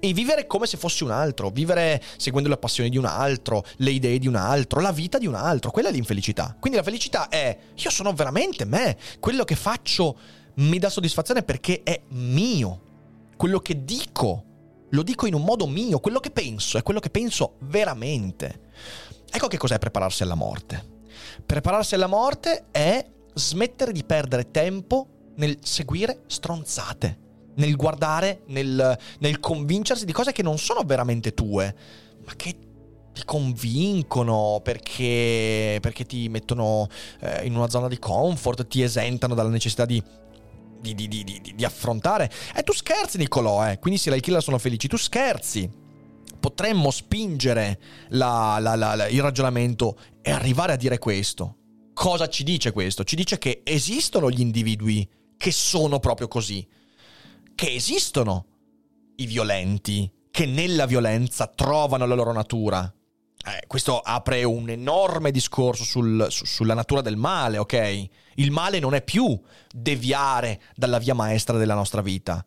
e 0.01 0.13
vivere 0.13 0.47
come 0.47 0.65
se 0.65 0.77
fossi 0.77 1.03
un 1.03 1.11
altro, 1.11 1.49
vivere 1.49 2.01
seguendo 2.17 2.49
le 2.49 2.57
passioni 2.57 2.89
di 2.89 2.97
un 2.97 3.05
altro, 3.05 3.63
le 3.77 3.91
idee 3.91 4.17
di 4.17 4.27
un 4.27 4.35
altro, 4.35 4.79
la 4.79 4.91
vita 4.91 5.17
di 5.17 5.27
un 5.27 5.35
altro. 5.35 5.71
Quella 5.71 5.89
è 5.89 5.91
l'infelicità. 5.91 6.55
Quindi 6.59 6.77
la 6.77 6.83
felicità 6.83 7.27
è 7.27 7.57
io 7.75 7.89
sono 7.89 8.13
veramente 8.13 8.65
me, 8.65 8.97
quello 9.19 9.43
che 9.43 9.55
faccio 9.55 10.17
mi 10.55 10.79
dà 10.79 10.89
soddisfazione 10.89 11.43
perché 11.43 11.83
è 11.83 12.01
mio. 12.09 12.87
Quello 13.35 13.59
che 13.59 13.83
dico 13.83 14.45
lo 14.91 15.03
dico 15.03 15.27
in 15.27 15.35
un 15.35 15.43
modo 15.43 15.67
mio, 15.67 15.99
quello 15.99 16.19
che 16.19 16.31
penso 16.31 16.77
è 16.77 16.83
quello 16.83 16.99
che 16.99 17.09
penso 17.09 17.57
veramente. 17.59 18.67
Ecco 19.31 19.47
che 19.47 19.57
cos'è 19.57 19.77
prepararsi 19.77 20.23
alla 20.23 20.35
morte. 20.35 20.97
Prepararsi 21.45 21.95
alla 21.95 22.07
morte 22.07 22.65
è 22.71 23.05
smettere 23.33 23.91
di 23.91 24.03
perdere 24.03 24.49
tempo 24.49 25.18
nel 25.39 25.57
seguire 25.61 26.23
stronzate, 26.27 27.17
nel 27.55 27.75
guardare, 27.75 28.43
nel, 28.47 28.97
nel 29.19 29.39
convincersi 29.39 30.05
di 30.05 30.11
cose 30.11 30.31
che 30.31 30.43
non 30.43 30.57
sono 30.57 30.83
veramente 30.83 31.33
tue, 31.33 31.75
ma 32.25 32.35
che 32.35 32.57
ti 33.13 33.23
convincono 33.25 34.59
perché, 34.63 35.79
perché 35.81 36.05
ti 36.05 36.29
mettono 36.29 36.87
eh, 37.21 37.45
in 37.45 37.55
una 37.55 37.69
zona 37.69 37.87
di 37.87 37.97
comfort, 37.97 38.67
ti 38.67 38.81
esentano 38.81 39.33
dalla 39.33 39.49
necessità 39.49 39.85
di 39.85 40.01
di, 40.81 40.95
di, 40.95 41.09
di, 41.09 41.41
di, 41.55 41.65
affrontare. 41.65 42.31
E 42.55 42.63
tu 42.63 42.71
scherzi, 42.71 43.17
Nicolò, 43.17 43.69
eh. 43.69 43.79
Quindi 43.79 43.99
se 43.99 44.15
i 44.15 44.21
killer 44.21 44.41
sono 44.41 44.57
felici, 44.57 44.87
tu 44.87 44.95
scherzi. 44.95 45.69
Potremmo 46.39 46.89
spingere 46.89 47.77
la- 48.11 48.57
la- 48.61 48.75
la- 48.75 48.95
la- 48.95 49.09
il 49.09 49.21
ragionamento 49.21 49.97
e 50.21 50.31
arrivare 50.31 50.71
a 50.71 50.77
dire 50.77 50.97
questo. 50.97 51.57
Cosa 51.93 52.29
ci 52.29 52.45
dice 52.45 52.71
questo? 52.71 53.03
Ci 53.03 53.17
dice 53.17 53.37
che 53.37 53.59
esistono 53.65 54.31
gli 54.31 54.39
individui 54.39 55.05
che 55.39 55.51
sono 55.53 55.99
proprio 55.99 56.27
così. 56.27 56.67
Che 57.55 57.73
esistono 57.73 58.45
i 59.15 59.25
violenti, 59.25 60.11
che 60.29 60.45
nella 60.45 60.85
violenza 60.85 61.47
trovano 61.47 62.05
la 62.05 62.13
loro 62.13 62.33
natura. 62.33 62.93
Eh, 63.45 63.63
questo 63.67 63.99
apre 63.99 64.43
un 64.43 64.69
enorme 64.69 65.31
discorso 65.31 65.85
sul- 65.85 66.27
su- 66.29 66.43
sulla 66.43 66.73
natura 66.73 66.99
del 66.99 67.15
male, 67.15 67.57
ok? 67.57 68.09
Il 68.35 68.51
male 68.51 68.79
non 68.79 68.93
è 68.93 69.01
più 69.01 69.39
deviare 69.73 70.61
dalla 70.75 70.97
via 70.97 71.13
maestra 71.13 71.57
della 71.57 71.73
nostra 71.73 72.01
vita. 72.01 72.45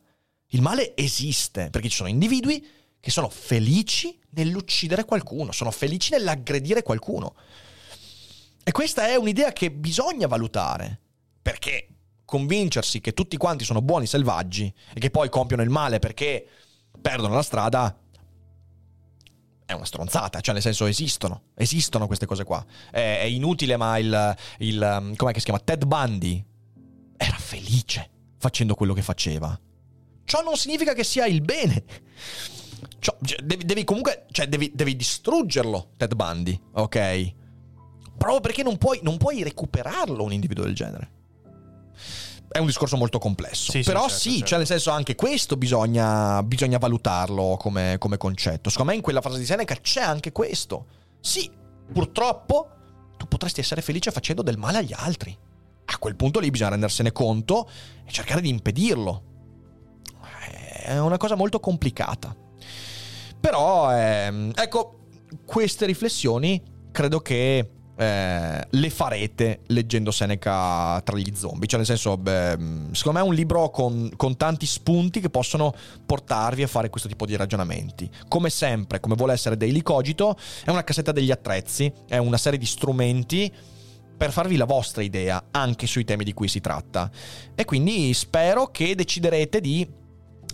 Il 0.48 0.60
male 0.60 0.94
esiste 0.94 1.70
perché 1.70 1.88
ci 1.88 1.96
sono 1.96 2.10
individui 2.10 2.62
che 3.00 3.10
sono 3.10 3.30
felici 3.30 4.18
nell'uccidere 4.32 5.06
qualcuno, 5.06 5.50
sono 5.50 5.70
felici 5.70 6.10
nell'aggredire 6.10 6.82
qualcuno. 6.82 7.36
E 8.62 8.70
questa 8.70 9.08
è 9.08 9.16
un'idea 9.16 9.50
che 9.52 9.70
bisogna 9.70 10.26
valutare, 10.26 11.00
perché 11.40 11.88
convincersi 12.24 13.00
che 13.00 13.12
tutti 13.12 13.36
quanti 13.36 13.64
sono 13.64 13.82
buoni 13.82 14.06
selvaggi 14.06 14.72
e 14.94 15.00
che 15.00 15.10
poi 15.10 15.28
compiono 15.28 15.62
il 15.62 15.70
male 15.70 15.98
perché 15.98 16.46
perdono 17.00 17.34
la 17.34 17.42
strada 17.42 17.96
è 19.64 19.74
una 19.74 19.84
stronzata, 19.84 20.40
cioè 20.40 20.54
nel 20.54 20.62
senso 20.62 20.86
esistono, 20.86 21.42
esistono 21.54 22.06
queste 22.06 22.26
cose 22.26 22.44
qua. 22.44 22.64
È, 22.90 23.18
è 23.20 23.24
inutile, 23.24 23.76
ma 23.76 23.98
il, 23.98 24.36
il 24.58 24.98
um, 25.00 25.16
com'è 25.16 25.32
che 25.32 25.38
si 25.38 25.46
chiama? 25.46 25.60
Ted 25.60 25.84
Bundy 25.84 26.44
era 27.16 27.36
felice 27.36 28.10
facendo 28.38 28.74
quello 28.74 28.92
che 28.92 29.02
faceva. 29.02 29.58
Ciò 30.24 30.42
non 30.42 30.56
significa 30.56 30.92
che 30.92 31.04
sia 31.04 31.26
il 31.26 31.40
bene. 31.40 31.84
Ciò- 32.98 33.16
cioè, 33.24 33.40
devi, 33.42 33.64
devi 33.64 33.84
comunque, 33.84 34.26
cioè 34.30 34.46
devi, 34.46 34.70
devi 34.74 34.94
distruggerlo, 34.94 35.92
Ted 35.96 36.14
Bundy, 36.14 36.60
ok? 36.72 37.34
Proprio 38.16 38.40
perché 38.40 38.62
non 38.62 38.78
puoi, 38.78 39.00
non 39.02 39.16
puoi 39.16 39.42
recuperarlo 39.42 40.22
un 40.22 40.32
individuo 40.32 40.64
del 40.64 40.74
genere. 40.74 41.10
È 42.48 42.58
un 42.58 42.66
discorso 42.66 42.96
molto 42.96 43.18
complesso. 43.18 43.72
Sì, 43.72 43.82
sì, 43.82 43.88
Però 43.90 44.02
certo, 44.02 44.14
sì, 44.16 44.30
certo. 44.30 44.46
cioè 44.46 44.58
nel 44.58 44.66
senso 44.66 44.90
anche 44.90 45.14
questo 45.14 45.56
bisogna, 45.56 46.42
bisogna 46.42 46.78
valutarlo 46.78 47.56
come, 47.58 47.96
come 47.98 48.18
concetto. 48.18 48.68
Secondo 48.68 48.90
me 48.90 48.96
in 48.96 49.02
quella 49.02 49.22
frase 49.22 49.38
di 49.38 49.46
Seneca 49.46 49.74
c'è 49.76 50.02
anche 50.02 50.32
questo. 50.32 50.86
Sì, 51.20 51.50
purtroppo 51.92 52.68
tu 53.16 53.26
potresti 53.26 53.60
essere 53.60 53.80
felice 53.80 54.10
facendo 54.10 54.42
del 54.42 54.58
male 54.58 54.78
agli 54.78 54.92
altri. 54.94 55.36
A 55.84 55.98
quel 55.98 56.16
punto 56.16 56.40
lì 56.40 56.50
bisogna 56.50 56.70
rendersene 56.70 57.12
conto 57.12 57.68
e 58.04 58.10
cercare 58.10 58.40
di 58.40 58.48
impedirlo. 58.48 59.22
È 60.84 60.98
una 60.98 61.16
cosa 61.16 61.36
molto 61.36 61.60
complicata. 61.60 62.36
Però, 63.40 63.90
ehm, 63.94 64.52
ecco, 64.54 64.98
queste 65.46 65.86
riflessioni 65.86 66.62
credo 66.90 67.20
che 67.20 67.70
eh, 68.02 68.66
le 68.68 68.90
farete 68.90 69.60
leggendo 69.66 70.10
Seneca 70.10 71.00
tra 71.02 71.16
gli 71.16 71.32
zombie. 71.34 71.68
Cioè, 71.68 71.78
nel 71.78 71.86
senso, 71.86 72.16
beh, 72.16 72.56
secondo 72.92 73.18
me 73.18 73.24
è 73.24 73.28
un 73.28 73.34
libro 73.34 73.70
con, 73.70 74.10
con, 74.16 74.36
tanti 74.36 74.66
spunti 74.66 75.20
che 75.20 75.30
possono 75.30 75.72
portarvi 76.04 76.64
a 76.64 76.66
fare 76.66 76.90
questo 76.90 77.08
tipo 77.08 77.26
di 77.26 77.36
ragionamenti. 77.36 78.10
Come 78.26 78.50
sempre, 78.50 78.98
come 78.98 79.14
vuole 79.14 79.34
essere 79.34 79.56
Daily 79.56 79.82
Cogito, 79.82 80.36
è 80.64 80.70
una 80.70 80.82
cassetta 80.82 81.12
degli 81.12 81.30
attrezzi, 81.30 81.92
è 82.08 82.16
una 82.16 82.38
serie 82.38 82.58
di 82.58 82.66
strumenti 82.66 83.52
per 84.16 84.32
farvi 84.32 84.56
la 84.56 84.66
vostra 84.66 85.02
idea 85.02 85.46
anche 85.50 85.86
sui 85.86 86.04
temi 86.04 86.24
di 86.24 86.32
cui 86.32 86.48
si 86.48 86.60
tratta. 86.60 87.10
E 87.54 87.64
quindi 87.64 88.12
spero 88.14 88.66
che 88.66 88.94
deciderete 88.94 89.60
di 89.60 89.88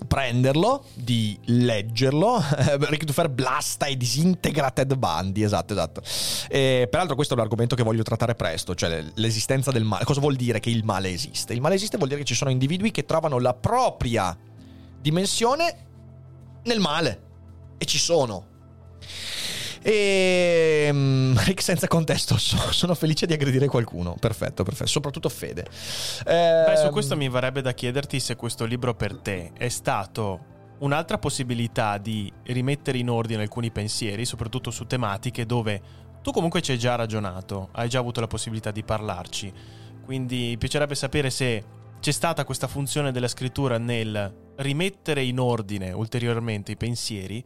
prenderlo, 0.07 0.85
di 0.95 1.39
leggerlo, 1.47 2.43
Rick 2.89 3.05
Dufer 3.05 3.29
blasta 3.29 3.87
e 3.87 3.97
disintegra 3.97 4.71
Ted 4.71 4.95
Bundy, 4.95 5.43
esatto, 5.43 5.73
esatto. 5.73 6.03
E, 6.49 6.87
peraltro 6.91 7.15
questo 7.15 7.35
è 7.35 7.37
un 7.37 7.43
argomento 7.43 7.75
che 7.75 7.83
voglio 7.83 8.03
trattare 8.03 8.35
presto, 8.35 8.75
cioè 8.75 9.05
l'esistenza 9.15 9.71
del 9.71 9.85
male. 9.85 10.05
Cosa 10.05 10.21
vuol 10.21 10.37
dire 10.37 10.61
che 10.61 10.71
il 10.71 10.85
male 10.85 11.11
esiste? 11.11 11.53
Il 11.53 11.61
male 11.61 11.75
esiste 11.75 11.97
vuol 11.97 12.09
dire 12.09 12.21
che 12.21 12.27
ci 12.27 12.35
sono 12.35 12.51
individui 12.51 12.91
che 12.91 13.05
trovano 13.05 13.39
la 13.39 13.55
propria 13.55 14.37
dimensione 15.01 15.87
nel 16.65 16.81
male. 16.81 17.23
E 17.79 17.85
ci 17.85 17.99
sono. 17.99 18.47
E 19.89 20.91
um, 20.93 21.35
Rick 21.47 21.63
senza 21.63 21.87
contesto, 21.87 22.37
sono 22.37 22.95
felice 22.95 23.25
di 23.25 23.33
aggredire 23.33 23.69
qualcuno. 23.69 24.17
Perfetto, 24.21 24.63
perfetto. 24.63 24.91
Soprattutto 24.91 25.31
Fede. 25.31 25.65
Eh, 26.27 26.65
Beh, 26.67 26.77
su 26.77 26.85
ehm, 26.85 26.91
questo 26.91 27.17
mi 27.17 27.27
verrebbe 27.31 27.63
da 27.63 27.73
chiederti 27.73 28.21
se 28.21 28.37
questo 28.37 28.67
libro 28.67 28.95
per 28.95 29.17
te 29.17 29.53
è 29.57 29.69
stato 29.71 30.57
un'altra 30.81 31.17
possibilità 31.17 31.97
di 31.97 32.31
rimettere 32.45 32.99
in 32.99 33.09
ordine 33.09 33.41
alcuni 33.41 33.71
pensieri, 33.71 34.27
soprattutto 34.27 34.71
su 34.71 34.87
tematiche 34.87 35.47
dove 35.47 35.81
tu 36.21 36.33
comunque 36.33 36.61
ci 36.61 36.73
hai 36.73 36.79
già 36.79 36.95
ragionato, 36.95 37.71
hai 37.73 37.89
già 37.89 37.99
avuto 37.99 38.21
la 38.21 38.27
possibilità 38.27 38.71
di 38.71 38.83
parlarci. 38.83 39.51
Quindi 40.05 40.49
mi 40.49 40.59
piacerebbe 40.59 40.95
sapere 40.97 41.31
se 41.31 41.65
c'è 41.99 42.13
stata 42.13 42.45
questa 42.45 42.67
funzione 42.67 43.11
della 43.11 43.27
scrittura 43.27 43.79
nel 43.79 44.53
rimettere 44.57 45.23
in 45.23 45.41
ordine 45.41 45.93
ulteriormente 45.93 46.73
i 46.73 46.77
pensieri 46.77 47.43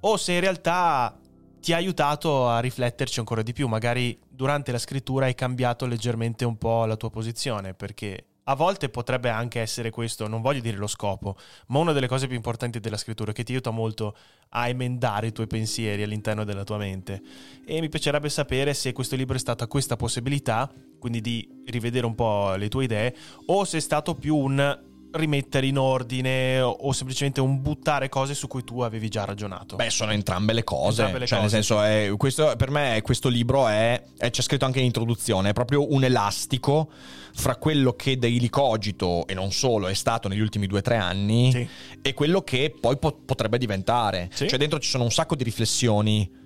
o 0.00 0.16
se 0.16 0.32
in 0.32 0.40
realtà 0.40 1.16
ti 1.62 1.72
ha 1.72 1.76
aiutato 1.76 2.48
a 2.48 2.58
rifletterci 2.58 3.20
ancora 3.20 3.42
di 3.42 3.52
più. 3.52 3.68
Magari 3.68 4.18
durante 4.28 4.72
la 4.72 4.78
scrittura 4.78 5.26
hai 5.26 5.34
cambiato 5.34 5.86
leggermente 5.86 6.44
un 6.44 6.58
po' 6.58 6.84
la 6.86 6.96
tua 6.96 7.08
posizione, 7.08 7.72
perché 7.72 8.26
a 8.44 8.56
volte 8.56 8.88
potrebbe 8.88 9.28
anche 9.28 9.60
essere 9.60 9.90
questo, 9.90 10.26
non 10.26 10.40
voglio 10.40 10.60
dire 10.60 10.76
lo 10.76 10.88
scopo, 10.88 11.36
ma 11.68 11.78
una 11.78 11.92
delle 11.92 12.08
cose 12.08 12.26
più 12.26 12.34
importanti 12.34 12.80
della 12.80 12.96
scrittura 12.96 13.30
che 13.30 13.44
ti 13.44 13.52
aiuta 13.52 13.70
molto 13.70 14.16
a 14.48 14.66
emendare 14.66 15.28
i 15.28 15.32
tuoi 15.32 15.46
pensieri 15.46 16.02
all'interno 16.02 16.42
della 16.42 16.64
tua 16.64 16.78
mente. 16.78 17.22
E 17.64 17.80
mi 17.80 17.88
piacerebbe 17.88 18.28
sapere 18.28 18.74
se 18.74 18.92
questo 18.92 19.14
libro 19.14 19.36
è 19.36 19.38
stata 19.38 19.68
questa 19.68 19.94
possibilità, 19.94 20.68
quindi 20.98 21.20
di 21.20 21.48
rivedere 21.66 22.06
un 22.06 22.16
po' 22.16 22.56
le 22.56 22.68
tue 22.68 22.84
idee, 22.84 23.14
o 23.46 23.62
se 23.62 23.76
è 23.76 23.80
stato 23.80 24.16
più 24.16 24.36
un 24.36 24.90
rimettere 25.12 25.66
in 25.66 25.78
ordine 25.78 26.60
o 26.60 26.92
semplicemente 26.92 27.40
un 27.40 27.60
buttare 27.60 28.08
cose 28.08 28.34
su 28.34 28.48
cui 28.48 28.64
tu 28.64 28.80
avevi 28.80 29.08
già 29.08 29.24
ragionato? 29.24 29.76
Beh, 29.76 29.90
sono 29.90 30.12
entrambe 30.12 30.52
le 30.52 30.64
cose. 30.64 31.02
Entrambe 31.02 31.18
le 31.18 31.26
cioè, 31.26 31.40
cose. 31.40 31.54
nel 31.54 31.64
senso, 31.64 31.82
è, 31.82 32.16
questo, 32.16 32.54
per 32.56 32.70
me 32.70 33.00
questo 33.02 33.28
libro 33.28 33.68
è, 33.68 34.02
è, 34.16 34.30
c'è 34.30 34.42
scritto 34.42 34.64
anche 34.64 34.78
in 34.78 34.86
introduzione, 34.86 35.50
è 35.50 35.52
proprio 35.52 35.92
un 35.92 36.04
elastico 36.04 36.90
fra 37.34 37.56
quello 37.56 37.94
che 37.94 38.18
Daily 38.18 38.48
Cogito, 38.48 39.26
e 39.26 39.34
non 39.34 39.52
solo, 39.52 39.88
è 39.88 39.94
stato 39.94 40.28
negli 40.28 40.40
ultimi 40.40 40.66
due 40.66 40.78
o 40.78 40.82
tre 40.82 40.96
anni 40.96 41.50
sì. 41.50 41.68
e 42.02 42.14
quello 42.14 42.42
che 42.42 42.74
poi 42.78 42.98
po- 42.98 43.20
potrebbe 43.24 43.58
diventare. 43.58 44.28
Sì. 44.32 44.48
Cioè, 44.48 44.58
dentro 44.58 44.78
ci 44.78 44.88
sono 44.88 45.04
un 45.04 45.10
sacco 45.10 45.34
di 45.34 45.44
riflessioni 45.44 46.40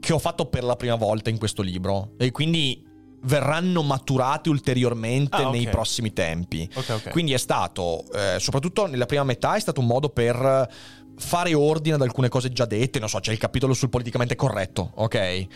che 0.00 0.12
ho 0.12 0.18
fatto 0.18 0.46
per 0.46 0.64
la 0.64 0.76
prima 0.76 0.94
volta 0.94 1.30
in 1.30 1.38
questo 1.38 1.62
libro 1.62 2.12
e 2.18 2.30
quindi 2.30 2.88
verranno 3.22 3.82
maturate 3.82 4.48
ulteriormente 4.48 5.36
ah, 5.36 5.48
okay. 5.48 5.52
nei 5.52 5.68
prossimi 5.68 6.12
tempi. 6.12 6.68
Okay, 6.72 6.96
okay. 6.96 7.12
Quindi 7.12 7.32
è 7.32 7.38
stato, 7.38 8.04
eh, 8.12 8.38
soprattutto 8.38 8.86
nella 8.86 9.06
prima 9.06 9.24
metà, 9.24 9.54
è 9.56 9.60
stato 9.60 9.80
un 9.80 9.86
modo 9.86 10.08
per 10.08 10.68
fare 11.20 11.52
ordine 11.54 11.96
ad 11.96 12.02
alcune 12.02 12.28
cose 12.28 12.50
già 12.50 12.64
dette, 12.64 12.98
non 12.98 13.08
so, 13.08 13.20
c'è 13.20 13.32
il 13.32 13.38
capitolo 13.38 13.74
sul 13.74 13.90
politicamente 13.90 14.34
corretto, 14.34 14.92
ok? 14.94 15.14
Eh, 15.14 15.46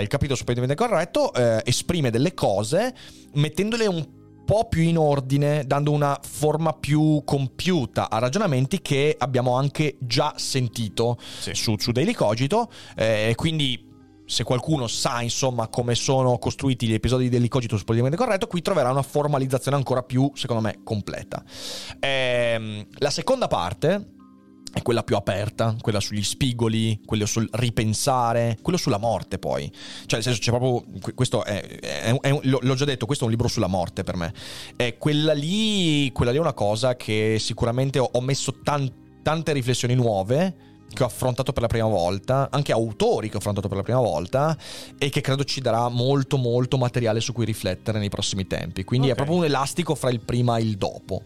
il 0.00 0.06
capitolo 0.06 0.36
sul 0.36 0.46
politicamente 0.46 0.74
corretto 0.74 1.34
eh, 1.34 1.60
esprime 1.64 2.10
delle 2.10 2.34
cose 2.34 2.94
mettendole 3.34 3.86
un 3.86 4.16
po' 4.46 4.66
più 4.66 4.80
in 4.80 4.96
ordine, 4.96 5.64
dando 5.66 5.90
una 5.90 6.18
forma 6.22 6.72
più 6.72 7.20
compiuta 7.24 8.08
a 8.08 8.18
ragionamenti 8.18 8.80
che 8.80 9.14
abbiamo 9.18 9.56
anche 9.56 9.96
già 10.00 10.32
sentito 10.36 11.18
sì. 11.38 11.52
su, 11.52 11.74
su 11.76 11.92
Daily 11.92 12.14
Cogito, 12.14 12.70
eh, 12.96 13.34
quindi 13.36 13.87
se 14.28 14.44
qualcuno 14.44 14.86
sa 14.88 15.22
insomma 15.22 15.68
come 15.68 15.94
sono 15.94 16.36
costruiti 16.36 16.86
gli 16.86 16.92
episodi 16.92 17.30
dell'Icogito 17.30 17.76
sul 17.76 17.86
politicamente 17.86 18.22
corretto, 18.22 18.46
qui 18.46 18.60
troverà 18.60 18.90
una 18.90 19.00
formalizzazione 19.00 19.78
ancora 19.78 20.02
più, 20.02 20.30
secondo 20.34 20.62
me, 20.62 20.80
completa. 20.84 21.42
Ehm, 21.98 22.86
la 22.98 23.08
seconda 23.08 23.48
parte 23.48 24.16
è 24.70 24.82
quella 24.82 25.02
più 25.02 25.16
aperta, 25.16 25.74
quella 25.80 25.98
sugli 25.98 26.22
spigoli, 26.22 27.00
quello 27.06 27.24
sul 27.24 27.48
ripensare, 27.52 28.58
quello 28.60 28.76
sulla 28.76 28.98
morte 28.98 29.38
poi. 29.38 29.66
Cioè, 29.72 30.20
nel 30.20 30.22
senso, 30.22 30.40
c'è 30.40 30.50
proprio. 30.50 30.84
Questo 31.14 31.42
è, 31.42 31.62
è, 31.62 32.14
è, 32.14 32.38
l'ho 32.42 32.74
già 32.74 32.84
detto, 32.84 33.06
questo 33.06 33.24
è 33.24 33.26
un 33.28 33.32
libro 33.32 33.48
sulla 33.48 33.66
morte 33.66 34.04
per 34.04 34.16
me. 34.16 34.34
E 34.76 34.98
quella 34.98 35.32
lì, 35.32 36.12
quella 36.12 36.32
lì 36.32 36.36
è 36.36 36.40
una 36.40 36.52
cosa 36.52 36.96
che 36.96 37.38
sicuramente 37.40 37.98
ho, 37.98 38.10
ho 38.12 38.20
messo 38.20 38.60
tan, 38.62 38.92
tante 39.22 39.54
riflessioni 39.54 39.94
nuove 39.94 40.67
che 40.92 41.02
ho 41.02 41.06
affrontato 41.06 41.52
per 41.52 41.62
la 41.62 41.68
prima 41.68 41.86
volta, 41.86 42.48
anche 42.50 42.72
autori 42.72 43.28
che 43.28 43.36
ho 43.36 43.38
affrontato 43.38 43.68
per 43.68 43.76
la 43.76 43.82
prima 43.82 44.00
volta 44.00 44.56
e 44.98 45.10
che 45.10 45.20
credo 45.20 45.44
ci 45.44 45.60
darà 45.60 45.88
molto 45.88 46.36
molto 46.36 46.76
materiale 46.78 47.20
su 47.20 47.32
cui 47.32 47.44
riflettere 47.44 47.98
nei 47.98 48.08
prossimi 48.08 48.46
tempi. 48.46 48.84
Quindi 48.84 49.10
okay. 49.10 49.18
è 49.18 49.24
proprio 49.24 49.38
un 49.38 49.44
elastico 49.46 49.94
fra 49.94 50.10
il 50.10 50.20
prima 50.20 50.56
e 50.56 50.62
il 50.62 50.76
dopo. 50.76 51.22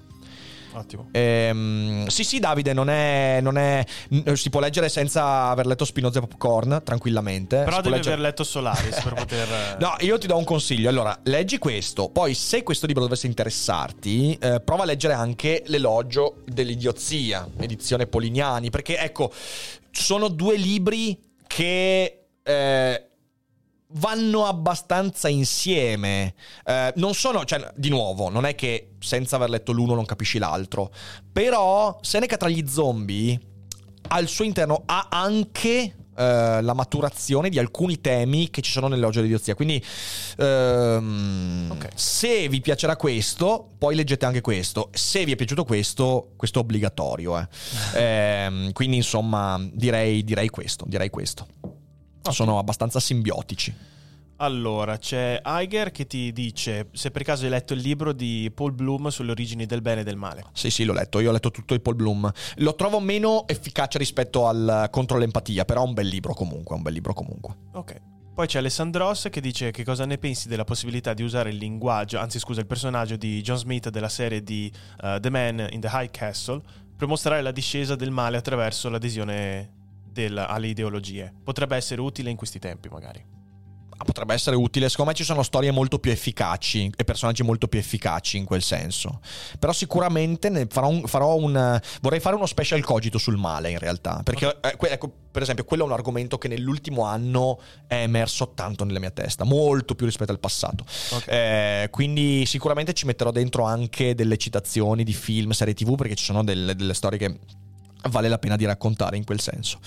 Ottimo. 0.73 1.09
Ehm, 1.13 2.07
sì, 2.07 2.25
sì, 2.25 2.39
Davide, 2.39 2.73
non 2.73 2.89
è, 2.89 3.41
non 3.43 3.59
è, 3.59 3.85
Si 4.35 4.51
può 4.51 4.61
leggere 4.61 4.89
senza 4.89 5.49
aver 5.49 5.67
letto 5.67 5.85
Spinoza 5.85 6.19
e 6.19 6.27
Popcorn, 6.27 6.81
tranquillamente. 6.85 7.63
Però 7.63 7.77
devi 7.81 7.97
leggere... 7.97 8.15
aver 8.15 8.27
letto 8.27 8.45
Solaris 8.45 9.01
per 9.03 9.13
poter. 9.15 9.77
No, 9.79 9.95
io 10.01 10.19
ti 10.19 10.27
do 10.27 10.37
un 10.37 10.45
consiglio. 10.45 10.89
Allora, 10.89 11.19
leggi 11.25 11.59
questo. 11.59 12.09
Poi, 12.09 12.35
se 12.35 12.63
questo 12.63 12.87
libro 12.87 13.03
dovesse 13.03 13.27
interessarti, 13.27 14.37
eh, 14.41 14.61
prova 14.61 14.83
a 14.83 14.87
leggere 14.87 15.15
anche 15.15 15.63
L'elogio 15.67 16.37
dell'idiozia, 16.47 17.49
edizione 17.59 18.07
Polignani. 18.07 18.71
Perché, 18.71 18.99
ecco, 18.99 19.33
sono 19.91 20.29
due 20.29 20.57
libri 20.57 21.19
che. 21.47 22.19
Eh, 22.43 23.07
vanno 23.95 24.47
abbastanza 24.47 25.29
insieme. 25.29 26.35
Eh, 26.65 26.93
non 26.97 27.15
sono, 27.15 27.45
cioè, 27.45 27.73
di 27.75 27.89
nuovo, 27.89 28.29
non 28.29 28.45
è 28.45 28.55
che 28.55 28.93
senza 29.01 29.37
aver 29.37 29.51
letto 29.51 29.73
l'uno 29.73 29.95
non 29.95 30.05
capisci 30.05 30.39
l'altro. 30.39 30.93
Però 31.33 31.99
Seneca 32.03 32.37
tra 32.37 32.49
gli 32.49 32.67
zombie 32.69 33.39
al 34.09 34.29
suo 34.29 34.45
interno 34.45 34.83
ha 34.87 35.09
anche 35.11 35.97
Uh, 36.13 36.61
la 36.61 36.75
maturazione 36.75 37.49
di 37.49 37.59
alcuni 37.59 38.03
temi 38.03 38.51
che 38.51 38.61
ci 38.61 38.71
sono 38.71 38.87
nell'Oggi 38.87 39.17
dell'idiozia. 39.17 39.55
Quindi, 39.55 39.83
um, 40.37 41.69
okay. 41.71 41.89
se 41.95 42.51
vi 42.51 42.61
piacerà 42.61 42.97
questo, 42.97 43.71
poi 43.79 43.95
leggete 43.95 44.27
anche 44.27 44.43
questo. 44.43 44.91
Se 44.93 45.25
vi 45.25 45.33
è 45.33 45.37
piaciuto 45.37 45.65
questo, 45.65 46.33
questo 46.37 46.59
è 46.59 46.63
obbligatorio. 46.63 47.39
Eh. 47.39 47.49
eh, 47.97 48.71
quindi, 48.75 48.97
insomma, 48.97 49.59
direi, 49.73 50.23
direi 50.23 50.51
questo. 50.51 50.85
Direi 50.87 51.09
questo. 51.09 51.47
Okay. 52.23 52.33
Sono 52.33 52.59
abbastanza 52.59 53.01
simbiotici. 53.01 53.75
Allora, 54.37 54.99
c'è 54.99 55.41
Iger 55.45 55.93
che 55.93 56.07
ti 56.07 56.33
dice 56.33 56.89
se 56.93 57.13
per 57.13 57.23
caso 57.23 57.45
hai 57.45 57.51
letto 57.51 57.75
il 57.75 57.81
libro 57.81 58.13
di 58.13 58.51
Paul 58.53 58.73
Bloom 58.73 59.09
sulle 59.09 59.31
origini 59.31 59.67
del 59.67 59.83
bene 59.83 60.01
e 60.01 60.05
del 60.05 60.17
male. 60.17 60.45
Sì, 60.53 60.69
sì, 60.69 60.83
l'ho 60.83 60.93
letto, 60.93 61.21
io 61.21 61.29
ho 61.29 61.33
letto 61.33 61.53
tutto 61.53 61.75
di 61.75 61.81
Paul 61.81 61.95
Bloom. 61.95 62.29
Lo 62.57 62.75
trovo 62.75 62.99
meno 62.99 63.47
efficace 63.47 63.99
rispetto 63.99 64.49
al 64.49 64.89
contro 64.91 65.19
l'empatia, 65.19 65.65
però 65.65 65.85
è 65.85 65.87
un 65.87 65.95
bel 65.95 66.09
libro 66.09 66.35
comunque, 66.35 66.75
un 66.75 66.83
bel 66.83 66.93
libro 66.93 67.13
comunque. 67.13 67.57
Ok. 67.73 68.01
Poi 68.35 68.47
c'è 68.47 68.59
Alessandros 68.59 69.29
che 69.31 69.41
dice 69.41 69.71
che 69.71 69.85
cosa 69.85 70.07
ne 70.07 70.19
pensi 70.19 70.49
della 70.49 70.65
possibilità 70.65 71.15
di 71.15 71.23
usare 71.23 71.51
il 71.51 71.57
linguaggio, 71.57 72.19
anzi 72.19 72.41
scusa, 72.41 72.61
il 72.61 72.67
personaggio 72.67 73.15
di 73.17 73.43
John 73.43 73.59
Smith 73.59 73.91
della 73.91 74.09
serie 74.09 74.43
di 74.43 74.73
uh, 75.03 75.21
The 75.21 75.31
Man 75.31 75.69
in 75.71 75.81
the 75.81 75.89
High 75.93 76.11
Castle 76.11 76.61
per 76.97 77.07
mostrare 77.07 77.43
la 77.43 77.53
discesa 77.53 77.95
del 77.95 78.11
male 78.11 78.39
attraverso 78.39 78.89
l'adesione 78.89 79.82
del, 80.13 80.37
alle 80.39 80.69
ideologie. 80.69 81.33
Potrebbe 81.43 81.77
essere 81.77 82.01
utile 82.01 82.31
in 82.31 82.37
questi 82.37 82.59
tempi, 82.59 82.89
magari. 82.89 83.41
Potrebbe 84.05 84.35
essere 84.35 84.57
utile, 84.57 84.89
secondo 84.89 85.13
me 85.13 85.17
ci 85.17 85.23
sono 85.23 85.45
storie 85.45 85.71
molto 85.71 86.01
più 86.01 86.11
efficaci 86.11 86.91
e 86.97 87.05
personaggi 87.05 87.45
molto 87.45 87.69
più 87.69 87.79
efficaci 87.79 88.37
in 88.37 88.45
quel 88.45 88.61
senso. 88.63 89.21
Però 89.61 89.73
sicuramente 89.73 90.67
farò 90.69 90.89
un, 90.89 91.07
farò 91.07 91.37
un 91.37 91.81
vorrei 92.01 92.19
fare 92.19 92.35
uno 92.35 92.47
special 92.47 92.83
cogito 92.83 93.19
sul 93.19 93.37
male 93.37 93.71
in 93.71 93.79
realtà, 93.79 94.23
perché 94.25 94.59
eh, 94.61 94.77
ecco, 94.77 95.13
per 95.31 95.43
esempio 95.43 95.63
quello 95.63 95.85
è 95.85 95.87
un 95.87 95.93
argomento 95.93 96.37
che 96.37 96.49
nell'ultimo 96.49 97.05
anno 97.05 97.61
è 97.87 98.03
emerso 98.03 98.55
tanto 98.55 98.83
nella 98.85 98.99
mia 98.99 99.13
testa, 99.13 99.45
molto 99.45 99.95
più 99.95 100.07
rispetto 100.07 100.33
al 100.33 100.41
passato. 100.41 100.85
Okay. 101.13 101.85
Eh, 101.85 101.91
quindi 101.91 102.45
sicuramente 102.45 102.95
ci 102.95 103.07
metterò 103.07 103.31
dentro 103.31 103.63
anche 103.63 104.17
delle 104.17 104.37
citazioni 104.37 105.05
di 105.05 105.13
film, 105.13 105.53
serie 105.53 105.75
tv, 105.75 105.95
perché 105.95 106.17
ci 106.17 106.25
sono 106.25 106.43
delle, 106.43 106.75
delle 106.75 106.95
storie 106.95 107.19
che 107.19 107.39
vale 108.11 108.29
la 108.29 108.39
pena 108.39 108.57
di 108.57 108.65
raccontare 108.65 109.17
in 109.17 109.25
quel 109.25 109.41
senso. 109.41 109.79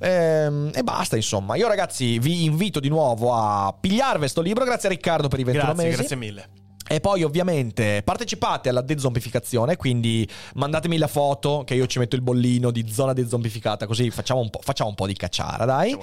Ehm, 0.00 0.70
e 0.74 0.82
basta, 0.82 1.16
insomma. 1.16 1.56
Io, 1.56 1.68
ragazzi, 1.68 2.18
vi 2.18 2.44
invito 2.44 2.80
di 2.80 2.88
nuovo 2.88 3.34
a 3.34 3.74
pigliarvi 3.78 4.28
sto 4.28 4.40
libro. 4.40 4.64
Grazie 4.64 4.88
Riccardo 4.88 5.28
per 5.28 5.40
i 5.40 5.44
21 5.44 5.64
Grazie, 5.66 5.84
mesi. 5.84 5.96
grazie 5.98 6.16
mille. 6.16 6.48
E 6.92 6.98
poi 6.98 7.22
ovviamente 7.22 8.02
partecipate 8.02 8.68
alla 8.68 8.80
dezombificazione, 8.80 9.76
quindi 9.76 10.28
mandatemi 10.54 10.98
la 10.98 11.06
foto 11.06 11.62
che 11.64 11.74
io 11.74 11.86
ci 11.86 12.00
metto 12.00 12.16
il 12.16 12.20
bollino 12.20 12.72
di 12.72 12.90
zona 12.90 13.12
dezombificata, 13.12 13.86
così 13.86 14.10
facciamo 14.10 14.40
un 14.40 14.50
po', 14.50 14.58
facciamo 14.60 14.88
un 14.88 14.96
po 14.96 15.06
di 15.06 15.14
cacciara, 15.14 15.64
dai. 15.64 15.96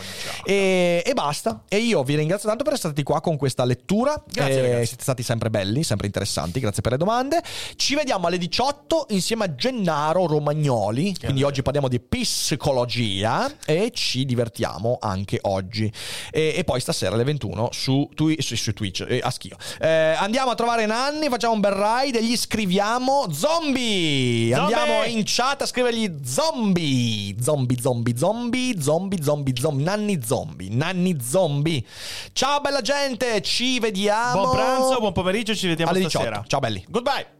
E, 0.45 1.03
e 1.05 1.13
basta. 1.13 1.63
E 1.67 1.79
io 1.79 2.03
vi 2.03 2.15
ringrazio 2.15 2.47
tanto 2.47 2.63
per 2.63 2.71
essere 2.71 2.93
stati 2.93 3.03
qua 3.03 3.19
con 3.19 3.35
questa 3.35 3.65
lettura. 3.65 4.23
Grazie, 4.31 4.79
Eh. 4.79 4.85
Siete 4.85 5.03
stati 5.03 5.23
sempre 5.23 5.49
belli, 5.49 5.83
sempre 5.83 6.05
interessanti, 6.05 6.61
grazie 6.61 6.81
per 6.81 6.93
le 6.93 6.97
domande. 6.97 7.43
Ci 7.75 7.95
vediamo 7.95 8.27
alle 8.27 8.37
18 8.37 9.07
insieme 9.09 9.43
a 9.43 9.55
Gennaro 9.55 10.25
Romagnoli, 10.25 11.13
quindi 11.19 11.43
oggi 11.43 11.63
parliamo 11.63 11.89
di 11.89 11.99
psicologia 11.99 13.51
e 13.65 13.91
ci 13.93 14.23
divertiamo 14.23 14.99
anche 15.01 15.37
oggi. 15.41 15.91
E, 16.31 16.53
e 16.55 16.63
poi 16.63 16.79
stasera 16.79 17.15
alle 17.15 17.25
21 17.25 17.69
su, 17.73 18.09
Twi- 18.15 18.41
su, 18.41 18.55
su 18.55 18.71
Twitch, 18.73 19.05
eh, 19.07 19.19
a 19.21 19.29
schio. 19.31 19.57
Eh, 19.81 19.87
andiamo 19.89 20.51
a 20.51 20.55
trovare 20.55 20.76
Nanni, 20.85 21.29
facciamo 21.29 21.53
un 21.53 21.59
bel 21.59 21.71
ride 21.71 22.19
e 22.19 22.23
gli 22.23 22.37
scriviamo 22.37 23.27
zombie. 23.31 24.53
Andiamo 24.53 25.03
in 25.03 25.23
chat 25.25 25.61
a 25.61 25.65
scrivergli 25.65 26.19
zombie. 26.23 27.35
Zombie, 27.41 27.79
zombie, 27.81 28.17
zombie, 28.17 28.81
zombie, 28.81 29.21
zombie, 29.21 29.53
zombie. 29.59 29.83
Nanni 29.83 30.19
zombie, 30.23 30.69
nanni 30.69 31.17
zombie. 31.21 31.85
Ciao 32.33 32.59
bella 32.59 32.81
gente, 32.81 33.41
ci 33.41 33.79
vediamo. 33.79 34.41
Buon 34.41 34.55
pranzo, 34.55 34.99
buon 34.99 35.13
pomeriggio, 35.13 35.55
ci 35.55 35.67
vediamo 35.67 35.91
alle 35.91 36.01
18. 36.01 36.23
stasera. 36.23 36.43
Ciao 36.47 36.59
belli. 36.59 36.85
Goodbye. 36.87 37.36